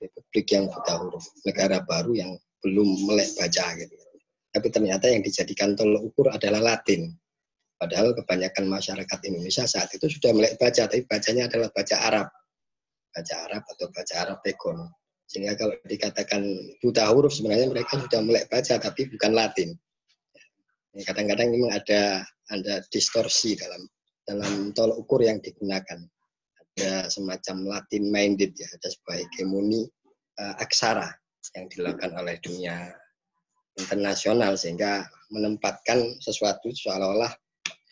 [0.00, 1.24] Republik yang buta huruf.
[1.44, 2.30] Negara baru yang
[2.64, 3.94] belum melek baca gitu.
[4.54, 7.10] Tapi ternyata yang dijadikan tolok ukur adalah Latin.
[7.74, 12.26] Padahal kebanyakan masyarakat Indonesia saat itu sudah melek baca tapi bacanya adalah baca Arab
[13.14, 14.78] baca Arab atau baca Arab Tegon
[15.24, 16.42] sehingga kalau dikatakan
[16.84, 19.72] buta huruf sebenarnya mereka sudah melek baca tapi bukan Latin
[21.02, 22.22] kadang-kadang memang ada
[22.54, 23.82] ada distorsi dalam
[24.24, 26.00] dalam tolok ukur yang digunakan.
[26.74, 29.86] Ada semacam Latin minded ya, ada sebuah hegemoni
[30.42, 31.06] uh, aksara
[31.54, 32.90] yang dilakukan oleh dunia
[33.78, 37.30] internasional sehingga menempatkan sesuatu seolah-olah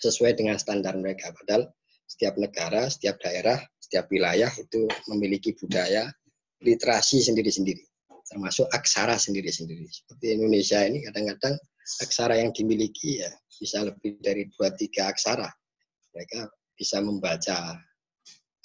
[0.03, 1.31] sesuai dengan standar mereka.
[1.31, 1.70] Padahal
[2.11, 3.59] setiap negara, setiap daerah,
[3.93, 6.09] setiap wilayah itu memiliki budaya
[6.64, 7.85] literasi sendiri-sendiri,
[8.24, 9.85] termasuk aksara sendiri-sendiri.
[9.85, 11.60] Seperti Indonesia ini kadang-kadang
[12.01, 15.44] aksara yang dimiliki ya bisa lebih dari dua tiga aksara.
[16.16, 17.77] Mereka bisa membaca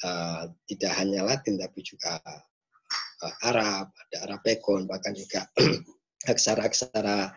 [0.08, 5.44] uh, tidak hanya Latin tapi juga uh, Arab, ada Arabikon, bahkan juga
[6.32, 7.36] aksara-aksara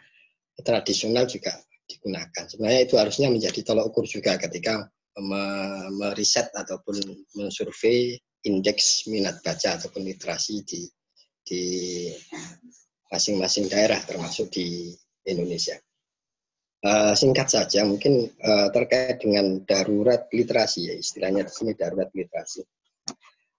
[0.62, 1.58] tradisional juga
[1.90, 2.46] digunakan.
[2.46, 4.86] Sebenarnya itu harusnya menjadi tolok ukur juga ketika
[5.92, 7.00] meriset ataupun
[7.36, 10.82] mensurvei indeks minat baca ataupun literasi di
[11.44, 11.62] di
[13.10, 14.94] masing-masing daerah termasuk di
[15.26, 15.76] Indonesia.
[16.80, 22.64] Uh, singkat saja mungkin uh, terkait dengan darurat literasi ya istilahnya di darurat literasi.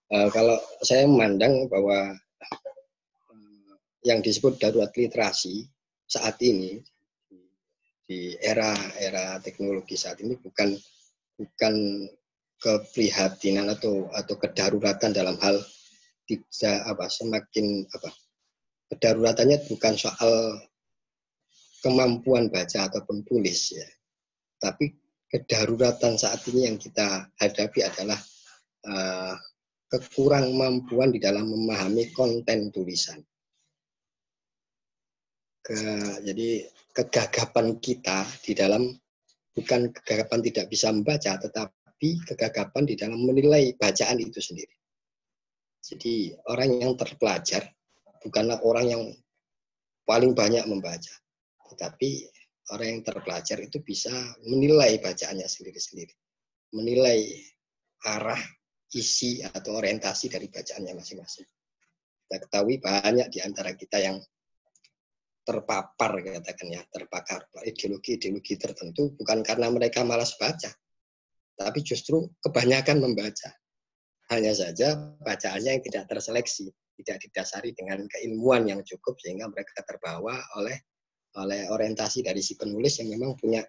[0.10, 2.18] Uh, kalau saya memandang bahwa
[4.02, 5.70] yang disebut darurat literasi
[6.10, 6.82] saat ini
[8.10, 10.74] di era era teknologi saat ini bukan
[11.40, 12.08] bukan
[12.62, 15.58] keprihatinan atau atau kedaruratan dalam hal
[16.30, 18.10] tidak apa semakin apa
[18.94, 20.62] kedaruratannya bukan soal
[21.82, 23.88] kemampuan baca ataupun tulis ya.
[24.62, 24.94] Tapi
[25.26, 28.20] kedaruratan saat ini yang kita hadapi adalah
[28.86, 29.34] uh,
[29.90, 33.20] kekurang mampuan di dalam memahami konten tulisan.
[35.62, 35.78] Ke,
[36.26, 38.92] jadi kegagapan kita di dalam
[39.56, 44.76] bukan kegagapan tidak bisa membaca, tetapi kegagapan di dalam menilai bacaan itu sendiri.
[45.82, 47.68] Jadi orang yang terpelajar
[48.22, 49.04] bukanlah orang yang
[50.06, 51.14] paling banyak membaca,
[51.74, 52.30] tetapi
[52.72, 54.14] orang yang terpelajar itu bisa
[54.46, 56.14] menilai bacaannya sendiri-sendiri.
[56.72, 57.28] Menilai
[58.08, 58.40] arah,
[58.96, 61.50] isi, atau orientasi dari bacaannya masing-masing.
[62.24, 64.16] Kita ketahui banyak di antara kita yang
[65.42, 70.70] terpapar, katakan ya, terpakar ideologi-ideologi tertentu bukan karena mereka malas baca,
[71.58, 73.50] tapi justru kebanyakan membaca.
[74.32, 76.72] Hanya saja bacaannya yang tidak terseleksi,
[77.04, 80.78] tidak didasari dengan keilmuan yang cukup sehingga mereka terbawa oleh
[81.36, 83.64] oleh orientasi dari si penulis yang memang punya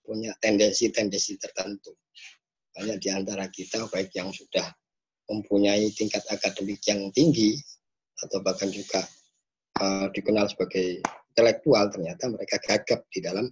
[0.00, 1.92] punya tendensi-tendensi tertentu.
[2.72, 4.64] Banyak di antara kita baik yang sudah
[5.28, 7.60] mempunyai tingkat akademik yang tinggi
[8.24, 9.04] atau bahkan juga
[9.78, 11.00] uh, dikenal sebagai
[11.34, 13.46] intelektual ternyata mereka gagap di dalam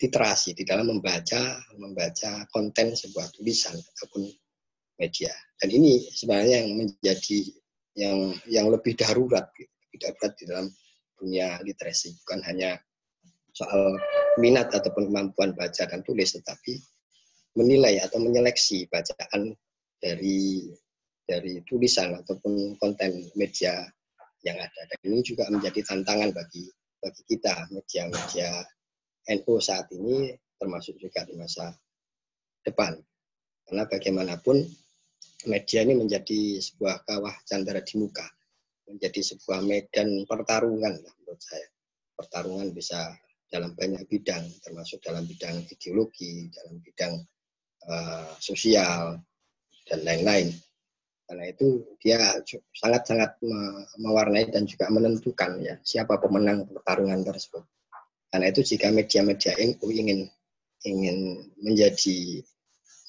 [0.00, 4.30] literasi, di dalam membaca membaca konten sebuah tulisan ataupun
[4.96, 5.32] media.
[5.60, 7.40] Dan ini sebenarnya yang menjadi
[7.98, 8.18] yang
[8.48, 10.66] yang lebih darurat, lebih darurat di dalam
[11.20, 12.80] dunia literasi bukan hanya
[13.52, 13.98] soal
[14.40, 16.80] minat ataupun kemampuan baca dan tulis tetapi
[17.58, 19.52] menilai atau menyeleksi bacaan
[20.00, 20.70] dari
[21.28, 23.84] dari tulisan ataupun konten media
[24.46, 26.64] yang ada dan ini juga menjadi tantangan bagi
[27.00, 28.64] bagi kita media-media
[29.36, 31.72] NU saat ini termasuk juga di masa
[32.64, 32.96] depan
[33.68, 34.64] karena bagaimanapun
[35.48, 38.24] media ini menjadi sebuah kawah candara di muka
[38.90, 41.68] menjadi sebuah medan pertarungan menurut saya.
[42.18, 43.14] Pertarungan bisa
[43.46, 47.14] dalam banyak bidang, termasuk dalam bidang ideologi, dalam bidang
[47.86, 49.16] uh, sosial,
[49.86, 50.50] dan lain-lain.
[51.30, 52.18] Karena itu dia
[52.74, 53.38] sangat-sangat
[54.02, 57.62] mewarnai dan juga menentukan ya siapa pemenang pertarungan tersebut.
[58.34, 60.26] Karena itu jika media-media NU ingin
[60.82, 62.42] ingin menjadi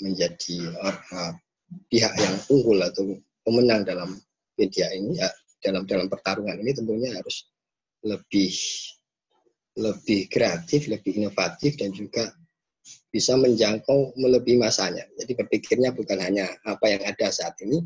[0.05, 1.33] menjadi uh,
[1.89, 4.13] pihak yang unggul atau pemenang dalam
[4.53, 5.25] media ini ya
[5.65, 7.49] dalam dalam pertarungan ini tentunya harus
[8.05, 8.53] lebih
[9.81, 12.29] lebih kreatif, lebih inovatif dan juga
[13.09, 15.09] bisa menjangkau melebihi masanya.
[15.17, 17.81] Jadi berpikirnya bukan hanya apa yang ada saat ini,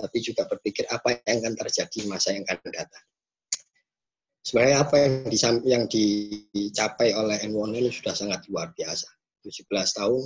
[0.00, 3.04] tapi juga berpikir apa yang akan terjadi masa yang akan datang.
[4.40, 5.12] Sebenarnya apa yang,
[5.68, 9.06] yang dicapai oleh N1 ini sudah sangat luar biasa.
[9.44, 10.24] 17 tahun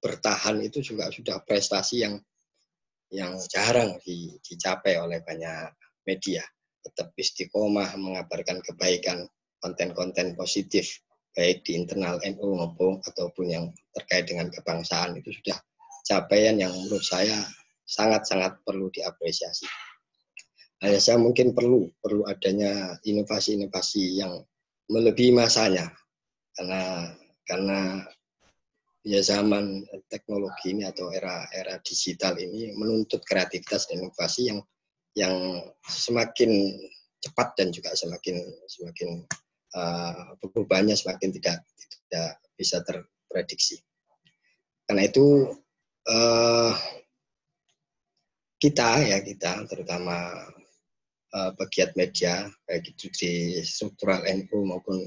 [0.00, 2.16] bertahan itu juga sudah prestasi yang
[3.08, 3.96] yang jarang
[4.44, 5.72] dicapai oleh banyak
[6.04, 6.44] media
[6.84, 9.24] tetap istiqomah mengabarkan kebaikan
[9.60, 11.00] konten-konten positif
[11.32, 13.64] baik di internal NU maupun ataupun yang
[13.96, 15.58] terkait dengan kebangsaan itu sudah
[16.04, 17.36] capaian yang menurut saya
[17.88, 19.64] sangat-sangat perlu diapresiasi.
[20.84, 24.44] Hanya saya mungkin perlu perlu adanya inovasi-inovasi yang
[24.92, 25.90] melebihi masanya
[26.54, 27.12] karena
[27.48, 27.80] karena
[29.02, 34.60] ya zaman teknologi ini atau era era digital ini menuntut kreativitas dan inovasi yang
[35.16, 35.34] yang
[35.88, 36.78] semakin
[37.18, 38.38] cepat dan juga semakin
[38.70, 39.26] semakin
[39.74, 41.66] uh, perubahannya semakin tidak
[42.06, 43.82] tidak bisa terprediksi.
[44.86, 45.52] Karena itu
[46.06, 46.72] uh,
[48.58, 50.34] kita ya kita terutama
[51.34, 53.32] uh, pegiat media baik itu di
[53.62, 55.06] struktural NU maupun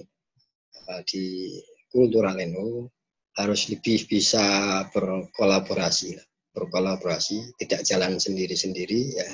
[0.87, 1.55] uh, di
[1.91, 2.87] kultural NU
[3.35, 4.43] harus lebih bisa
[4.91, 6.19] berkolaborasi
[6.51, 9.29] berkolaborasi tidak jalan sendiri-sendiri ya.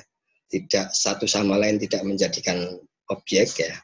[0.47, 2.79] Tidak satu sama lain tidak menjadikan
[3.11, 3.75] objek ya.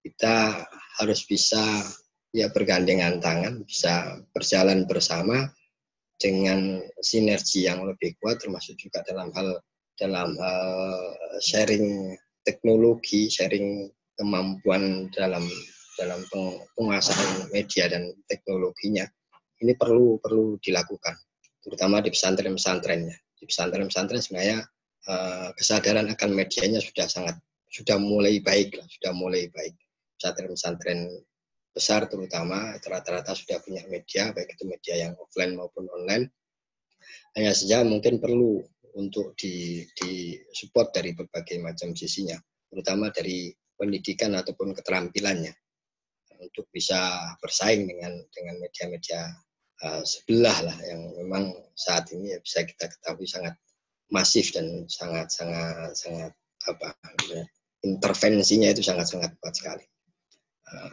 [0.00, 0.62] Kita
[1.02, 1.82] harus bisa
[2.30, 5.50] ya bergandengan tangan bisa berjalan bersama
[6.20, 9.56] dengan sinergi yang lebih kuat termasuk juga dalam hal
[9.96, 12.14] dalam uh, sharing
[12.44, 13.88] teknologi, sharing
[14.20, 15.44] kemampuan dalam
[15.96, 16.20] dalam
[16.76, 19.04] penguasaan media dan teknologinya
[19.60, 21.16] ini perlu perlu dilakukan,
[21.60, 23.16] terutama di pesantren-pesantrennya.
[23.36, 24.58] Di pesantren-pesantren sebenarnya
[25.08, 27.36] uh, kesadaran akan medianya sudah sangat
[27.70, 29.76] sudah mulai baik sudah mulai baik.
[30.16, 31.12] Pesantren-pesantren
[31.70, 36.30] besar terutama rata-rata sudah punya media, baik itu media yang offline maupun online.
[37.38, 38.60] Hanya saja mungkin perlu
[38.98, 42.36] untuk di, di support dari berbagai macam sisinya,
[42.66, 45.54] terutama dari pendidikan ataupun keterampilannya
[46.40, 49.20] untuk bisa bersaing dengan dengan media-media
[49.84, 53.54] uh, sebelah lah yang memang saat ini ya bisa kita ketahui sangat
[54.10, 56.32] masif dan sangat sangat sangat
[56.66, 56.92] apa
[57.30, 57.44] ya,
[57.86, 59.84] intervensinya itu sangat sangat kuat sekali.
[60.66, 60.92] Uh,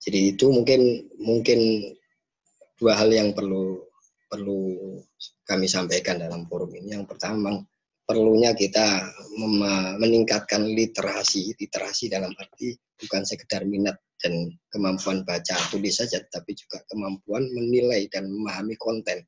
[0.00, 1.92] jadi itu mungkin mungkin
[2.80, 3.84] dua hal yang perlu
[4.30, 4.60] perlu
[5.44, 6.96] kami sampaikan dalam forum ini.
[6.96, 7.60] Yang pertama
[8.08, 9.06] perlunya kita
[10.00, 16.80] meningkatkan literasi, literasi dalam arti bukan sekedar minat dan kemampuan baca tulis saja, tapi juga
[16.88, 19.20] kemampuan menilai dan memahami konten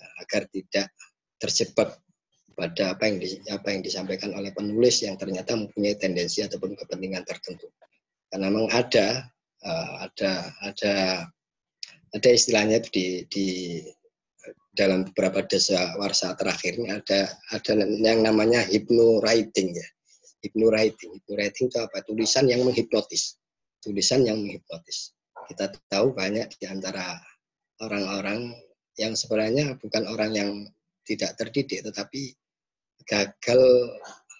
[0.00, 0.92] eh, agar tidak
[1.36, 2.00] terjebak
[2.56, 7.24] pada apa yang di, apa yang disampaikan oleh penulis yang ternyata mempunyai tendensi ataupun kepentingan
[7.28, 7.68] tertentu.
[8.32, 9.28] Karena memang ada
[9.66, 10.94] uh, ada ada
[12.14, 13.46] ada istilahnya di, di
[14.78, 19.88] dalam beberapa desa warsa terakhir ini ada ada yang namanya hypno writing ya.
[20.46, 21.98] Hypno writing, hypno writing itu apa?
[22.06, 23.36] Tulisan yang menghipnotis
[23.86, 25.14] tulisan yang menghipnotis.
[25.46, 27.22] Kita tahu banyak di antara
[27.78, 28.50] orang-orang
[28.98, 30.50] yang sebenarnya bukan orang yang
[31.06, 32.34] tidak terdidik, tetapi
[33.06, 33.62] gagal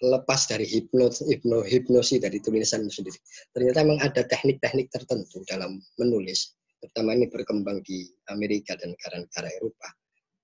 [0.01, 3.17] lepas dari hipnos, hipno, hipnosi dari tulisan sendiri.
[3.53, 9.89] Ternyata memang ada teknik-teknik tertentu dalam menulis, terutama ini berkembang di Amerika dan negara-negara Eropa,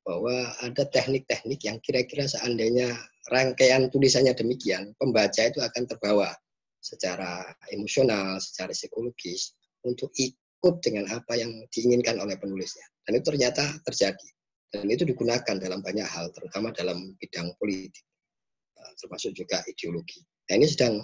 [0.04, 0.36] bahwa
[0.66, 2.92] ada teknik-teknik yang kira-kira seandainya
[3.32, 6.34] rangkaian tulisannya demikian, pembaca itu akan terbawa
[6.84, 9.56] secara emosional, secara psikologis
[9.88, 12.84] untuk ikut dengan apa yang diinginkan oleh penulisnya.
[13.08, 14.28] Dan itu ternyata terjadi.
[14.74, 18.02] Dan itu digunakan dalam banyak hal, terutama dalam bidang politik,
[19.00, 20.22] termasuk juga ideologi.
[20.50, 21.04] Nah ini sedang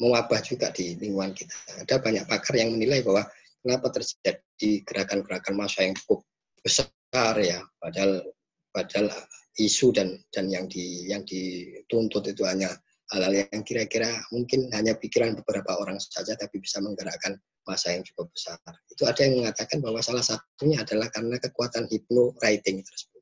[0.00, 1.54] mewabah juga di lingkungan kita.
[1.84, 3.28] Ada banyak pakar yang menilai bahwa
[3.60, 6.24] kenapa terjadi gerakan-gerakan massa yang cukup
[6.64, 8.24] besar ya, padahal
[8.72, 9.12] padahal
[9.60, 12.72] isu dan dan yang di yang dituntut itu hanya
[13.10, 17.36] hal-hal yang kira-kira mungkin hanya pikiran beberapa orang saja tapi bisa menggerakkan
[17.66, 18.56] masa yang cukup besar.
[18.88, 23.19] Itu ada yang mengatakan bahwa salah satunya adalah karena kekuatan hipno writing tersebut.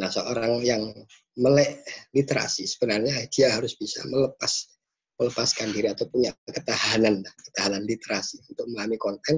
[0.00, 0.88] Nah, seorang yang
[1.36, 1.84] melek
[2.16, 4.72] literasi sebenarnya dia harus bisa melepas
[5.20, 9.36] melepaskan diri atau punya ketahanan ketahanan literasi untuk memahami konten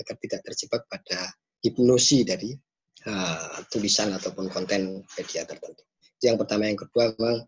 [0.00, 1.28] agar tidak terjebak pada
[1.60, 2.56] hipnosi dari
[3.04, 5.84] uh, tulisan ataupun konten media tertentu.
[6.24, 7.44] Yang pertama, yang kedua memang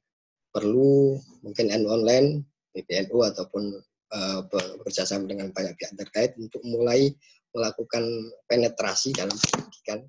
[0.52, 2.44] perlu mungkin NU online,
[2.76, 3.72] PBNU ataupun
[4.12, 7.08] uh, bekerjasama dengan banyak pihak terkait untuk mulai
[7.56, 8.04] melakukan
[8.44, 10.04] penetrasi dalam pendidikan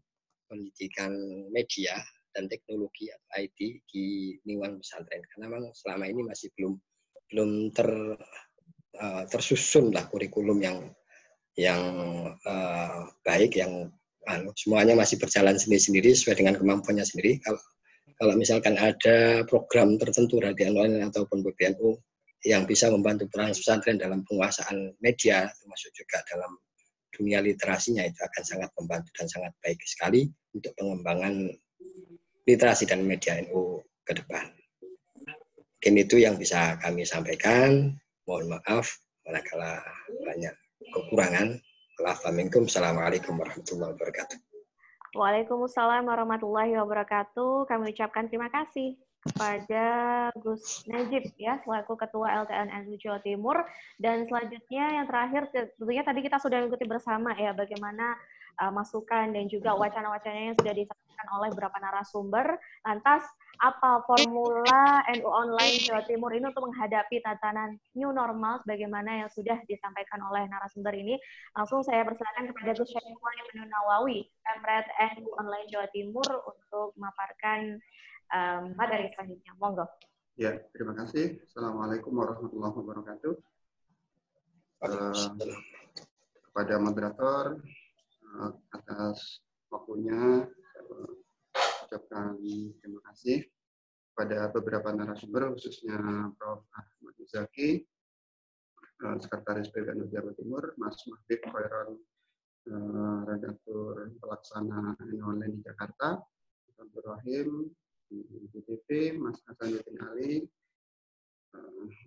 [0.48, 1.12] pendidikan
[1.52, 1.96] media
[2.38, 3.60] dan teknologi IT
[3.90, 5.26] di lingkungan pesantren.
[5.34, 6.78] Karena memang selama ini masih belum
[7.34, 7.90] belum ter
[9.02, 10.78] uh, tersusun lah kurikulum yang
[11.58, 11.82] yang
[12.46, 13.90] uh, baik yang
[14.30, 17.42] uh, semuanya masih berjalan sendiri-sendiri sesuai dengan kemampuannya sendiri.
[17.42, 17.58] Kalau
[18.22, 21.98] kalau misalkan ada program tertentu radio online ataupun PBNU
[22.46, 26.54] yang bisa membantu peran pesantren dalam penguasaan media, termasuk juga dalam
[27.14, 31.50] dunia literasinya itu akan sangat membantu dan sangat baik sekali untuk pengembangan
[32.48, 34.48] literasi dan media NU ke depan.
[35.78, 37.92] Mungkin itu yang bisa kami sampaikan.
[38.24, 38.98] Mohon maaf
[39.28, 39.84] manakala
[40.24, 40.56] banyak
[40.96, 41.60] kekurangan.
[42.00, 44.38] Assalamualaikum warahmatullahi wabarakatuh.
[45.18, 47.68] Waalaikumsalam warahmatullahi wabarakatuh.
[47.68, 48.96] Kami ucapkan terima kasih
[49.28, 49.86] kepada
[50.40, 53.60] Gus Najib ya selaku Ketua LTN NU Jawa Timur
[54.00, 58.16] dan selanjutnya yang terakhir tentunya tadi kita sudah mengikuti bersama ya bagaimana
[58.62, 62.58] uh, masukan dan juga wacana-wacana yang sudah disampaikan oleh beberapa narasumber.
[62.86, 63.24] Lantas
[63.58, 69.58] apa formula NU Online Jawa Timur ini untuk menghadapi tatanan new normal sebagaimana yang sudah
[69.66, 71.18] disampaikan oleh narasumber ini.
[71.58, 74.86] Langsung saya persilakan kepada Gus Syaiful Ibnu Nawawi, Pemret
[75.18, 77.82] NU Online Jawa Timur untuk memaparkan
[78.34, 79.54] um, materi selanjutnya.
[79.58, 79.86] Monggo.
[80.38, 81.42] Ya, terima kasih.
[81.50, 83.34] Assalamualaikum warahmatullahi wabarakatuh.
[84.78, 85.34] Uh,
[86.46, 87.58] kepada moderator
[88.74, 89.42] atas
[89.72, 90.48] waktunya
[91.88, 92.36] ucapkan
[92.82, 93.48] terima kasih
[94.18, 96.66] pada beberapa narasumber, khususnya Prof.
[96.74, 97.86] Ahmad Muzaki,
[99.06, 102.02] eh, Sekretaris PBNU Jawa Timur, Mas Mahfid Khairon,
[102.68, 106.18] eh, redaktur pelaksana online di Jakarta,
[106.82, 107.50] Abdul Rahim,
[108.54, 110.57] BTP, Mas Hasanuddin Ali, uh,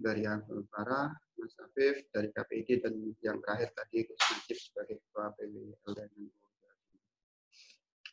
[0.01, 2.95] dari yang Para, Mas Afif, dari KPID, dan
[3.25, 6.11] yang terakhir tadi Gus Najib sebagai Ketua PWL dan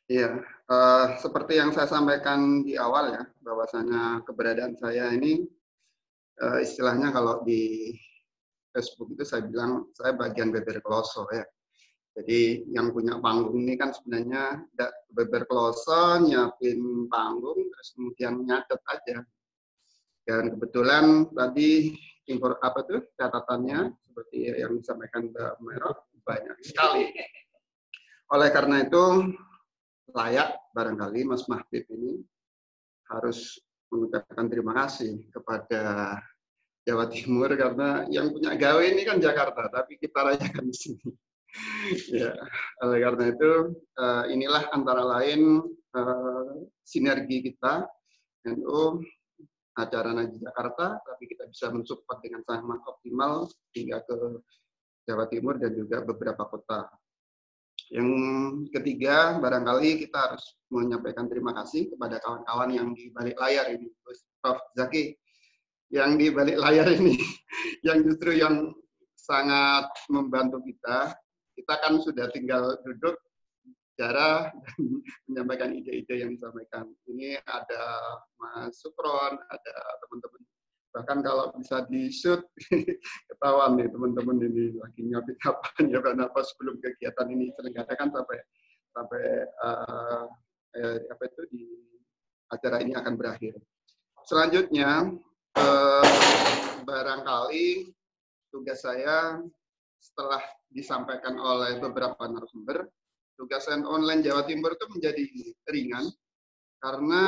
[0.07, 0.39] Iya,
[0.71, 5.43] uh, seperti yang saya sampaikan di awal ya, bahwasanya keberadaan saya ini
[6.39, 7.91] uh, istilahnya kalau di
[8.71, 11.43] Facebook itu saya bilang saya bagian beber kloso ya.
[12.17, 14.63] Jadi yang punya panggung ini kan sebenarnya
[15.11, 19.21] beber kloso, nyiapin panggung, terus kemudian nyatet aja.
[20.27, 21.95] Dan kebetulan tadi
[22.27, 25.95] impor apa tuh catatannya seperti yang disampaikan Mbak Merah
[26.27, 27.07] banyak sekali.
[28.35, 29.31] Oleh karena itu
[30.11, 32.19] layak barangkali Mas Mahfid ini
[33.07, 33.55] harus
[33.87, 36.19] mengucapkan terima kasih kepada
[36.83, 41.09] Jawa Timur karena yang punya gawe ini kan Jakarta, tapi kita rayakan di sini.
[42.19, 42.35] ya,
[42.83, 43.51] oleh karena itu
[43.95, 45.63] uh, inilah antara lain
[45.95, 46.51] uh,
[46.83, 47.87] sinergi kita
[48.51, 48.99] NU
[49.77, 53.45] acara Naji Jakarta, tapi kita bisa mensupport dengan sangat optimal
[53.77, 54.15] hingga ke
[55.05, 56.89] Jawa Timur dan juga beberapa kota
[57.87, 58.09] yang
[58.67, 63.87] ketiga, barangkali kita harus menyampaikan terima kasih kepada kawan-kawan yang di balik layar ini,
[64.43, 64.59] Prof.
[64.75, 65.15] Zaki,
[65.87, 67.15] yang di balik layar ini,
[67.87, 68.75] yang justru yang
[69.15, 71.15] sangat membantu kita.
[71.55, 73.15] Kita kan sudah tinggal duduk
[73.97, 76.87] cara dan menyampaikan ide-ide yang disampaikan.
[77.09, 77.83] Ini ada
[78.37, 79.75] Mas Sukron, ada
[80.05, 80.41] teman-teman
[80.95, 82.41] bahkan kalau bisa di shoot
[83.29, 88.37] ketahuan nih teman-teman ini lagi nyapin apa nyapin apa sebelum kegiatan ini kan sampai
[88.97, 89.23] sampai
[89.61, 90.25] uh,
[90.73, 91.63] eh, apa itu di
[92.49, 93.53] acara ini akan berakhir.
[94.25, 95.05] Selanjutnya
[95.53, 96.07] uh,
[96.81, 97.93] barangkali
[98.49, 99.37] tugas saya
[100.01, 100.41] setelah
[100.73, 102.89] disampaikan oleh beberapa narasumber,
[103.37, 105.23] tugas online Jawa Timur itu menjadi
[105.69, 106.05] ringan
[106.81, 107.23] karena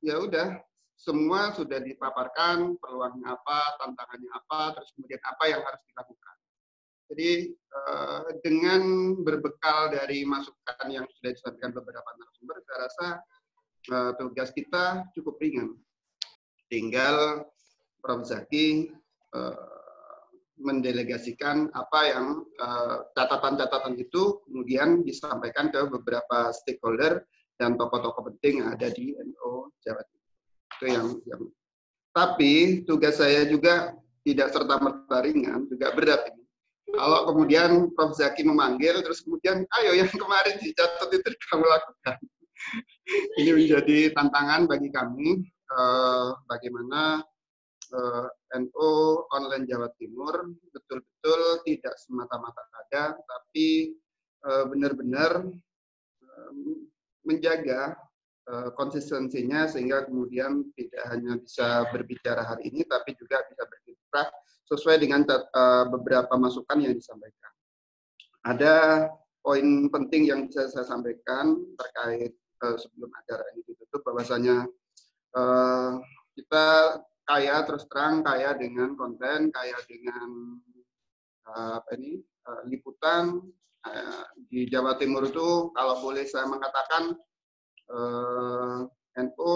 [0.00, 0.58] ya udah
[1.02, 6.34] semua sudah dipaparkan peluangnya apa, tantangannya apa, terus kemudian apa yang harus dilakukan.
[7.12, 8.82] Jadi eh, dengan
[9.20, 13.06] berbekal dari masukan yang sudah disampaikan beberapa narasumber, saya rasa
[13.90, 15.74] eh, tugas kita cukup ringan.
[16.70, 17.44] Tinggal
[17.98, 18.22] Prof.
[18.22, 18.94] Zaki
[19.34, 19.81] eh,
[20.62, 22.26] mendelegasikan apa yang
[23.18, 27.26] catatan-catatan itu kemudian disampaikan ke beberapa stakeholder
[27.58, 30.32] dan tokoh-tokoh penting yang ada di NO Jawa Timur.
[30.72, 31.42] Itu yang yang
[32.12, 36.44] tapi tugas saya juga tidak serta merta ringan juga berat ini.
[36.92, 38.12] Kalau kemudian Prof.
[38.12, 42.16] Zaki memanggil terus kemudian ayo yang kemarin dicatat itu kamu lakukan.
[43.40, 47.24] Ini menjadi tantangan bagi kami eh, bagaimana
[47.96, 48.26] eh,
[48.58, 48.90] NU
[49.32, 53.96] online Jawa Timur betul-betul tidak semata-mata ada tapi
[54.44, 55.46] eh, benar-benar
[56.20, 56.52] eh,
[57.22, 57.96] menjaga
[58.42, 64.26] Eh, konsistensinya sehingga kemudian tidak hanya bisa berbicara hari ini tapi juga bisa berkiprah
[64.66, 67.52] sesuai dengan uh, beberapa masukan yang disampaikan.
[68.42, 69.06] Ada
[69.46, 74.66] poin penting yang bisa saya sampaikan terkait sebelum acara ini ditutup bahwasanya
[76.34, 76.66] kita
[77.22, 80.58] kaya terus terang kaya dengan konten, kaya dengan
[81.48, 83.38] uh, apa ini uh, liputan
[83.86, 87.14] uh, di Jawa Timur itu kalau boleh saya mengatakan
[87.92, 88.78] eh,
[89.20, 89.54] NU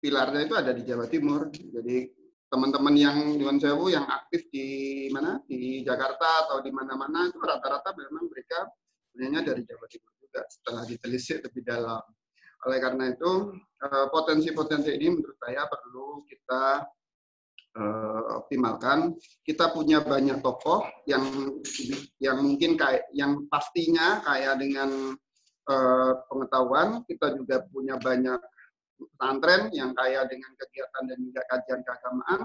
[0.00, 1.50] pilarnya itu ada di Jawa Timur.
[1.52, 2.08] Jadi
[2.50, 7.94] teman-teman yang Nyuwun Sewu yang aktif di mana di Jakarta atau di mana-mana itu rata-rata
[7.94, 8.66] memang mereka
[9.10, 12.02] sebenarnya dari Jawa Timur juga setelah ditelisik lebih dalam.
[12.68, 16.84] Oleh karena itu eh, potensi-potensi ini menurut saya perlu kita
[17.76, 19.14] uh, optimalkan.
[19.44, 21.22] Kita punya banyak tokoh yang
[22.18, 25.14] yang mungkin kayak yang pastinya kaya dengan
[25.70, 27.02] uh, pengetahuan.
[27.06, 28.40] Kita juga punya banyak
[28.98, 32.40] pesantren yang kaya dengan kegiatan dan juga kajian keagamaan.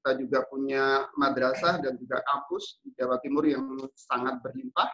[0.00, 0.84] Kita juga punya
[1.18, 3.66] madrasah dan juga kampus di Jawa Timur yang
[3.98, 4.86] sangat berlimpah.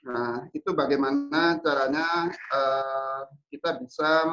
[0.00, 3.22] Nah, itu bagaimana caranya uh,
[3.52, 4.32] kita bisa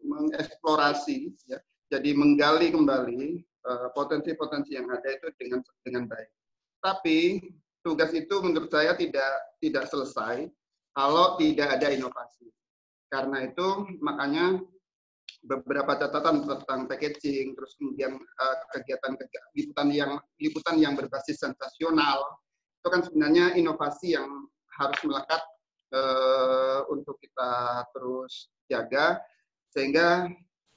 [0.00, 1.60] mengeksplorasi, ya,
[1.92, 6.30] jadi menggali kembali Eh, potensi-potensi yang ada itu dengan dengan baik.
[6.78, 7.42] Tapi
[7.82, 10.46] tugas itu menurut saya tidak tidak selesai
[10.94, 12.46] kalau tidak ada inovasi.
[13.10, 14.62] Karena itu makanya
[15.42, 19.18] beberapa catatan tentang packaging, terus kemudian uh, kegiatan
[19.58, 22.22] liputan yang liputan yang berbasis sensasional
[22.78, 25.42] itu kan sebenarnya inovasi yang harus melekat
[25.96, 29.20] uh, untuk kita terus jaga
[29.72, 30.28] sehingga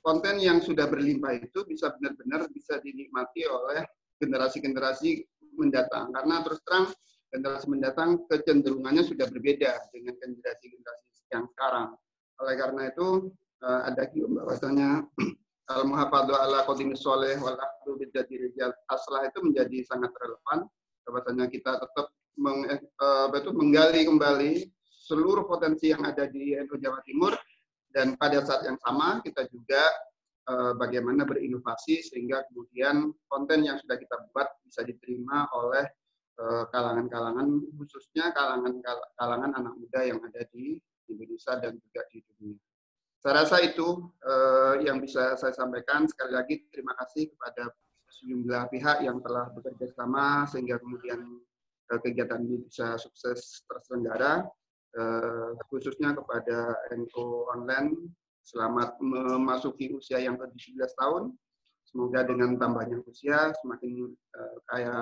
[0.04, 3.84] konten yang sudah berlimpah itu bisa benar-benar bisa dinikmati oleh
[4.20, 5.24] generasi-generasi
[5.56, 6.12] mendatang.
[6.12, 6.86] Karena terus terang
[7.30, 11.96] generasi mendatang kecenderungannya sudah berbeda dengan generasi-generasi yang sekarang.
[12.40, 13.08] Oleh karena itu
[13.64, 15.06] uh, ada bahwasanya
[15.74, 17.60] al muhafadhu ala qadimi soleh wal
[18.90, 20.66] aslah itu menjadi sangat relevan
[21.06, 22.10] bahwasanya kita tetap
[22.40, 27.36] meng, uh, betul menggali kembali seluruh potensi yang ada di NU Jawa Timur
[27.92, 29.84] dan pada saat yang sama kita juga
[30.48, 35.86] uh, bagaimana berinovasi sehingga kemudian konten yang sudah kita buat bisa diterima oleh
[36.72, 38.80] kalangan-kalangan khususnya kalangan
[39.20, 40.80] kalangan anak muda yang ada di
[41.12, 42.56] Indonesia dan juga di dunia.
[43.20, 44.08] Saya rasa itu
[44.88, 46.08] yang bisa saya sampaikan.
[46.08, 47.76] Sekali lagi terima kasih kepada
[48.08, 51.44] sejumlah pihak yang telah bekerja sama sehingga kemudian
[51.98, 54.46] kegiatan ini bisa sukses terselenggara.
[54.90, 57.94] Uh, khususnya kepada NU Online,
[58.42, 61.34] selamat memasuki usia yang ke-17 tahun.
[61.86, 64.98] Semoga dengan tambahnya usia semakin uh, kaya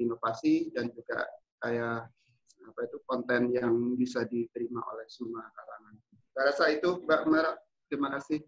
[0.00, 1.24] inovasi dan juga
[1.60, 2.04] kaya
[2.66, 5.94] apa itu konten yang bisa diterima oleh semua kalangan.
[6.32, 7.46] Saya rasa itu Mbak Mer.
[7.88, 8.42] Terima kasih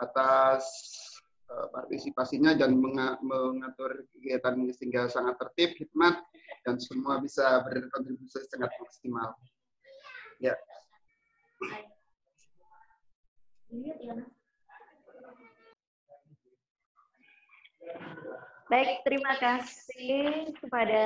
[0.00, 0.64] atas
[1.74, 2.78] partisipasinya dan
[3.22, 6.22] mengatur kegiatan sehingga sangat tertib, hikmat,
[6.62, 9.34] dan semua bisa berkontribusi sangat maksimal.
[10.38, 10.54] Ya.
[18.70, 21.02] Baik, terima kasih kepada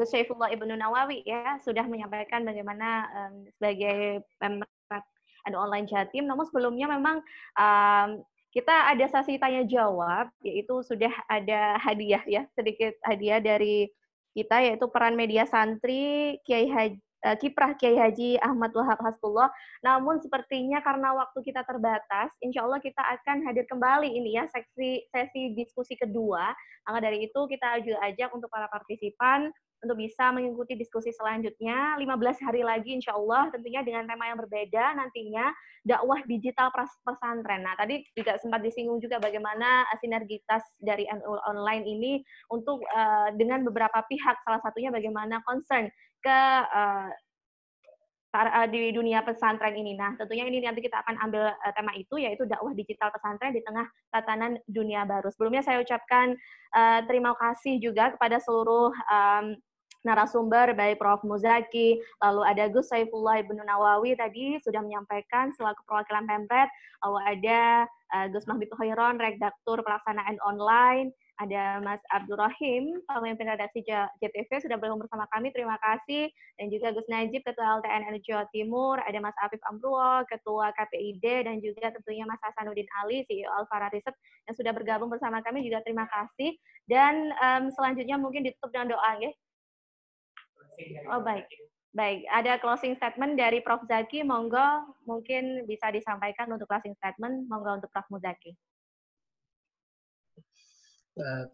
[0.00, 5.04] Gus Syaifullah Ibnu Nawawi ya sudah menyampaikan bagaimana um, sebagai pemrat
[5.44, 6.24] ada online Jatim.
[6.24, 7.20] Namun sebelumnya memang
[7.60, 13.88] um, kita ada sesi tanya jawab, yaitu sudah ada hadiah ya, sedikit hadiah dari
[14.36, 19.48] kita yaitu peran media santri Kiai Haji uh, kiprah Kiai Haji Ahmad Wahab Hasbullah.
[19.82, 25.06] Namun sepertinya karena waktu kita terbatas, insya Allah kita akan hadir kembali ini ya sesi
[25.10, 26.52] sesi diskusi kedua.
[26.86, 29.50] Maka dari itu kita juga ajak untuk para partisipan
[29.82, 34.94] untuk bisa mengikuti diskusi selanjutnya 15 hari lagi insya Allah tentunya dengan tema yang berbeda
[34.94, 35.50] nantinya
[35.82, 36.70] dakwah digital
[37.02, 37.66] pesantren.
[37.66, 42.12] Nah tadi juga sempat disinggung juga bagaimana sinergitas dari NU online ini
[42.54, 45.90] untuk uh, dengan beberapa pihak salah satunya bagaimana concern
[46.22, 46.40] ke
[46.72, 47.10] uh,
[48.72, 49.92] di dunia pesantren ini.
[49.92, 53.60] Nah, tentunya ini nanti kita akan ambil uh, tema itu yaitu dakwah digital pesantren di
[53.60, 55.28] tengah tatanan dunia baru.
[55.28, 56.32] Sebelumnya saya ucapkan
[56.72, 59.52] uh, terima kasih juga kepada seluruh um,
[60.02, 61.22] narasumber baik Prof.
[61.22, 66.66] Muzaki, lalu ada Gus Saifullah Ibnu Nawawi tadi sudah menyampaikan selaku perwakilan Pemret,
[67.06, 67.86] lalu ada
[68.34, 73.82] Gus Mahbib Khairon, redaktur pelaksanaan online, ada Mas Abdurrahim, pemimpin redaksi
[74.22, 75.50] JTV sudah bergabung bersama kami.
[75.50, 76.30] Terima kasih.
[76.54, 79.02] Dan juga Gus Najib, Ketua LTN Jawa Timur.
[79.02, 81.50] Ada Mas Afif Amruo, Ketua KPID.
[81.50, 84.14] Dan juga tentunya Mas Hasanuddin Ali, CEO Alfara Riset,
[84.46, 85.66] yang sudah bergabung bersama kami.
[85.66, 86.54] Juga terima kasih.
[86.86, 89.12] Dan um, selanjutnya mungkin ditutup dengan doa.
[89.18, 89.30] Ya.
[91.10, 91.50] Oh baik.
[91.92, 93.84] Baik, ada closing statement dari Prof.
[93.84, 94.24] Zaki.
[94.24, 97.44] Monggo mungkin bisa disampaikan untuk closing statement.
[97.52, 98.08] Monggo untuk Prof.
[98.08, 98.56] Muzaki.
[101.12, 101.44] Uh,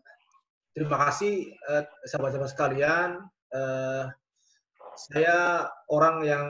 [0.71, 3.11] terima kasih uh, sahabat-sahabat sekalian.
[3.51, 4.07] Uh,
[5.11, 6.47] saya orang yang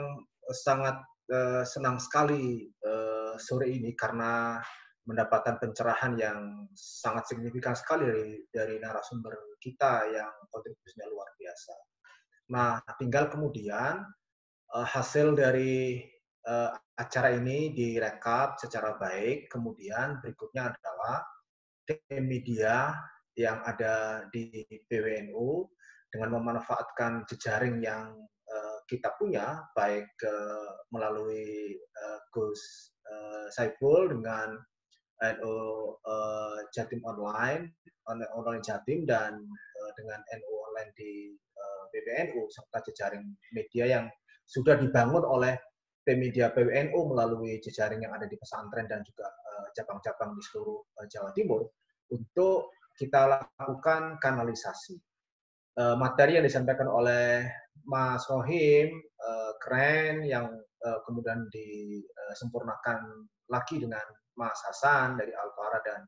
[0.53, 1.01] sangat
[1.33, 4.61] uh, senang sekali uh, sore ini karena
[5.09, 11.75] mendapatkan pencerahan yang sangat signifikan sekali dari dari narasumber kita yang kontribusinya luar biasa.
[12.53, 14.05] Nah, tinggal kemudian
[14.69, 16.05] uh, hasil dari
[16.45, 19.49] uh, acara ini direkap secara baik.
[19.49, 21.25] Kemudian berikutnya adalah
[22.21, 22.95] media
[23.37, 25.65] yang ada di PWNU
[26.09, 28.17] dengan memanfaatkan jejaring yang
[28.49, 32.93] uh, kita punya, baik uh, melalui uh, Gus
[33.49, 34.53] Saiful dengan
[35.25, 35.57] NU
[36.69, 37.65] Jatim Online,
[38.05, 39.41] online Jatim dan
[39.97, 41.33] dengan NU Online di
[41.89, 44.05] PWNU serta jejaring media yang
[44.45, 45.57] sudah dibangun oleh
[46.09, 50.79] tim media PWNU melalui jejaring yang ada di pesantren dan juga eh, cabang-cabang di seluruh
[50.99, 51.67] eh, Jawa Timur
[52.11, 54.95] untuk kita lakukan kanalisasi.
[55.79, 57.47] Eh, materi yang disampaikan oleh
[57.87, 58.91] Mas Rohim
[59.59, 60.47] keren yang
[61.03, 64.03] kemudian disempurnakan lagi dengan
[64.39, 66.01] Mas Hasan dari Alfara dan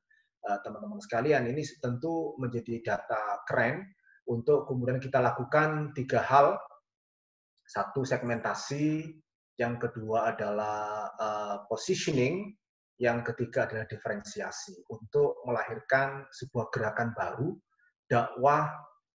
[0.63, 3.83] teman-teman sekalian ini tentu menjadi data keren
[4.31, 6.55] untuk kemudian kita lakukan tiga hal.
[7.67, 9.11] Satu segmentasi,
[9.59, 11.11] yang kedua adalah
[11.67, 12.55] positioning,
[13.01, 17.49] yang ketiga adalah diferensiasi untuk melahirkan sebuah gerakan baru,
[18.05, 18.69] dakwah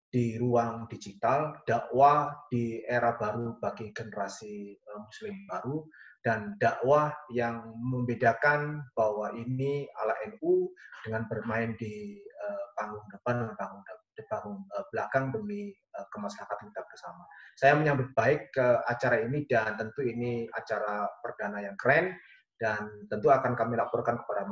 [0.09, 5.85] di ruang digital, dakwah di era baru bagi generasi uh, muslim baru,
[6.25, 10.73] dan dakwah yang membedakan bahwa ini ala NU
[11.05, 13.85] dengan bermain di uh, panggung depan dan panggung
[14.33, 15.69] tahun uh, belakang demi
[16.09, 17.23] kemaslahatan kita bersama.
[17.53, 22.17] Saya menyambut baik ke acara ini dan tentu ini acara perdana yang keren
[22.55, 24.47] dan tentu akan kami laporkan kepada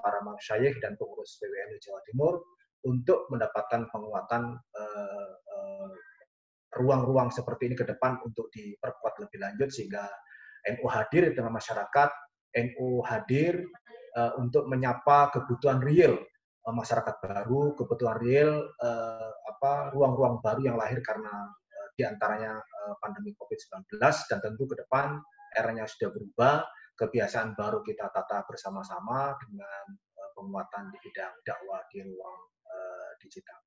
[0.00, 2.34] para masyayikh dan pengurus PWNU Jawa Timur
[2.82, 4.56] untuk mendapatkan penguatan
[6.72, 10.08] ruang-ruang uh, uh, seperti ini ke depan untuk diperkuat lebih lanjut sehingga
[10.62, 12.10] NU hadir di tengah masyarakat,
[12.56, 13.62] NU hadir
[14.16, 16.16] uh, untuk menyapa kebutuhan real
[16.62, 18.62] masyarakat baru, kebutuhan real
[19.50, 21.50] apa ruang-ruang baru yang lahir karena
[21.98, 22.54] di antaranya
[23.02, 25.18] pandemi COVID-19 dan tentu ke depan
[25.58, 26.62] eranya sudah berubah
[27.02, 33.58] kebiasaan baru kita tata bersama-sama dengan uh, penguatan di bidang dakwah di ruang uh, digital.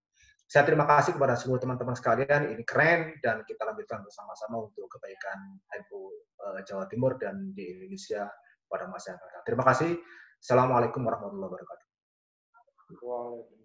[0.46, 2.56] Saya terima kasih kepada seluruh teman-teman sekalian.
[2.56, 6.00] Ini keren dan kita lanjutkan bersama-sama untuk kebaikan NU
[6.40, 8.30] uh, Jawa Timur dan di Indonesia
[8.72, 9.46] pada masa yang akan datang.
[9.52, 9.92] Terima kasih.
[10.40, 11.88] Assalamualaikum warahmatullahi wabarakatuh.
[13.04, 13.65] Waalaikumsalam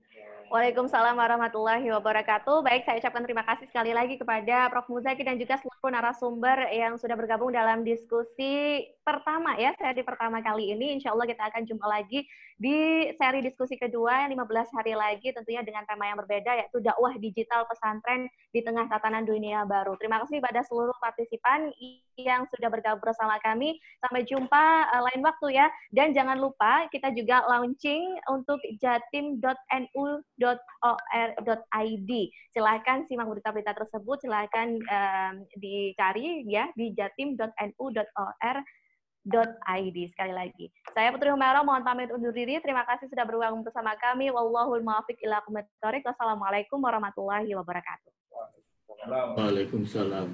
[1.15, 2.67] warahmatullahi wabarakatuh.
[2.67, 4.91] Baik, saya ucapkan terima kasih sekali lagi kepada Prof.
[4.91, 10.75] Muzaki dan juga seluruh narasumber yang sudah bergabung dalam diskusi pertama ya, seri pertama kali
[10.75, 10.99] ini.
[10.99, 12.27] Insya Allah kita akan jumpa lagi
[12.61, 17.17] di seri diskusi kedua yang 15 hari lagi tentunya dengan tema yang berbeda yaitu dakwah
[17.17, 19.97] digital pesantren di tengah tatanan dunia baru.
[19.97, 21.73] Terima kasih pada seluruh partisipan
[22.21, 23.81] yang sudah bergabung bersama kami.
[24.05, 25.73] Sampai jumpa uh, lain waktu ya.
[25.89, 29.41] Dan jangan lupa kita juga launching untuk jatim.nu.or.id.
[32.53, 38.80] Silahkan simak berita-berita tersebut, silahkan um, dicari ya di jatim.nu.or.id
[40.13, 40.73] sekali lagi.
[40.97, 42.57] Saya Putri Humero mohon pamit undur diri.
[42.65, 44.33] Terima kasih sudah bergabung bersama kami.
[44.33, 45.45] Wallahul muwaffiq ila
[46.05, 48.11] Wassalamualaikum warahmatullahi wabarakatuh.
[49.37, 50.29] Waalaikumsalam.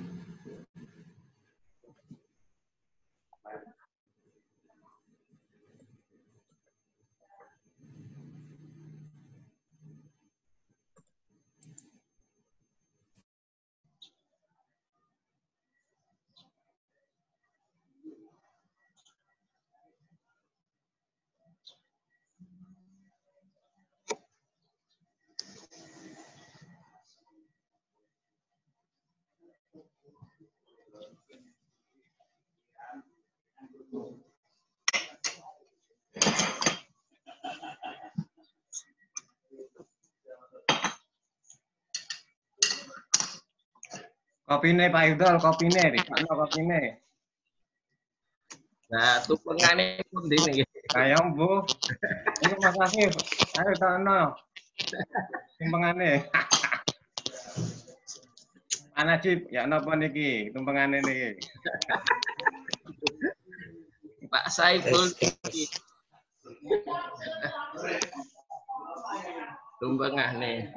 [44.46, 46.80] Kopi nih Pak Idol, kopi nih, kopi kopine.
[48.86, 50.62] Nah, tuh pengane pun dini.
[50.94, 51.66] Ayo Bu.
[52.38, 53.10] Terima kasih.
[53.58, 54.38] Ayo tono.
[55.58, 56.30] Tumpengane.
[58.94, 59.50] Mana Cip?
[59.50, 60.54] Ya napa niki?
[60.54, 61.42] Tumpengane niki.
[64.26, 65.10] Pak Saiful
[69.76, 70.72] Tumpengane.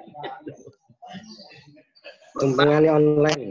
[2.35, 3.45] Tumpengane online.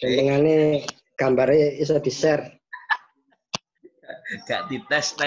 [0.00, 0.84] Tumpengane
[1.16, 2.60] gambarnya bisa di-share.
[4.46, 5.18] Gak dites